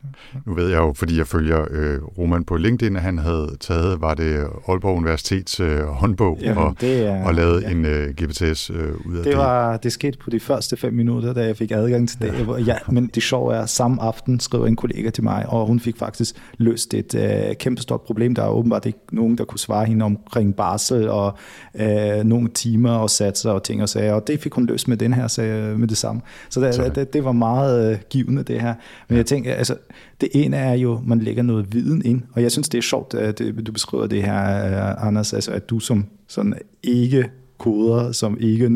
Nu 0.45 0.53
ved 0.53 0.69
jeg 0.69 0.77
jo, 0.77 0.93
fordi 0.93 1.17
jeg 1.17 1.27
følger 1.27 1.65
øh, 1.71 2.03
Roman 2.17 2.43
på 2.43 2.55
LinkedIn, 2.55 2.95
at 2.95 3.01
han 3.01 3.17
havde 3.17 3.57
taget, 3.59 4.01
var 4.01 4.13
det 4.13 4.47
Aalborg 4.67 4.97
Universitets 4.97 5.59
øh, 5.59 5.79
håndbog, 5.79 6.37
Jamen, 6.41 6.63
og, 6.63 6.75
det 6.81 7.07
er, 7.07 7.23
og 7.23 7.33
lavet 7.33 7.61
ja. 7.61 7.69
en 7.69 7.85
øh, 7.85 8.09
GPTS 8.09 8.69
øh, 8.69 8.77
ud 9.05 9.17
af 9.17 9.23
det. 9.23 9.37
Var, 9.37 9.77
det 9.77 9.91
skete 9.91 10.17
på 10.17 10.29
de 10.29 10.39
første 10.39 10.77
fem 10.77 10.93
minutter, 10.93 11.33
da 11.33 11.45
jeg 11.45 11.57
fik 11.57 11.71
adgang 11.71 12.09
til 12.09 12.21
det. 12.21 12.33
Ja. 12.47 12.63
Ja, 12.65 12.75
men 12.91 13.07
det 13.07 13.23
sjove 13.23 13.55
er, 13.55 13.65
samme 13.65 14.01
aften 14.01 14.39
skrev 14.39 14.63
en 14.63 14.75
kollega 14.75 15.09
til 15.09 15.23
mig, 15.23 15.45
og 15.49 15.67
hun 15.67 15.79
fik 15.79 15.97
faktisk 15.97 16.35
løst 16.57 16.93
et 16.93 17.15
øh, 17.15 17.55
kæmpestort 17.55 18.01
problem. 18.01 18.35
Der 18.35 18.43
er 18.43 18.49
åbenbart 18.49 18.85
ikke 18.85 18.99
nogen, 19.11 19.37
der 19.37 19.45
kunne 19.45 19.59
svare 19.59 19.85
hende 19.85 20.05
omkring 20.05 20.55
bare 20.55 20.78
barsel 20.79 21.09
og 21.09 21.37
øh, 21.75 22.23
nogle 22.23 22.49
timer 22.49 22.91
og 22.91 23.09
satser 23.09 23.51
og 23.51 23.63
ting 23.63 23.81
og 23.81 23.89
sager, 23.89 24.13
og 24.13 24.27
det 24.27 24.39
fik 24.39 24.53
hun 24.53 24.65
løst 24.65 24.87
med 24.87 24.97
den 24.97 25.13
her 25.13 25.27
sag 25.27 25.79
med 25.79 25.87
det 25.87 25.97
samme. 25.97 26.21
Så 26.49 26.59
det, 26.61 26.95
det, 26.95 27.13
det 27.13 27.23
var 27.23 27.31
meget 27.31 27.91
øh, 27.91 27.97
givende 28.09 28.43
det 28.43 28.61
her. 28.61 28.73
Men 29.07 29.17
jeg 29.17 29.25
tænker, 29.25 29.53
altså, 29.53 29.75
det 30.21 30.29
ene 30.33 30.57
er 30.57 30.73
jo, 30.73 31.01
man 31.05 31.19
lægger 31.19 31.43
noget 31.43 31.73
viden 31.73 32.01
ind, 32.05 32.21
og 32.33 32.41
jeg 32.41 32.51
synes, 32.51 32.69
det 32.69 32.77
er 32.77 32.81
sjovt, 32.81 33.13
at 33.13 33.39
du 33.39 33.71
beskriver 33.71 34.07
det 34.07 34.23
her, 34.23 34.65
øh, 34.65 35.07
Anders, 35.07 35.33
altså 35.33 35.51
at 35.51 35.69
du 35.69 35.79
som 35.79 36.05
sådan 36.27 36.53
ikke 36.83 37.29
koder, 37.57 38.11
som 38.11 38.37
ikke, 38.39 38.71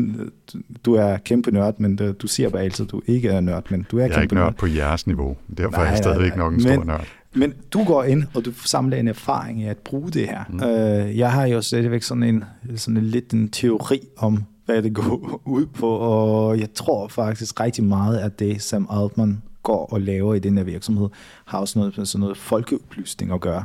du 0.84 0.94
er 0.94 1.16
kæmpe 1.16 1.50
nørd, 1.50 1.74
men 1.78 1.96
du 1.96 2.26
siger 2.26 2.48
bare 2.48 2.62
altid, 2.62 2.84
at 2.84 2.90
du 2.90 3.02
ikke 3.06 3.28
er 3.28 3.40
nørd, 3.40 3.70
men 3.70 3.86
du 3.90 3.98
er 3.98 4.00
jeg 4.00 4.10
kæmpe 4.10 4.18
er 4.18 4.22
ikke 4.22 4.34
nørd. 4.34 4.44
nørd 4.44 4.54
på 4.54 4.66
jeres 4.66 5.06
niveau, 5.06 5.36
derfor 5.58 5.76
nej, 5.76 5.84
er 5.84 5.88
jeg 5.88 5.98
stadigvæk 5.98 6.36
nej, 6.36 6.36
nej. 6.36 6.44
nok 6.44 6.54
en 6.54 6.60
stor 6.60 6.70
men, 6.70 6.86
nørd. 6.86 7.06
Men 7.34 7.54
du 7.72 7.84
går 7.84 8.04
ind, 8.04 8.24
og 8.34 8.44
du 8.44 8.52
samler 8.52 8.96
en 8.96 9.08
erfaring 9.08 9.62
i 9.62 9.64
at 9.64 9.78
bruge 9.78 10.10
det 10.10 10.28
her. 10.28 10.44
Mm. 10.48 10.62
Øh, 10.62 11.18
jeg 11.18 11.32
har 11.32 11.46
jo 11.46 11.62
stadigvæk 11.62 12.02
sådan 12.02 12.22
en, 12.22 12.44
sådan 12.76 12.96
en 12.96 13.04
lidt 13.04 13.32
en 13.32 13.48
teori 13.48 14.00
om, 14.16 14.44
hvad 14.66 14.82
det 14.82 14.94
går 14.94 15.40
ud 15.56 15.66
på, 15.66 15.88
og 15.88 16.60
jeg 16.60 16.68
tror 16.74 17.08
faktisk 17.08 17.60
rigtig 17.60 17.84
meget, 17.84 18.18
at 18.18 18.38
det, 18.38 18.62
Sam 18.62 18.88
Altman 18.90 19.42
går 19.62 19.86
og 19.86 20.00
laver 20.00 20.34
i 20.34 20.38
den 20.38 20.56
her 20.56 20.64
virksomhed, 20.64 21.08
har 21.44 21.58
også 21.58 21.78
noget 21.78 21.98
med 21.98 22.06
sådan 22.06 22.20
noget 22.20 22.36
folkeoplysning 22.36 23.32
at 23.32 23.40
gøre. 23.40 23.64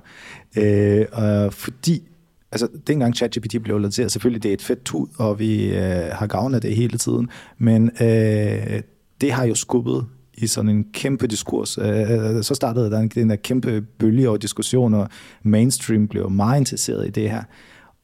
Øh, 0.58 1.06
øh, 1.20 1.52
fordi 1.52 2.04
altså 2.52 2.68
dengang 2.88 3.16
ChatGPT 3.16 3.56
blev 3.64 3.80
lanceret, 3.80 4.12
selvfølgelig 4.12 4.44
det 4.44 4.50
er 4.50 4.54
et 4.54 4.62
fedt 4.62 4.84
tud, 4.84 5.08
og 5.18 5.40
vi 5.40 5.74
øh, 5.76 6.10
har 6.12 6.28
gavn 6.28 6.56
af 6.56 6.62
det 6.62 6.76
hele 6.76 6.98
tiden, 6.98 7.30
men 7.58 7.92
øh, 8.02 8.82
det 9.22 9.32
har 9.32 9.46
jo 9.46 9.56
skubbet 9.56 10.06
i 10.42 10.48
sådan 10.48 10.70
en 10.70 10.86
kæmpe 10.94 11.28
diskurs. 11.28 11.78
Øh, 11.78 12.44
så 12.44 12.56
startede 12.56 12.92
der 12.92 13.08
den 13.08 13.30
der 13.30 13.36
kæmpe 13.36 13.82
bølge 13.82 14.30
og 14.30 14.42
diskussioner. 14.42 14.98
og 14.98 15.10
mainstream 15.44 16.08
blev 16.08 16.30
meget 16.30 16.60
interesseret 16.60 17.08
i 17.08 17.10
det 17.10 17.32
her. 17.32 17.44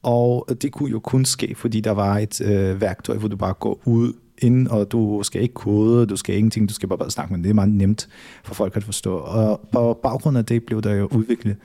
Og 0.02 0.48
det 0.62 0.72
kunne 0.72 0.90
jo 0.90 0.98
kun 0.98 1.24
ske, 1.24 1.54
fordi 1.56 1.80
der 1.80 1.90
var 1.90 2.18
et 2.18 2.40
øh, 2.40 2.80
værktøj, 2.80 3.16
hvor 3.16 3.28
du 3.28 3.36
bare 3.36 3.54
går 3.54 3.80
ud 3.84 4.12
ind, 4.38 4.68
og 4.68 4.92
du 4.92 5.22
skal 5.22 5.42
ikke 5.42 5.54
kode, 5.54 6.06
du 6.06 6.16
skal 6.16 6.36
ingenting, 6.36 6.68
du 6.68 6.74
skal 6.74 6.88
bare, 6.88 6.98
bare 6.98 7.10
snakke 7.10 7.32
med 7.32 7.38
det. 7.38 7.44
Det 7.44 7.50
er 7.50 7.54
meget 7.54 7.70
nemt 7.70 8.08
for 8.44 8.54
folk 8.54 8.76
at 8.76 8.84
forstå. 8.84 9.16
Og 9.16 9.68
på 9.72 10.00
baggrund 10.02 10.38
af 10.38 10.44
det 10.44 10.64
blev 10.64 10.82
der 10.82 10.94
jo 10.94 11.06
udviklet 11.06 11.56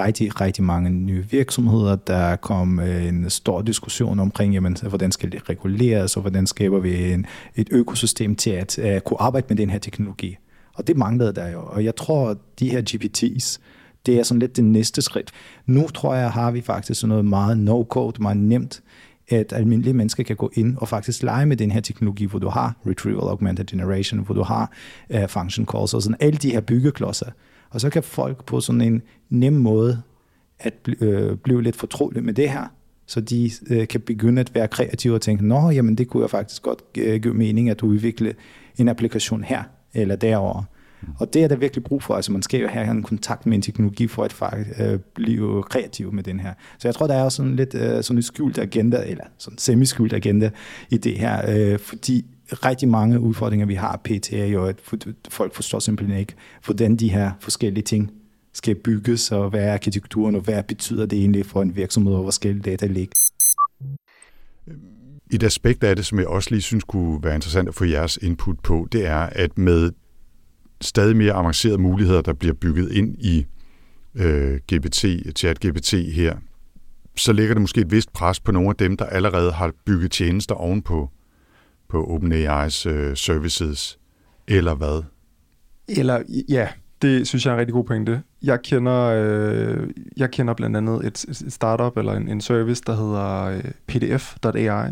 rigtig, 0.00 0.40
rigtig 0.40 0.64
mange 0.64 0.90
nye 0.90 1.24
virksomheder. 1.30 1.96
Der 1.96 2.36
kom 2.36 2.80
øh, 2.80 3.08
en 3.08 3.30
stor 3.30 3.62
diskussion 3.62 4.20
omkring, 4.20 4.54
jamen, 4.54 4.76
hvordan 4.88 5.12
skal 5.12 5.32
det 5.32 5.48
reguleres, 5.48 6.16
og 6.16 6.20
hvordan 6.20 6.46
skaber 6.46 6.78
vi 6.78 7.12
en, 7.12 7.26
et 7.56 7.68
økosystem 7.72 8.36
til 8.36 8.50
at 8.50 8.78
uh, 8.78 9.00
kunne 9.00 9.20
arbejde 9.20 9.46
med 9.48 9.56
den 9.56 9.70
her 9.70 9.78
teknologi. 9.78 10.36
Og 10.74 10.86
det 10.86 10.96
manglede 10.96 11.32
der 11.32 11.48
jo. 11.48 11.60
Og 11.66 11.84
jeg 11.84 11.96
tror, 11.96 12.30
at 12.30 12.36
de 12.58 12.70
her 12.70 12.82
GPT's, 12.90 13.58
det 14.06 14.18
er 14.18 14.22
sådan 14.22 14.38
lidt 14.38 14.56
det 14.56 14.64
næste 14.64 15.02
skridt. 15.02 15.30
Nu 15.66 15.88
tror 15.88 16.14
jeg, 16.14 16.30
har 16.30 16.50
vi 16.50 16.60
faktisk 16.60 17.00
sådan 17.00 17.08
noget 17.08 17.24
meget 17.24 17.58
no-code, 17.58 18.22
meget 18.22 18.36
nemt, 18.36 18.82
at 19.28 19.52
almindelige 19.52 19.94
mennesker 19.94 20.22
kan 20.22 20.36
gå 20.36 20.50
ind 20.54 20.76
og 20.76 20.88
faktisk 20.88 21.22
lege 21.22 21.46
med 21.46 21.56
den 21.56 21.70
her 21.70 21.80
teknologi, 21.80 22.24
hvor 22.24 22.38
du 22.38 22.48
har 22.48 22.74
Retrieval 22.86 23.28
Augmented 23.28 23.64
Generation, 23.64 24.20
hvor 24.20 24.34
du 24.34 24.42
har 24.42 24.72
uh, 25.14 25.28
Function 25.28 25.66
Calls 25.66 25.94
og 25.94 26.02
sådan 26.02 26.16
alle 26.20 26.38
de 26.38 26.50
her 26.50 26.60
byggeklodser. 26.60 27.30
Og 27.70 27.80
så 27.80 27.90
kan 27.90 28.02
folk 28.02 28.44
på 28.44 28.60
sådan 28.60 28.80
en 28.80 29.02
nem 29.30 29.52
måde 29.52 30.02
at 30.58 30.74
øh, 31.00 31.36
blive 31.36 31.62
lidt 31.62 31.76
fortrolige 31.76 32.22
med 32.22 32.34
det 32.34 32.50
her, 32.50 32.72
så 33.06 33.20
de 33.20 33.50
øh, 33.70 33.88
kan 33.88 34.00
begynde 34.00 34.40
at 34.40 34.54
være 34.54 34.68
kreative 34.68 35.14
og 35.14 35.20
tænke, 35.20 35.46
nå, 35.46 35.70
jamen 35.70 35.94
det 35.94 36.08
kunne 36.08 36.22
jeg 36.22 36.30
faktisk 36.30 36.62
godt 36.62 36.82
øh, 36.98 37.22
give 37.22 37.34
mening 37.34 37.70
at 37.70 37.82
udvikle 37.82 38.34
en 38.78 38.88
applikation 38.88 39.44
her 39.44 39.62
eller 39.94 40.16
derovre. 40.16 40.64
Mm. 41.02 41.08
Og 41.18 41.34
det 41.34 41.44
er 41.44 41.48
der 41.48 41.56
virkelig 41.56 41.84
brug 41.84 42.02
for. 42.02 42.14
Altså 42.14 42.32
man 42.32 42.42
skal 42.42 42.60
jo 42.60 42.68
have 42.68 42.90
en 42.90 43.02
kontakt 43.02 43.46
med 43.46 43.54
en 43.54 43.62
teknologi 43.62 44.06
for 44.06 44.24
at 44.24 44.32
faktisk 44.32 44.80
øh, 44.80 44.98
blive 45.14 45.62
kreativ 45.62 46.12
med 46.12 46.22
den 46.22 46.40
her. 46.40 46.52
Så 46.78 46.88
jeg 46.88 46.94
tror, 46.94 47.06
der 47.06 47.14
er 47.14 47.22
også 47.22 47.36
sådan 47.36 47.56
lidt 47.56 47.74
øh, 47.74 48.02
sådan 48.02 48.18
en 48.18 48.22
skjult 48.22 48.58
agenda, 48.58 49.02
eller 49.06 49.24
sådan 49.38 49.54
en 49.54 49.58
semi-skjult 49.58 50.12
agenda 50.12 50.50
i 50.90 50.96
det 50.96 51.18
her, 51.18 51.42
øh, 51.48 51.78
fordi 51.78 52.26
rigtig 52.52 52.88
mange 52.88 53.20
udfordringer, 53.20 53.66
vi 53.66 53.74
har 53.74 54.00
pt. 54.04 54.32
er 54.32 54.46
jo, 54.46 54.64
at 54.64 54.76
folk 55.28 55.54
forstår 55.54 55.78
simpelthen 55.78 56.18
ikke, 56.18 56.34
hvordan 56.64 56.96
de 56.96 57.08
her 57.08 57.30
forskellige 57.40 57.84
ting 57.84 58.10
skal 58.52 58.74
bygges, 58.74 59.32
og 59.32 59.50
hvad 59.50 59.64
er 59.64 59.72
arkitekturen, 59.72 60.34
og 60.34 60.40
hvad 60.40 60.62
betyder 60.62 61.06
det 61.06 61.18
egentlig 61.18 61.46
for 61.46 61.62
en 61.62 61.76
virksomhed, 61.76 62.14
og 62.14 62.22
hvor 62.22 62.30
skal 62.30 62.60
data 62.60 62.86
ligge. 62.86 63.12
Et 65.32 65.42
aspekt 65.42 65.84
af 65.84 65.96
det, 65.96 66.06
som 66.06 66.18
jeg 66.18 66.26
også 66.26 66.50
lige 66.50 66.62
synes 66.62 66.84
kunne 66.84 67.22
være 67.22 67.34
interessant 67.34 67.68
at 67.68 67.74
få 67.74 67.84
jeres 67.84 68.16
input 68.22 68.60
på, 68.60 68.88
det 68.92 69.06
er, 69.06 69.18
at 69.18 69.58
med 69.58 69.90
stadig 70.80 71.16
mere 71.16 71.32
avancerede 71.32 71.78
muligheder, 71.78 72.20
der 72.20 72.32
bliver 72.32 72.54
bygget 72.54 72.92
ind 72.92 73.16
i 73.18 73.46
øh, 74.14 74.60
GPT, 74.72 75.04
chat-GPT 75.38 75.96
her, 76.12 76.36
så 77.16 77.32
ligger 77.32 77.54
det 77.54 77.60
måske 77.60 77.80
et 77.80 77.90
vist 77.90 78.12
pres 78.12 78.40
på 78.40 78.52
nogle 78.52 78.68
af 78.68 78.76
dem, 78.76 78.96
der 78.96 79.04
allerede 79.04 79.52
har 79.52 79.72
bygget 79.86 80.10
tjenester 80.10 80.54
ovenpå 80.54 81.10
på 81.88 82.04
OpenAI's 82.04 82.88
øh, 82.88 83.16
services, 83.16 83.98
eller 84.48 84.74
hvad? 84.74 85.02
Eller, 85.88 86.22
ja, 86.48 86.68
det 87.02 87.28
synes 87.28 87.44
jeg 87.46 87.50
er 87.50 87.54
en 87.54 87.60
rigtig 87.60 87.74
god 87.74 87.84
pointe. 87.84 88.22
Jeg 88.42 88.62
kender, 88.62 89.02
øh, 89.02 89.90
jeg 90.16 90.30
kender 90.30 90.54
blandt 90.54 90.76
andet 90.76 91.06
et, 91.06 91.24
et 91.24 91.52
startup 91.52 91.96
eller 91.96 92.12
en, 92.12 92.28
en 92.28 92.40
service, 92.40 92.82
der 92.86 92.94
hedder 92.94 93.44
øh, 93.44 93.70
pdf.ai, 93.86 94.90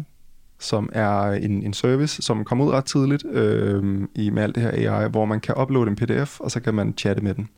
som 0.59 0.89
er 0.93 1.31
en, 1.31 1.63
en 1.63 1.73
service, 1.73 2.23
som 2.23 2.45
kommer 2.45 2.65
ud 2.65 2.71
ret 2.71 2.85
tidligt 2.85 3.25
øh, 3.27 4.09
i 4.15 4.31
med 4.31 4.43
alt 4.43 4.55
det 4.55 4.63
her 4.63 4.93
AI, 4.93 5.09
hvor 5.09 5.25
man 5.25 5.41
kan 5.41 5.55
uploade 5.59 5.91
en 5.91 5.97
pdf, 5.97 6.41
og 6.41 6.51
så 6.51 6.61
kan 6.61 6.75
man 6.75 6.95
chatte 6.97 7.23
med 7.23 7.35
den. 7.35 7.49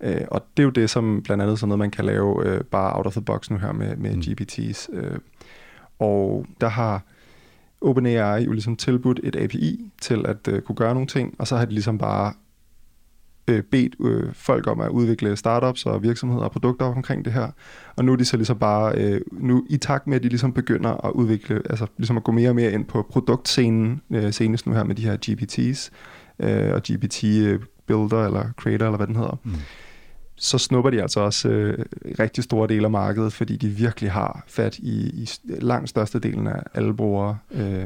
Øh, 0.00 0.20
og 0.30 0.46
det 0.56 0.62
er 0.62 0.64
jo 0.64 0.70
det, 0.70 0.90
som 0.90 1.22
blandt 1.24 1.42
andet 1.42 1.58
sådan 1.58 1.68
noget, 1.68 1.78
man 1.78 1.90
kan 1.90 2.04
lave 2.04 2.46
øh, 2.46 2.64
bare 2.64 2.96
out 2.96 3.06
of 3.06 3.12
the 3.12 3.22
box 3.22 3.50
nu 3.50 3.58
her 3.58 3.72
med, 3.72 3.96
med 3.96 4.16
mm. 4.16 4.20
GPT's. 4.20 4.96
Øh, 4.96 5.18
og 5.98 6.46
der 6.60 6.68
har 6.68 7.02
OpenAI 7.80 8.44
jo 8.44 8.52
ligesom 8.52 8.76
tilbudt 8.76 9.20
et 9.22 9.36
API 9.36 9.90
til 10.00 10.26
at 10.26 10.48
øh, 10.48 10.62
kunne 10.62 10.76
gøre 10.76 10.94
nogle 10.94 11.06
ting, 11.06 11.34
og 11.38 11.46
så 11.46 11.56
har 11.56 11.64
de 11.64 11.72
ligesom 11.72 11.98
bare 11.98 12.32
øh, 13.48 13.62
bedt 13.62 13.94
øh, 14.00 14.34
folk 14.34 14.66
om 14.66 14.80
at 14.80 14.88
udvikle 14.88 15.36
startups 15.36 15.86
og 15.86 16.02
virksomheder 16.02 16.44
og 16.44 16.50
produkter 16.50 16.86
omkring 16.86 17.24
det 17.24 17.32
her. 17.32 17.50
Og 17.96 18.04
nu 18.04 18.12
er 18.12 18.16
de 18.16 18.24
så 18.24 18.36
ligesom 18.36 18.58
bare, 18.58 18.94
øh, 18.98 19.20
nu 19.32 19.66
i 19.70 19.76
takt 19.76 20.06
med, 20.06 20.16
at 20.16 20.22
de 20.22 20.28
ligesom 20.28 20.52
begynder 20.52 21.06
at 21.06 21.12
udvikle, 21.12 21.62
altså 21.70 21.86
ligesom 21.96 22.16
at 22.16 22.24
gå 22.24 22.32
mere 22.32 22.48
og 22.48 22.54
mere 22.54 22.72
ind 22.72 22.84
på 22.84 23.06
produktscenen, 23.10 24.02
øh, 24.10 24.32
senest 24.32 24.66
nu 24.66 24.72
her 24.72 24.84
med 24.84 24.94
de 24.94 25.02
her 25.02 25.16
GPT's 25.26 25.90
øh, 26.46 26.74
og 26.74 26.82
GPT 26.82 27.24
øh, 27.24 27.60
Builder 27.86 28.26
eller 28.26 28.52
Creator 28.56 28.86
eller 28.86 28.96
hvad 28.96 29.06
den 29.06 29.16
hedder. 29.16 29.38
Mm 29.44 29.52
så 30.36 30.58
snupper 30.58 30.90
de 30.90 31.02
altså 31.02 31.20
også 31.20 31.48
øh, 31.48 31.84
rigtig 32.18 32.44
store 32.44 32.68
dele 32.68 32.84
af 32.84 32.90
markedet, 32.90 33.32
fordi 33.32 33.56
de 33.56 33.68
virkelig 33.68 34.10
har 34.12 34.44
fat 34.48 34.78
i, 34.78 35.22
i 35.22 35.28
langt 35.46 35.88
størstedelen 35.88 36.46
af 36.46 36.62
alle 36.74 36.94
brugere. 36.94 37.38
Øh, 37.50 37.84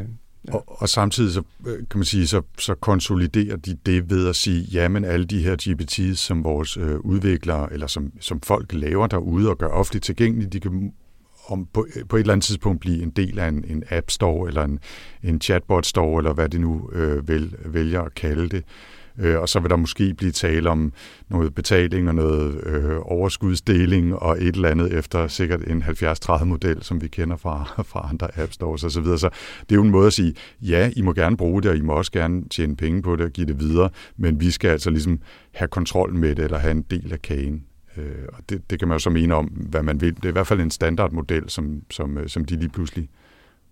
Ja. 0.48 0.54
Og, 0.54 0.64
og 0.66 0.88
samtidig 0.88 1.32
så, 1.32 1.42
øh, 1.66 1.78
kan 1.78 1.98
man 1.98 2.04
sige, 2.04 2.26
så, 2.26 2.42
så 2.58 2.74
konsoliderer 2.74 3.56
de 3.56 3.76
det 3.86 4.10
ved 4.10 4.28
at 4.28 4.36
sige, 4.36 4.62
jamen 4.72 5.04
alle 5.04 5.26
de 5.26 5.42
her 5.42 5.56
GPT's, 5.62 6.14
som 6.14 6.44
vores 6.44 6.76
øh, 6.76 7.00
udviklere, 7.00 7.72
eller 7.72 7.86
som, 7.86 8.12
som 8.20 8.40
folk 8.40 8.72
laver 8.72 9.06
derude 9.06 9.50
og 9.50 9.58
gør 9.58 9.66
offentligt 9.66 10.04
tilgængelige, 10.04 10.50
de 10.50 10.60
kan 10.60 10.92
om 11.48 11.66
på, 11.72 11.86
øh, 11.96 12.08
på 12.08 12.16
et 12.16 12.20
eller 12.20 12.32
andet 12.32 12.44
tidspunkt 12.44 12.80
blive 12.80 13.02
en 13.02 13.10
del 13.10 13.38
af 13.38 13.48
en, 13.48 13.64
en 13.68 13.84
app 13.90 14.10
store, 14.10 14.48
eller 14.48 14.64
en, 14.64 14.78
en 15.22 15.40
chatbot 15.40 15.86
store, 15.86 16.18
eller 16.18 16.32
hvad 16.32 16.48
det 16.48 16.60
nu 16.60 16.90
øh, 16.92 17.28
vel, 17.28 17.54
vælger 17.64 18.02
at 18.02 18.14
kalde 18.14 18.48
det. 18.48 18.56
Øh, 18.56 18.62
Øh, 19.20 19.40
og 19.40 19.48
så 19.48 19.60
vil 19.60 19.70
der 19.70 19.76
måske 19.76 20.14
blive 20.14 20.32
tale 20.32 20.70
om 20.70 20.92
noget 21.28 21.54
betaling 21.54 22.08
og 22.08 22.14
noget 22.14 22.66
øh, 22.66 22.96
overskudsdeling 23.00 24.14
og 24.14 24.36
et 24.42 24.54
eller 24.54 24.68
andet 24.68 24.92
efter 24.92 25.26
sikkert 25.26 25.60
en 25.68 25.82
70-30-model, 25.82 26.82
som 26.82 27.02
vi 27.02 27.08
kender 27.08 27.36
fra, 27.36 27.64
fra 27.90 28.08
andre 28.10 28.28
app 28.38 28.52
stores 28.52 28.84
osv. 28.84 28.90
Så, 28.90 29.00
videre. 29.00 29.18
så 29.18 29.28
det 29.60 29.72
er 29.72 29.76
jo 29.76 29.82
en 29.82 29.90
måde 29.90 30.06
at 30.06 30.12
sige, 30.12 30.34
ja, 30.62 30.90
I 30.96 31.02
må 31.02 31.12
gerne 31.12 31.36
bruge 31.36 31.62
det, 31.62 31.70
og 31.70 31.76
I 31.76 31.80
må 31.80 31.92
også 31.92 32.12
gerne 32.12 32.48
tjene 32.48 32.76
penge 32.76 33.02
på 33.02 33.16
det 33.16 33.24
og 33.24 33.30
give 33.30 33.46
det 33.46 33.60
videre, 33.60 33.90
men 34.16 34.40
vi 34.40 34.50
skal 34.50 34.68
altså 34.68 34.90
ligesom 34.90 35.20
have 35.54 35.68
kontrol 35.68 36.14
med 36.14 36.34
det, 36.34 36.44
eller 36.44 36.58
have 36.58 36.70
en 36.70 36.82
del 36.82 37.12
af 37.12 37.22
kagen. 37.22 37.64
Øh, 37.96 38.26
og 38.32 38.38
det, 38.48 38.70
det 38.70 38.78
kan 38.78 38.88
man 38.88 38.94
jo 38.94 38.98
så 38.98 39.10
mene 39.10 39.34
om, 39.34 39.46
hvad 39.46 39.82
man 39.82 40.00
vil. 40.00 40.16
Det 40.16 40.24
er 40.24 40.28
i 40.28 40.32
hvert 40.32 40.46
fald 40.46 40.60
en 40.60 40.70
standardmodel, 40.70 41.50
som, 41.50 41.82
som, 41.90 42.18
øh, 42.18 42.28
som 42.28 42.44
de 42.44 42.56
lige 42.56 42.68
pludselig 42.68 43.08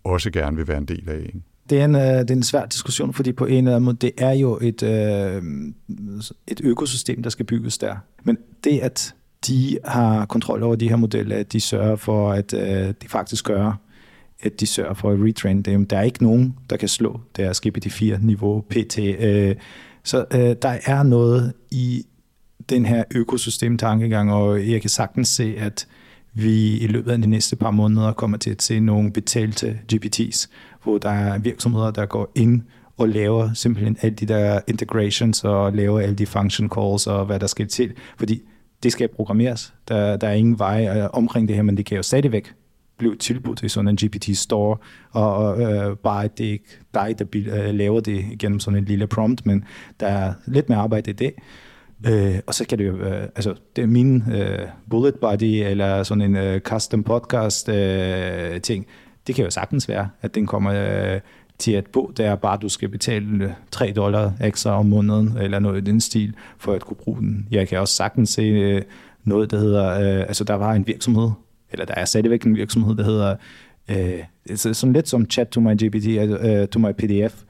også 0.04 0.30
gerne 0.30 0.56
vil 0.56 0.68
være 0.68 0.78
en 0.78 0.84
del 0.84 1.08
af. 1.08 1.18
Ikke? 1.18 1.40
Det 1.70 1.80
er, 1.80 1.84
en, 1.84 1.94
øh, 1.94 2.00
det 2.00 2.30
er 2.30 2.34
en 2.34 2.42
svær 2.42 2.66
diskussion, 2.66 3.14
fordi 3.14 3.32
på 3.32 3.46
en 3.46 3.56
eller 3.56 3.70
anden 3.70 3.84
måde, 3.84 3.96
det 3.96 4.12
er 4.18 4.32
jo 4.32 4.58
et, 4.62 4.82
øh, 4.82 5.42
et 6.46 6.60
økosystem, 6.64 7.22
der 7.22 7.30
skal 7.30 7.46
bygges 7.46 7.78
der. 7.78 7.96
Men 8.24 8.38
det, 8.64 8.78
at 8.78 9.14
de 9.46 9.78
har 9.84 10.26
kontrol 10.26 10.62
over 10.62 10.76
de 10.76 10.88
her 10.88 10.96
modeller, 10.96 11.36
at 11.36 11.52
de 11.52 11.60
sørger 11.60 11.96
for, 11.96 12.32
at 12.32 12.54
øh, 12.54 12.94
de 13.02 13.08
faktisk 13.08 13.44
gør, 13.44 13.80
at 14.40 14.60
de 14.60 14.66
sørger 14.66 14.94
for 14.94 15.10
at 15.10 15.18
retrain 15.20 15.62
dem. 15.62 15.86
Der 15.86 15.98
er 15.98 16.02
ikke 16.02 16.22
nogen, 16.22 16.56
der 16.70 16.76
kan 16.76 16.88
slå 16.88 17.20
deres 17.36 17.60
GPT-4-niveau 17.66 18.60
PT. 18.70 18.98
Øh, 18.98 19.56
så 20.04 20.24
øh, 20.34 20.56
der 20.62 20.78
er 20.86 21.02
noget 21.02 21.52
i 21.70 22.06
den 22.68 22.86
her 22.86 23.04
økosystem-tankegang, 23.14 24.32
og 24.32 24.70
jeg 24.70 24.80
kan 24.80 24.90
sagtens 24.90 25.28
se, 25.28 25.54
at 25.58 25.86
vi 26.34 26.78
i 26.78 26.86
løbet 26.86 27.10
af 27.10 27.18
de 27.18 27.26
næste 27.26 27.56
par 27.56 27.70
måneder 27.70 28.12
kommer 28.12 28.38
til 28.38 28.50
at 28.50 28.62
se 28.62 28.80
nogle 28.80 29.12
betalte 29.12 29.78
GPT's, 29.92 30.46
hvor 30.82 30.98
der 30.98 31.10
er 31.10 31.38
virksomheder, 31.38 31.90
der 31.90 32.06
går 32.06 32.32
ind 32.34 32.62
og 32.96 33.08
laver 33.08 33.52
simpelthen 33.54 33.96
alle 34.02 34.14
de 34.14 34.26
der 34.26 34.60
integrations 34.66 35.44
og 35.44 35.72
laver 35.72 36.00
alle 36.00 36.14
de 36.14 36.26
function 36.26 36.68
calls 36.68 37.06
og 37.06 37.26
hvad 37.26 37.40
der 37.40 37.46
skal 37.46 37.68
til, 37.68 37.92
fordi 38.18 38.42
det 38.82 38.92
skal 38.92 39.08
programmeres. 39.08 39.74
Der, 39.88 40.16
der 40.16 40.28
er 40.28 40.32
ingen 40.32 40.58
vej 40.58 40.88
øh, 40.96 41.08
omkring 41.12 41.48
det 41.48 41.56
her, 41.56 41.62
men 41.62 41.76
det 41.76 41.86
kan 41.86 41.96
jo 41.96 42.02
stadigvæk 42.02 42.54
blive 42.98 43.16
tilbudt 43.16 43.62
i 43.62 43.68
sådan 43.68 43.88
en 43.88 43.96
GPT-store, 43.96 44.76
og 45.10 45.60
øh, 45.60 45.96
bare 45.96 46.24
at 46.24 46.38
det 46.38 46.46
er 46.46 46.52
ikke 46.52 46.78
dig, 46.94 47.14
der 47.18 47.24
øh, 47.34 47.74
laver 47.74 48.00
det 48.00 48.24
gennem 48.38 48.60
sådan 48.60 48.78
en 48.78 48.84
lille 48.84 49.06
prompt, 49.06 49.46
men 49.46 49.64
der 50.00 50.06
er 50.06 50.32
lidt 50.46 50.68
mere 50.68 50.78
arbejde 50.78 51.10
i 51.10 51.14
det. 51.14 51.32
Øh, 52.06 52.38
og 52.46 52.54
så 52.54 52.64
kan 52.66 52.78
det 52.78 52.86
jo, 52.86 52.96
øh, 52.96 53.22
altså 53.22 53.54
det 53.76 53.82
er 53.82 53.86
min 53.86 54.22
øh, 54.32 54.58
bullet 54.90 55.14
body, 55.14 55.64
eller 55.66 56.02
sådan 56.02 56.22
en 56.22 56.36
øh, 56.36 56.60
custom 56.60 57.02
podcast 57.02 57.68
øh, 57.68 58.60
ting, 58.60 58.86
det 59.26 59.34
kan 59.34 59.44
jo 59.44 59.50
sagtens 59.50 59.88
være, 59.88 60.08
at 60.22 60.34
den 60.34 60.46
kommer 60.46 60.72
øh, 60.72 61.20
til 61.58 61.72
at 61.72 61.86
bo 61.86 62.12
der, 62.16 62.34
bare 62.34 62.58
du 62.62 62.68
skal 62.68 62.88
betale 62.88 63.44
øh, 63.44 63.50
3 63.70 63.92
dollar 63.96 64.32
ekstra 64.40 64.78
om 64.78 64.86
måneden, 64.86 65.38
eller 65.40 65.58
noget 65.58 65.82
i 65.82 65.84
den 65.84 66.00
stil, 66.00 66.34
for 66.58 66.72
at 66.72 66.82
kunne 66.82 66.96
bruge 66.96 67.18
den. 67.18 67.48
Jeg 67.50 67.68
kan 67.68 67.78
også 67.78 67.94
sagtens 67.94 68.30
se 68.30 68.42
øh, 68.42 68.82
noget, 69.24 69.50
der 69.50 69.58
hedder, 69.58 69.90
øh, 69.90 70.20
altså 70.20 70.44
der 70.44 70.54
var 70.54 70.72
en 70.72 70.86
virksomhed, 70.86 71.30
eller 71.72 71.84
der 71.84 71.94
er 71.94 72.04
stadigvæk 72.04 72.42
en 72.42 72.56
virksomhed, 72.56 72.96
der 72.96 73.04
hedder, 73.04 73.36
øh, 73.90 74.18
sådan 74.56 74.92
lidt 74.92 75.08
som 75.08 75.30
chat 75.30 75.48
to 75.48 75.60
my 75.60 75.74
GPT, 75.74 76.06
uh, 76.06 76.50
øh, 76.50 76.68
to 76.68 76.78
my 76.78 76.92
PDF, 76.92 77.42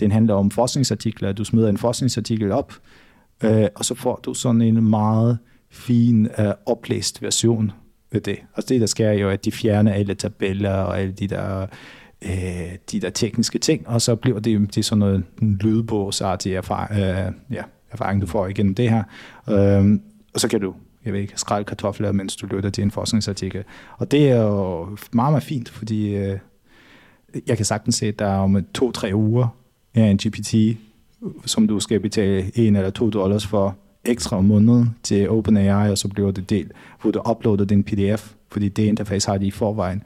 den 0.00 0.12
handler 0.12 0.34
om 0.34 0.50
forskningsartikler, 0.50 1.32
du 1.32 1.44
smider 1.44 1.68
en 1.68 1.78
forskningsartikel 1.78 2.52
op, 2.52 2.72
øh, 3.44 3.68
og 3.74 3.84
så 3.84 3.94
får 3.94 4.20
du 4.24 4.34
sådan 4.34 4.62
en 4.62 4.90
meget 4.90 5.38
fin 5.70 6.28
øh, 6.38 6.52
oplæst 6.66 7.22
version 7.22 7.72
af 8.12 8.22
det. 8.22 8.38
Altså 8.56 8.68
det, 8.68 8.80
der 8.80 8.86
sker 8.86 9.12
jo, 9.12 9.30
at 9.30 9.44
de 9.44 9.52
fjerner 9.52 9.92
alle 9.92 10.14
tabeller 10.14 10.72
og 10.72 11.00
alle 11.00 11.12
de 11.12 11.28
der, 11.28 11.66
øh, 12.22 12.76
de 12.92 13.00
der 13.00 13.10
tekniske 13.10 13.58
ting, 13.58 13.88
og 13.88 14.02
så 14.02 14.16
bliver 14.16 14.40
det, 14.40 14.74
det 14.74 14.84
sådan 14.84 14.98
noget 14.98 15.24
lydbogsartig 15.38 16.54
erfaring, 16.54 17.00
øh, 17.00 17.32
ja, 17.56 17.62
erfaring, 17.90 18.20
du 18.20 18.26
får 18.26 18.46
igennem 18.46 18.74
det 18.74 18.90
her. 18.90 19.02
Øh, 19.48 19.98
og 20.34 20.40
så 20.40 20.48
kan 20.48 20.60
du 20.60 20.74
jeg 21.06 21.14
ved 21.14 21.20
ikke, 21.20 21.32
skrælle 21.36 21.64
kartofler, 21.64 22.12
mens 22.12 22.36
du 22.36 22.46
lytter 22.46 22.70
til 22.70 22.84
en 22.84 22.90
forskningsartikel. 22.90 23.64
Og 23.98 24.10
det 24.10 24.30
er 24.30 24.42
jo 24.42 24.84
meget, 25.12 25.32
meget 25.32 25.42
fint, 25.42 25.68
fordi 25.68 26.14
øh, 26.14 26.38
jeg 27.46 27.56
kan 27.56 27.66
sagtens 27.66 27.94
se, 27.94 28.06
at 28.06 28.18
der 28.18 28.26
er 28.26 28.38
om 28.38 28.66
to-tre 28.74 29.10
uger 29.14 29.48
er 29.94 30.04
en 30.04 30.16
GPT, 30.16 30.54
som 31.44 31.68
du 31.68 31.80
skal 31.80 32.00
betale 32.00 32.52
en 32.54 32.76
eller 32.76 32.90
to 32.90 33.10
dollars 33.10 33.46
for, 33.46 33.76
ekstra 34.08 34.36
om 34.36 34.44
måneden 34.44 34.96
til 35.02 35.30
OpenAI, 35.30 35.90
og 35.90 35.98
så 35.98 36.08
bliver 36.08 36.30
det 36.30 36.50
delt, 36.50 36.72
hvor 37.02 37.10
du 37.10 37.22
uploader 37.30 37.64
din 37.64 37.84
PDF, 37.84 38.32
fordi 38.48 38.68
det 38.68 38.82
interface 38.82 39.30
har 39.30 39.38
de 39.38 39.46
i 39.46 39.50
forvejen, 39.50 40.02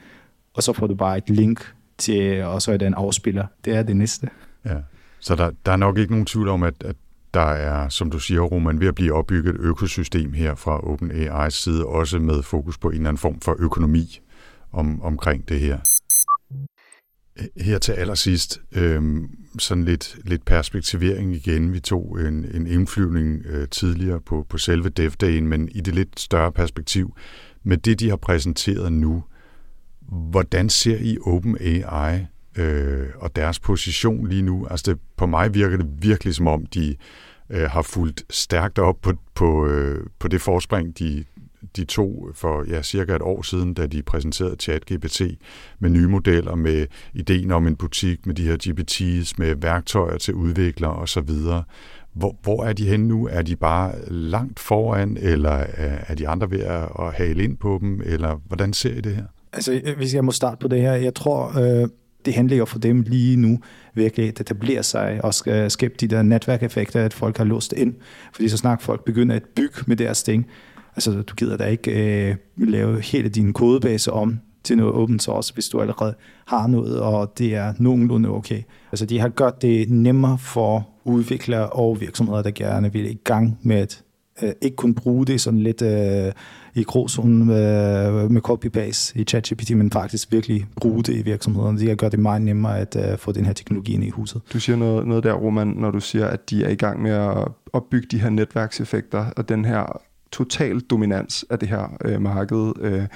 og 0.54 0.62
så 0.62 0.72
får 0.72 0.86
du 0.86 0.94
bare 0.94 1.18
et 1.18 1.30
link 1.30 1.72
til, 1.98 2.42
og 2.42 2.62
så 2.62 2.72
er 2.72 2.76
det 2.76 2.86
en 2.86 2.94
afspiller. 2.94 3.46
Det 3.64 3.76
er 3.76 3.82
det 3.82 3.96
næste. 3.96 4.28
Ja. 4.64 4.76
Så 5.20 5.36
der, 5.36 5.50
der 5.66 5.72
er 5.72 5.76
nok 5.76 5.98
ikke 5.98 6.12
nogen 6.12 6.26
tvivl 6.26 6.48
om, 6.48 6.62
at, 6.62 6.74
at 6.80 6.96
der 7.34 7.40
er, 7.40 7.88
som 7.88 8.10
du 8.10 8.18
siger, 8.18 8.40
Roman, 8.40 8.80
ved 8.80 8.88
at 8.88 8.94
blive 8.94 9.12
opbygget 9.12 9.54
et 9.54 9.60
økosystem 9.60 10.32
her 10.32 10.54
fra 10.54 10.78
OpenAI's 10.78 11.50
side, 11.50 11.86
også 11.86 12.18
med 12.18 12.42
fokus 12.42 12.78
på 12.78 12.88
en 12.88 12.94
eller 12.94 13.08
anden 13.08 13.18
form 13.18 13.40
for 13.40 13.56
økonomi 13.58 14.20
om, 14.72 15.02
omkring 15.02 15.48
det 15.48 15.60
her. 15.60 15.78
Her 17.56 17.78
til 17.78 17.92
allersidst, 17.92 18.60
øhm, 18.72 19.30
sådan 19.58 19.84
lidt, 19.84 20.16
lidt 20.24 20.44
perspektivering 20.44 21.34
igen. 21.34 21.72
Vi 21.72 21.80
tog 21.80 22.20
en, 22.20 22.44
en 22.54 22.66
indflyvning 22.66 23.46
øh, 23.46 23.68
tidligere 23.68 24.20
på, 24.20 24.46
på 24.48 24.58
selve 24.58 24.88
DevDayen, 24.88 25.48
men 25.48 25.68
i 25.68 25.80
det 25.80 25.94
lidt 25.94 26.20
større 26.20 26.52
perspektiv. 26.52 27.16
Med 27.62 27.76
det, 27.76 28.00
de 28.00 28.08
har 28.08 28.16
præsenteret 28.16 28.92
nu, 28.92 29.24
hvordan 30.08 30.68
ser 30.68 30.96
I 30.96 31.18
OpenAI 31.26 32.26
øh, 32.56 33.06
og 33.16 33.36
deres 33.36 33.58
position 33.58 34.28
lige 34.28 34.42
nu? 34.42 34.66
Altså 34.66 34.92
det, 34.92 35.00
på 35.16 35.26
mig 35.26 35.54
virker 35.54 35.76
det 35.76 35.86
virkelig 36.02 36.34
som 36.34 36.46
om, 36.46 36.66
de 36.66 36.96
øh, 37.50 37.70
har 37.70 37.82
fulgt 37.82 38.24
stærkt 38.30 38.78
op 38.78 38.96
på, 39.02 39.12
på, 39.34 39.66
øh, 39.66 40.06
på 40.18 40.28
det 40.28 40.40
forspring, 40.40 40.98
de, 40.98 41.24
de 41.76 41.84
to 41.84 42.28
for 42.34 42.64
ja, 42.68 42.82
cirka 42.82 43.14
et 43.16 43.22
år 43.22 43.42
siden, 43.42 43.74
da 43.74 43.86
de 43.86 44.02
præsenterede 44.02 44.56
ChatGPT 44.60 45.22
med 45.78 45.90
nye 45.90 46.08
modeller, 46.08 46.54
med 46.54 46.86
ideen 47.14 47.50
om 47.50 47.66
en 47.66 47.76
butik, 47.76 48.26
med 48.26 48.34
de 48.34 48.42
her 48.42 48.56
GPT's, 48.66 49.34
med 49.38 49.54
værktøjer 49.54 50.18
til 50.18 50.34
udviklere 50.34 50.92
osv. 50.92 51.30
Hvor, 52.12 52.36
hvor 52.42 52.64
er 52.64 52.72
de 52.72 52.88
henne 52.88 53.08
nu? 53.08 53.28
Er 53.30 53.42
de 53.42 53.56
bare 53.56 53.92
langt 54.08 54.60
foran, 54.60 55.16
eller 55.20 55.50
er, 55.50 55.98
er 56.08 56.14
de 56.14 56.28
andre 56.28 56.50
ved 56.50 56.60
at, 56.60 56.88
at 56.98 57.12
hale 57.14 57.44
ind 57.44 57.56
på 57.56 57.78
dem, 57.80 58.00
eller 58.04 58.40
hvordan 58.46 58.72
ser 58.72 58.94
I 58.94 59.00
det 59.00 59.16
her? 59.16 59.24
Altså, 59.52 59.94
hvis 59.96 60.14
jeg 60.14 60.24
må 60.24 60.32
starte 60.32 60.56
på 60.60 60.68
det 60.68 60.80
her, 60.80 60.92
jeg 60.92 61.14
tror, 61.14 61.58
øh, 61.58 61.88
det 62.24 62.34
handler 62.34 62.56
jo 62.56 62.64
for 62.64 62.78
dem 62.78 63.00
lige 63.00 63.36
nu 63.36 63.58
virkelig 63.94 64.28
at 64.28 64.40
etablere 64.40 64.82
sig 64.82 65.20
og 65.24 65.34
skabe 65.70 65.94
de 66.00 66.06
der 66.08 66.22
netværkeffekter, 66.22 67.04
at 67.04 67.12
folk 67.12 67.36
har 67.36 67.44
låst 67.44 67.72
ind. 67.72 67.94
Fordi 68.32 68.48
så 68.48 68.56
snart 68.56 68.82
folk 68.82 69.04
begynder 69.04 69.36
at 69.36 69.42
bygge 69.56 69.82
med 69.86 69.96
deres 69.96 70.22
ting, 70.22 70.46
Altså, 70.96 71.22
du 71.22 71.34
gider 71.34 71.56
da 71.56 71.64
ikke 71.64 72.28
øh, 72.28 72.36
lave 72.56 73.00
hele 73.00 73.28
din 73.28 73.52
kodebase 73.52 74.12
om 74.12 74.40
til 74.64 74.76
noget 74.76 74.94
open 74.94 75.18
source, 75.18 75.54
hvis 75.54 75.68
du 75.68 75.80
allerede 75.80 76.14
har 76.46 76.66
noget, 76.66 77.00
og 77.00 77.38
det 77.38 77.54
er 77.54 77.74
nogenlunde 77.78 78.28
okay. 78.28 78.62
Altså, 78.92 79.06
de 79.06 79.18
har 79.18 79.28
gjort 79.28 79.62
det 79.62 79.90
nemmere 79.90 80.38
for 80.38 80.88
udviklere 81.04 81.68
og 81.68 82.00
virksomheder, 82.00 82.42
der 82.42 82.50
gerne 82.50 82.92
vil 82.92 83.10
i 83.10 83.18
gang 83.24 83.58
med 83.62 83.76
at 83.76 84.02
øh, 84.42 84.52
ikke 84.60 84.76
kun 84.76 84.94
bruge 84.94 85.26
det 85.26 85.40
sådan 85.40 85.60
lidt 85.60 85.82
øh, 85.82 86.32
i 86.74 86.82
gråzonen 86.82 87.46
med, 87.46 88.28
med 88.28 88.40
copy-paste 88.48 89.20
i 89.20 89.24
ChatGPT, 89.24 89.76
men 89.76 89.90
faktisk 89.90 90.32
virkelig 90.32 90.66
bruge 90.76 91.02
det 91.02 91.16
i 91.16 91.22
virksomhederne. 91.22 91.80
De 91.80 91.88
har 91.88 91.94
gjort 91.94 92.12
det 92.12 92.20
meget 92.20 92.42
nemmere 92.42 92.78
at 92.78 92.96
øh, 92.96 93.18
få 93.18 93.32
den 93.32 93.46
her 93.46 93.52
teknologi 93.52 93.92
ind 93.92 94.04
i 94.04 94.10
huset. 94.10 94.42
Du 94.52 94.60
siger 94.60 94.76
noget, 94.76 95.06
noget 95.06 95.24
der, 95.24 95.32
Roman, 95.32 95.66
når 95.66 95.90
du 95.90 96.00
siger, 96.00 96.26
at 96.26 96.50
de 96.50 96.64
er 96.64 96.68
i 96.68 96.74
gang 96.74 97.02
med 97.02 97.10
at 97.10 97.48
opbygge 97.72 98.06
de 98.10 98.20
her 98.20 98.30
netværkseffekter 98.30 99.26
og 99.36 99.48
den 99.48 99.64
her 99.64 100.00
total 100.32 100.80
dominans 100.80 101.44
af 101.50 101.58
det 101.58 101.68
her 101.68 101.96
øh, 102.04 102.22
marked. 102.22 102.72
Øh, 102.80 103.06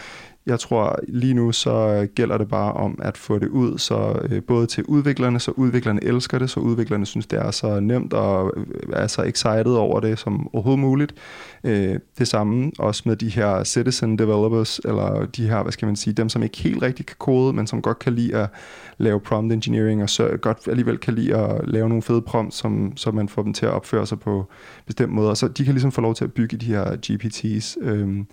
jeg 0.47 0.61
tror 0.61 0.99
lige 1.09 1.35
nu 1.35 1.53
så 1.53 1.71
øh, 1.71 2.09
gælder 2.15 2.39
det 2.39 2.49
bare 2.49 2.73
om 2.73 2.99
at 3.03 3.17
få 3.17 3.39
det 3.39 3.49
ud, 3.49 3.79
så 3.79 4.21
øh, 4.31 4.43
både 4.43 4.67
til 4.67 4.85
udviklerne, 4.85 5.41
så 5.41 5.51
udviklerne 5.51 6.05
elsker 6.05 6.39
det, 6.39 6.51
så 6.51 6.61
udviklerne 6.61 7.07
synes, 7.07 7.27
det 7.27 7.39
er 7.39 7.51
så 7.51 7.81
nemt 7.81 8.13
og 8.13 8.53
øh, 8.57 8.67
er 8.93 9.07
så 9.07 9.23
excited 9.23 9.73
over 9.73 10.01
det 10.01 10.19
som 10.19 10.49
overhovedet 10.53 10.81
muligt. 10.81 11.15
Øh, 11.65 11.99
det 12.19 12.29
samme 12.29 12.73
også 12.79 13.03
med 13.07 13.17
de 13.17 13.29
her 13.29 13.65
citizen 13.65 14.19
developers, 14.19 14.79
eller 14.79 15.27
de 15.27 15.49
her, 15.49 15.63
hvad 15.63 15.73
skal 15.73 15.87
man 15.87 15.97
sige, 15.97 16.15
dem 16.15 16.29
som 16.29 16.43
ikke 16.43 16.59
helt 16.59 16.83
rigtig 16.83 17.07
kan 17.07 17.17
kode, 17.19 17.53
men 17.53 17.67
som 17.67 17.83
godt 17.83 17.99
kan 17.99 18.13
lide 18.13 18.37
at 18.37 18.49
lave 18.99 19.21
prompt 19.21 19.53
engineering, 19.53 20.03
og 20.03 20.11
så 20.11 20.29
godt 20.43 20.59
alligevel 20.69 20.99
kan 20.99 21.15
lide 21.15 21.37
at 21.37 21.69
lave 21.69 21.89
nogle 21.89 22.03
fede 22.03 22.23
prompts, 22.23 22.57
som, 22.57 22.93
så 22.97 23.11
man 23.11 23.29
får 23.29 23.43
dem 23.43 23.53
til 23.53 23.67
at 23.67 23.73
opføre 23.73 24.07
sig 24.07 24.21
på 24.21 24.47
bestemt 24.87 25.13
måde. 25.13 25.37
Så 25.37 25.49
de 25.49 25.65
kan 25.65 25.75
ligesom 25.75 25.93
få 25.93 26.01
lov 26.01 26.15
til 26.15 26.25
at 26.25 26.33
bygge 26.33 26.57
de 26.57 26.67
her 26.67 26.97
GPTs. 26.97 27.79
Øhm, 27.83 28.27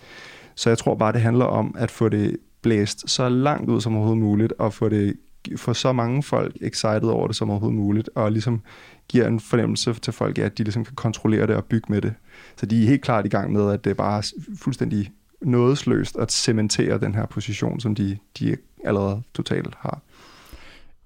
så 0.62 0.70
jeg 0.70 0.78
tror 0.78 0.96
bare, 0.96 1.14
det 1.14 1.22
handler 1.22 1.46
om 1.46 1.76
at 1.78 1.92
få 1.92 2.10
det 2.10 2.38
blæst 2.62 3.10
så 3.10 3.30
langt 3.30 3.70
ud 3.70 3.82
som 3.82 3.96
overhovedet 3.96 4.24
muligt, 4.24 4.54
og 4.60 4.74
få 4.74 4.90
det 4.90 5.16
få 5.56 5.74
så 5.74 5.92
mange 5.92 6.24
folk 6.24 6.56
excited 6.62 7.04
over 7.04 7.28
det 7.28 7.36
som 7.36 7.50
overhovedet 7.50 7.80
muligt, 7.80 8.10
og 8.16 8.32
ligesom 8.32 8.62
giver 9.08 9.28
en 9.28 9.40
fornemmelse 9.40 9.94
til 9.94 10.14
folk 10.14 10.40
at 10.40 10.58
de 10.58 10.64
ligesom 10.64 10.86
kan 10.86 10.96
kontrollere 10.96 11.48
det 11.48 11.56
og 11.56 11.66
bygge 11.66 11.86
med 11.90 12.02
det. 12.02 12.14
Så 12.58 12.66
de 12.66 12.84
er 12.84 12.88
helt 12.88 13.02
klart 13.02 13.26
i 13.26 13.30
gang 13.30 13.54
med, 13.54 13.72
at 13.72 13.84
det 13.84 13.90
er 13.90 13.94
bare 13.94 14.24
fuldstændig 14.60 15.12
nådesløst 15.42 16.18
at 16.18 16.32
cementere 16.32 17.00
den 17.00 17.16
her 17.16 17.26
position, 17.26 17.80
som 17.80 17.96
de, 17.96 18.18
de 18.40 18.58
allerede 18.86 19.22
totalt 19.34 19.76
har. 19.80 20.02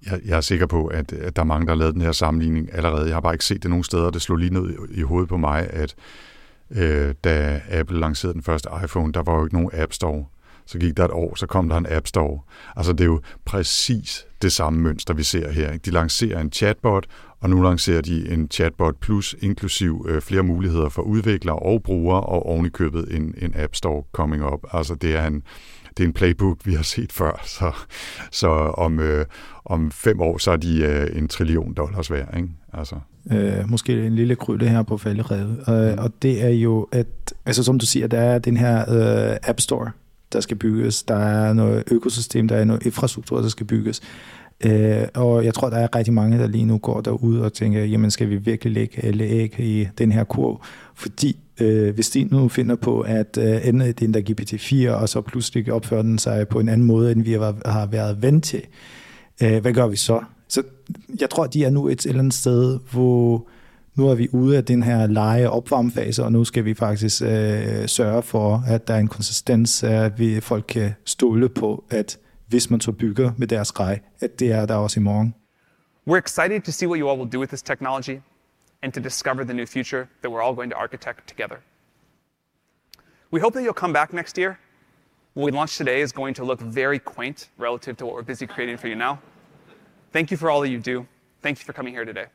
Jeg, 0.06 0.20
jeg 0.24 0.36
er 0.36 0.40
sikker 0.40 0.66
på, 0.66 0.86
at, 0.86 1.12
at 1.12 1.36
der 1.36 1.42
er 1.42 1.46
mange, 1.46 1.66
der 1.66 1.72
har 1.72 1.78
lavet 1.78 1.94
den 1.94 2.02
her 2.02 2.12
sammenligning 2.12 2.68
allerede. 2.74 3.06
Jeg 3.06 3.14
har 3.14 3.20
bare 3.20 3.34
ikke 3.34 3.44
set 3.44 3.62
det 3.62 3.70
nogen 3.70 3.84
steder. 3.84 4.10
Det 4.10 4.22
slog 4.22 4.38
lige 4.38 4.54
ned 4.54 4.70
i, 4.70 4.98
i 4.98 5.02
hovedet 5.02 5.28
på 5.28 5.36
mig, 5.36 5.70
at 5.70 5.94
øh, 6.70 7.14
da 7.24 7.60
Apple 7.70 8.00
lancerede 8.00 8.34
den 8.34 8.42
første 8.42 8.68
iPhone, 8.84 9.12
der 9.12 9.22
var 9.22 9.36
jo 9.36 9.44
ikke 9.44 9.54
nogen 9.54 9.70
App 9.72 9.92
Store. 9.92 10.24
Så 10.66 10.78
gik 10.78 10.96
der 10.96 11.04
et 11.04 11.10
år, 11.10 11.34
så 11.34 11.46
kom 11.46 11.68
der 11.68 11.76
en 11.76 11.86
App 11.90 12.06
Store. 12.06 12.40
Altså 12.76 12.92
det 12.92 13.00
er 13.00 13.04
jo 13.04 13.20
præcis 13.44 14.26
det 14.42 14.52
samme 14.52 14.80
mønster, 14.80 15.14
vi 15.14 15.22
ser 15.22 15.50
her. 15.52 15.72
Ikke? 15.72 15.84
De 15.84 15.90
lancerer 15.90 16.40
en 16.40 16.52
chatbot, 16.52 17.06
og 17.40 17.50
nu 17.50 17.62
lancerer 17.62 18.00
de 18.00 18.32
en 18.32 18.48
chatbot 18.50 19.00
plus, 19.00 19.36
inklusiv 19.40 20.06
øh, 20.08 20.22
flere 20.22 20.42
muligheder 20.42 20.88
for 20.88 21.02
udviklere 21.02 21.56
og 21.56 21.82
brugere, 21.82 22.20
og 22.20 22.46
ovenikøbet 22.46 23.16
en, 23.16 23.34
en 23.38 23.52
App 23.56 23.74
Store 23.74 24.02
coming 24.12 24.44
up. 24.44 24.60
Altså 24.72 24.94
det 24.94 25.16
er 25.16 25.26
en, 25.26 25.42
det 25.96 26.02
er 26.02 26.06
en 26.06 26.12
playbook, 26.12 26.58
vi 26.64 26.74
har 26.74 26.82
set 26.82 27.12
før, 27.12 27.42
så, 27.58 27.72
så 28.30 28.48
om, 28.48 29.00
øh, 29.00 29.26
om 29.64 29.90
fem 29.90 30.20
år, 30.20 30.38
så 30.38 30.50
er 30.50 30.56
de 30.56 30.82
øh, 30.82 31.18
en 31.18 31.28
trillion 31.28 31.74
dollars 31.74 32.10
værd. 32.10 32.36
Ikke? 32.36 32.48
Altså. 32.72 32.96
Øh, 33.32 33.70
måske 33.70 34.06
en 34.06 34.14
lille 34.14 34.36
krydde 34.36 34.68
her 34.68 34.82
på 34.82 34.96
falderevet. 34.96 35.58
Øh, 35.68 36.04
og 36.04 36.12
det 36.22 36.44
er 36.44 36.48
jo, 36.48 36.88
at, 36.92 37.06
altså 37.46 37.62
som 37.62 37.78
du 37.78 37.86
siger, 37.86 38.06
der 38.06 38.18
er 38.18 38.38
den 38.38 38.56
her 38.56 38.78
øh, 38.78 39.36
App 39.42 39.60
Store, 39.60 39.90
der 40.32 40.40
skal 40.40 40.56
bygges. 40.56 41.02
Der 41.02 41.16
er 41.16 41.52
noget 41.52 41.84
økosystem, 41.90 42.48
der 42.48 42.56
er 42.56 42.64
noget 42.64 42.86
infrastruktur, 42.86 43.40
der 43.40 43.48
skal 43.48 43.66
bygges. 43.66 44.00
Øh, 44.64 45.02
og 45.14 45.44
jeg 45.44 45.54
tror, 45.54 45.70
der 45.70 45.76
er 45.76 45.96
rigtig 45.96 46.14
mange, 46.14 46.38
der 46.38 46.46
lige 46.46 46.64
nu 46.64 46.78
går 46.78 47.00
derude 47.00 47.44
og 47.44 47.52
tænker, 47.52 47.84
jamen 47.84 48.10
skal 48.10 48.30
vi 48.30 48.36
virkelig 48.36 48.72
lægge 48.72 49.04
alle 49.04 49.24
æg 49.24 49.60
i 49.60 49.88
den 49.98 50.12
her 50.12 50.24
kurv? 50.24 50.64
Fordi 50.94 51.36
øh, 51.60 51.94
hvis 51.94 52.10
de 52.10 52.24
nu 52.24 52.48
finder 52.48 52.76
på, 52.76 53.00
at 53.00 53.38
øh, 53.40 53.68
ende 53.68 53.92
den 53.92 54.14
der 54.14 54.20
GPT-4, 54.20 54.90
og 54.90 55.08
så 55.08 55.20
pludselig 55.20 55.72
opfører 55.72 56.02
den 56.02 56.18
sig 56.18 56.48
på 56.48 56.60
en 56.60 56.68
anden 56.68 56.86
måde, 56.86 57.12
end 57.12 57.22
vi 57.22 57.32
har, 57.32 57.56
har 57.64 57.86
været 57.86 58.22
vant 58.22 58.44
til, 58.44 58.62
øh, 59.42 59.60
hvad 59.60 59.72
gør 59.72 59.86
vi 59.86 59.96
så? 59.96 60.20
Så 60.48 60.62
jeg 61.20 61.30
tror, 61.30 61.46
de 61.46 61.64
er 61.64 61.70
nu 61.70 61.88
et 61.88 62.06
eller 62.06 62.18
andet 62.18 62.34
sted, 62.34 62.78
hvor 62.92 63.48
nu 63.94 64.08
er 64.08 64.14
vi 64.14 64.28
ude 64.32 64.56
af 64.56 64.64
den 64.64 64.82
her 64.82 65.06
lege 65.06 65.50
opvarmfase, 65.50 66.24
og 66.24 66.32
nu 66.32 66.44
skal 66.44 66.64
vi 66.64 66.74
faktisk 66.74 67.22
øh, 67.22 67.28
sørge 67.88 68.22
for, 68.22 68.64
at 68.68 68.88
der 68.88 68.94
er 68.94 68.98
en 68.98 69.08
konsistens, 69.08 69.82
at 69.82 70.18
vi, 70.18 70.40
folk 70.40 70.64
kan 70.68 70.94
stole 71.04 71.48
på, 71.48 71.84
at 71.90 72.18
hvis 72.46 72.70
man 72.70 72.80
så 72.80 72.92
bygger 72.92 73.32
med 73.36 73.46
deres 73.46 73.72
grej, 73.72 74.00
at 74.20 74.40
det 74.40 74.52
er 74.52 74.66
der 74.66 74.74
også 74.74 75.00
i 75.00 75.02
morgen. 75.02 75.34
We're 76.10 76.18
excited 76.18 76.62
to 76.62 76.72
see 76.72 76.88
what 76.88 77.00
you 77.00 77.08
all 77.10 77.18
will 77.20 77.32
do 77.32 77.38
with 77.40 77.48
this 77.48 77.62
technology 77.62 78.20
and 78.82 78.92
to 78.92 79.00
discover 79.00 79.44
the 79.44 79.54
new 79.54 79.66
future 79.66 80.06
that 80.22 80.30
we're 80.30 80.42
all 80.46 80.54
going 80.54 80.70
to 80.70 80.78
architect 80.78 81.28
together. 81.28 81.56
We 83.32 83.40
hope 83.40 83.52
that 83.54 83.64
you'll 83.64 83.80
come 83.80 83.92
back 83.92 84.12
next 84.12 84.38
year. 84.38 84.58
What 85.34 85.44
we 85.44 85.50
launched 85.50 85.78
today 85.78 86.00
is 86.00 86.12
going 86.12 86.34
to 86.34 86.44
look 86.44 86.60
very 86.60 86.98
quaint 86.98 87.48
relative 87.58 87.96
to 87.96 88.06
what 88.06 88.14
we're 88.14 88.28
busy 88.32 88.46
creating 88.46 88.78
for 88.78 88.88
you 88.88 88.94
now. 88.94 89.18
Thank 90.12 90.30
you 90.30 90.36
for 90.36 90.50
all 90.50 90.60
that 90.62 90.70
you 90.70 90.80
do. 90.80 91.06
Thank 91.42 91.58
you 91.58 91.64
for 91.64 91.72
coming 91.72 91.94
here 91.94 92.04
today. 92.04 92.26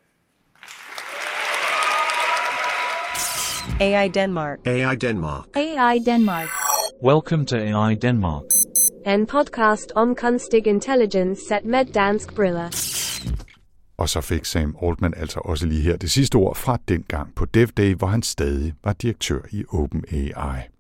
AI 3.80 4.08
Denmark. 4.08 4.60
AI 4.66 4.96
Denmark. 4.96 5.46
AI 5.56 6.00
Denmark. 6.06 6.50
Welcome 7.04 7.46
to 7.46 7.56
AI 7.58 7.96
Denmark. 7.96 8.44
En 9.06 9.26
podcast 9.26 9.92
om 9.96 10.16
kunstig 10.16 10.68
intelligens 10.68 11.40
set 11.48 11.66
med 11.66 11.86
dansk 11.86 12.36
briller. 12.36 12.70
Og 13.98 14.10
så 14.10 14.22
fik 14.22 14.46
Sam 14.46 14.76
Altman 14.84 15.14
altså 15.18 15.40
også 15.40 15.66
lige 15.66 15.82
her 15.82 15.98
det 15.98 16.12
sidste 16.12 16.36
ord 16.36 16.56
fra 16.56 16.78
den 16.88 17.04
gang 17.08 17.36
på 17.36 17.46
DevDay, 17.46 17.96
hvor 17.96 18.08
han 18.08 18.24
stadig 18.24 18.74
var 18.84 18.94
direktør 18.94 19.40
i 19.52 19.64
OpenAI. 19.70 20.71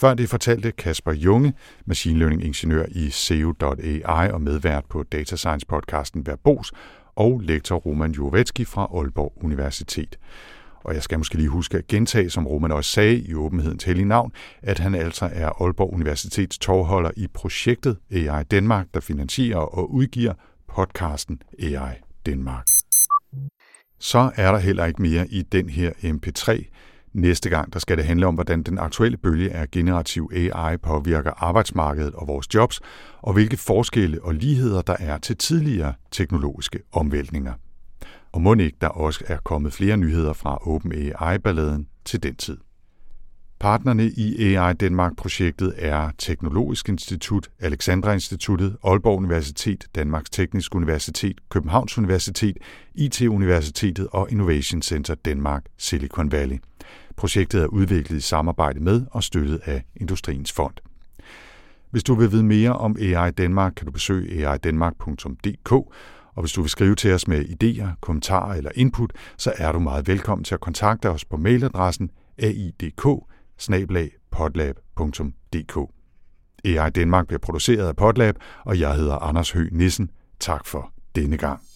Før 0.00 0.14
det 0.14 0.28
fortalte 0.28 0.72
Kasper 0.72 1.12
Junge, 1.12 1.54
machine 1.86 2.18
learning 2.18 2.44
ingeniør 2.44 2.84
i 2.88 3.10
SEO.ai 3.10 4.30
og 4.30 4.40
medvært 4.40 4.84
på 4.84 5.02
Data 5.02 5.36
Science 5.36 5.66
podcasten 5.66 6.26
Verbos, 6.26 6.72
og 7.16 7.40
lektor 7.40 7.76
Roman 7.76 8.12
Jovetski 8.12 8.64
fra 8.64 8.88
Aalborg 8.94 9.32
Universitet. 9.36 10.18
Og 10.84 10.94
jeg 10.94 11.02
skal 11.02 11.18
måske 11.18 11.34
lige 11.34 11.48
huske 11.48 11.78
at 11.78 11.86
gentage, 11.86 12.30
som 12.30 12.46
Roman 12.46 12.72
også 12.72 12.90
sagde 12.90 13.18
i 13.18 13.34
åbenhedens 13.34 13.84
hellige 13.84 14.08
navn, 14.08 14.32
at 14.62 14.78
han 14.78 14.94
altså 14.94 15.30
er 15.32 15.62
Aalborg 15.62 15.92
Universitets 15.92 16.58
tovholder 16.58 17.10
i 17.16 17.26
projektet 17.34 17.96
AI 18.10 18.44
Danmark, 18.44 18.86
der 18.94 19.00
finansierer 19.00 19.58
og 19.58 19.94
udgiver 19.94 20.34
podcasten 20.68 21.42
AI 21.62 21.94
Danmark. 22.26 22.64
Så 23.98 24.30
er 24.36 24.52
der 24.52 24.58
heller 24.58 24.84
ikke 24.84 25.02
mere 25.02 25.28
i 25.28 25.42
den 25.42 25.68
her 25.68 25.90
MP3. 25.90 26.64
Næste 27.18 27.50
gang 27.50 27.72
der 27.72 27.78
skal 27.78 27.96
det 27.96 28.04
handle 28.04 28.26
om, 28.26 28.34
hvordan 28.34 28.62
den 28.62 28.78
aktuelle 28.78 29.16
bølge 29.16 29.50
af 29.50 29.70
generativ 29.70 30.30
AI 30.34 30.76
påvirker 30.76 31.30
arbejdsmarkedet 31.44 32.14
og 32.14 32.28
vores 32.28 32.54
jobs, 32.54 32.80
og 33.22 33.32
hvilke 33.32 33.56
forskelle 33.56 34.24
og 34.24 34.34
ligheder 34.34 34.82
der 34.82 34.96
er 34.98 35.18
til 35.18 35.36
tidligere 35.36 35.94
teknologiske 36.10 36.78
omvæltninger. 36.92 37.52
Og 38.32 38.42
må 38.42 38.54
ikke 38.54 38.76
der 38.80 38.88
også 38.88 39.24
er 39.26 39.36
kommet 39.44 39.72
flere 39.72 39.96
nyheder 39.96 40.32
fra 40.32 40.58
OpenAI-balladen 40.68 41.88
til 42.04 42.22
den 42.22 42.34
tid. 42.34 42.58
Partnerne 43.60 44.10
i 44.10 44.54
AI 44.54 44.72
Danmark-projektet 44.72 45.74
er 45.76 46.10
Teknologisk 46.18 46.88
Institut, 46.88 47.48
Alexandra 47.60 48.12
Instituttet, 48.12 48.76
Aalborg 48.84 49.18
Universitet, 49.18 49.86
Danmarks 49.94 50.30
Tekniske 50.30 50.76
Universitet, 50.76 51.36
Københavns 51.50 51.98
Universitet, 51.98 52.56
IT-universitetet 52.94 54.08
og 54.12 54.30
Innovation 54.30 54.82
Center 54.82 55.14
Danmark, 55.14 55.64
Silicon 55.78 56.32
Valley. 56.32 56.58
Projektet 57.18 57.62
er 57.62 57.66
udviklet 57.66 58.16
i 58.16 58.20
samarbejde 58.20 58.80
med 58.80 59.06
og 59.10 59.22
støttet 59.22 59.60
af 59.64 59.84
Industriens 59.96 60.52
Fond. 60.52 60.74
Hvis 61.90 62.04
du 62.04 62.14
vil 62.14 62.32
vide 62.32 62.44
mere 62.44 62.72
om 62.72 62.96
AI 63.00 63.30
Danmark, 63.30 63.72
kan 63.76 63.86
du 63.86 63.92
besøge 63.92 64.48
aidanmark.dk, 64.48 65.72
og 65.72 66.40
hvis 66.40 66.52
du 66.52 66.60
vil 66.60 66.70
skrive 66.70 66.94
til 66.94 67.12
os 67.12 67.28
med 67.28 67.44
idéer, 67.44 67.86
kommentarer 68.00 68.54
eller 68.54 68.70
input, 68.74 69.12
så 69.36 69.52
er 69.56 69.72
du 69.72 69.78
meget 69.78 70.08
velkommen 70.08 70.44
til 70.44 70.54
at 70.54 70.60
kontakte 70.60 71.10
os 71.10 71.24
på 71.24 71.36
mailadressen 71.36 72.10
aidk 72.38 73.06
AI 76.64 76.90
Danmark 76.90 77.26
bliver 77.26 77.40
produceret 77.40 77.88
af 77.88 77.96
Podlab, 77.96 78.36
og 78.64 78.80
jeg 78.80 78.94
hedder 78.94 79.14
Anders 79.16 79.50
Høgh 79.50 79.72
Nissen. 79.72 80.10
Tak 80.40 80.66
for 80.66 80.92
denne 81.14 81.36
gang. 81.36 81.67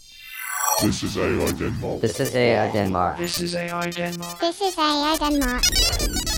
This 0.81 1.03
is 1.03 1.17
AI 1.17 1.53
Denmark. 1.53 2.01
This 2.01 2.21
is 2.21 2.35
AI 2.35 2.73
Denmark. 2.73 3.19
This 3.19 3.41
is 3.41 3.55
AI 3.55 3.91
Denmark. 3.91 4.41
This 4.41 4.61
is 4.61 4.79
AI 4.79 5.17
Denmark. 5.19 6.32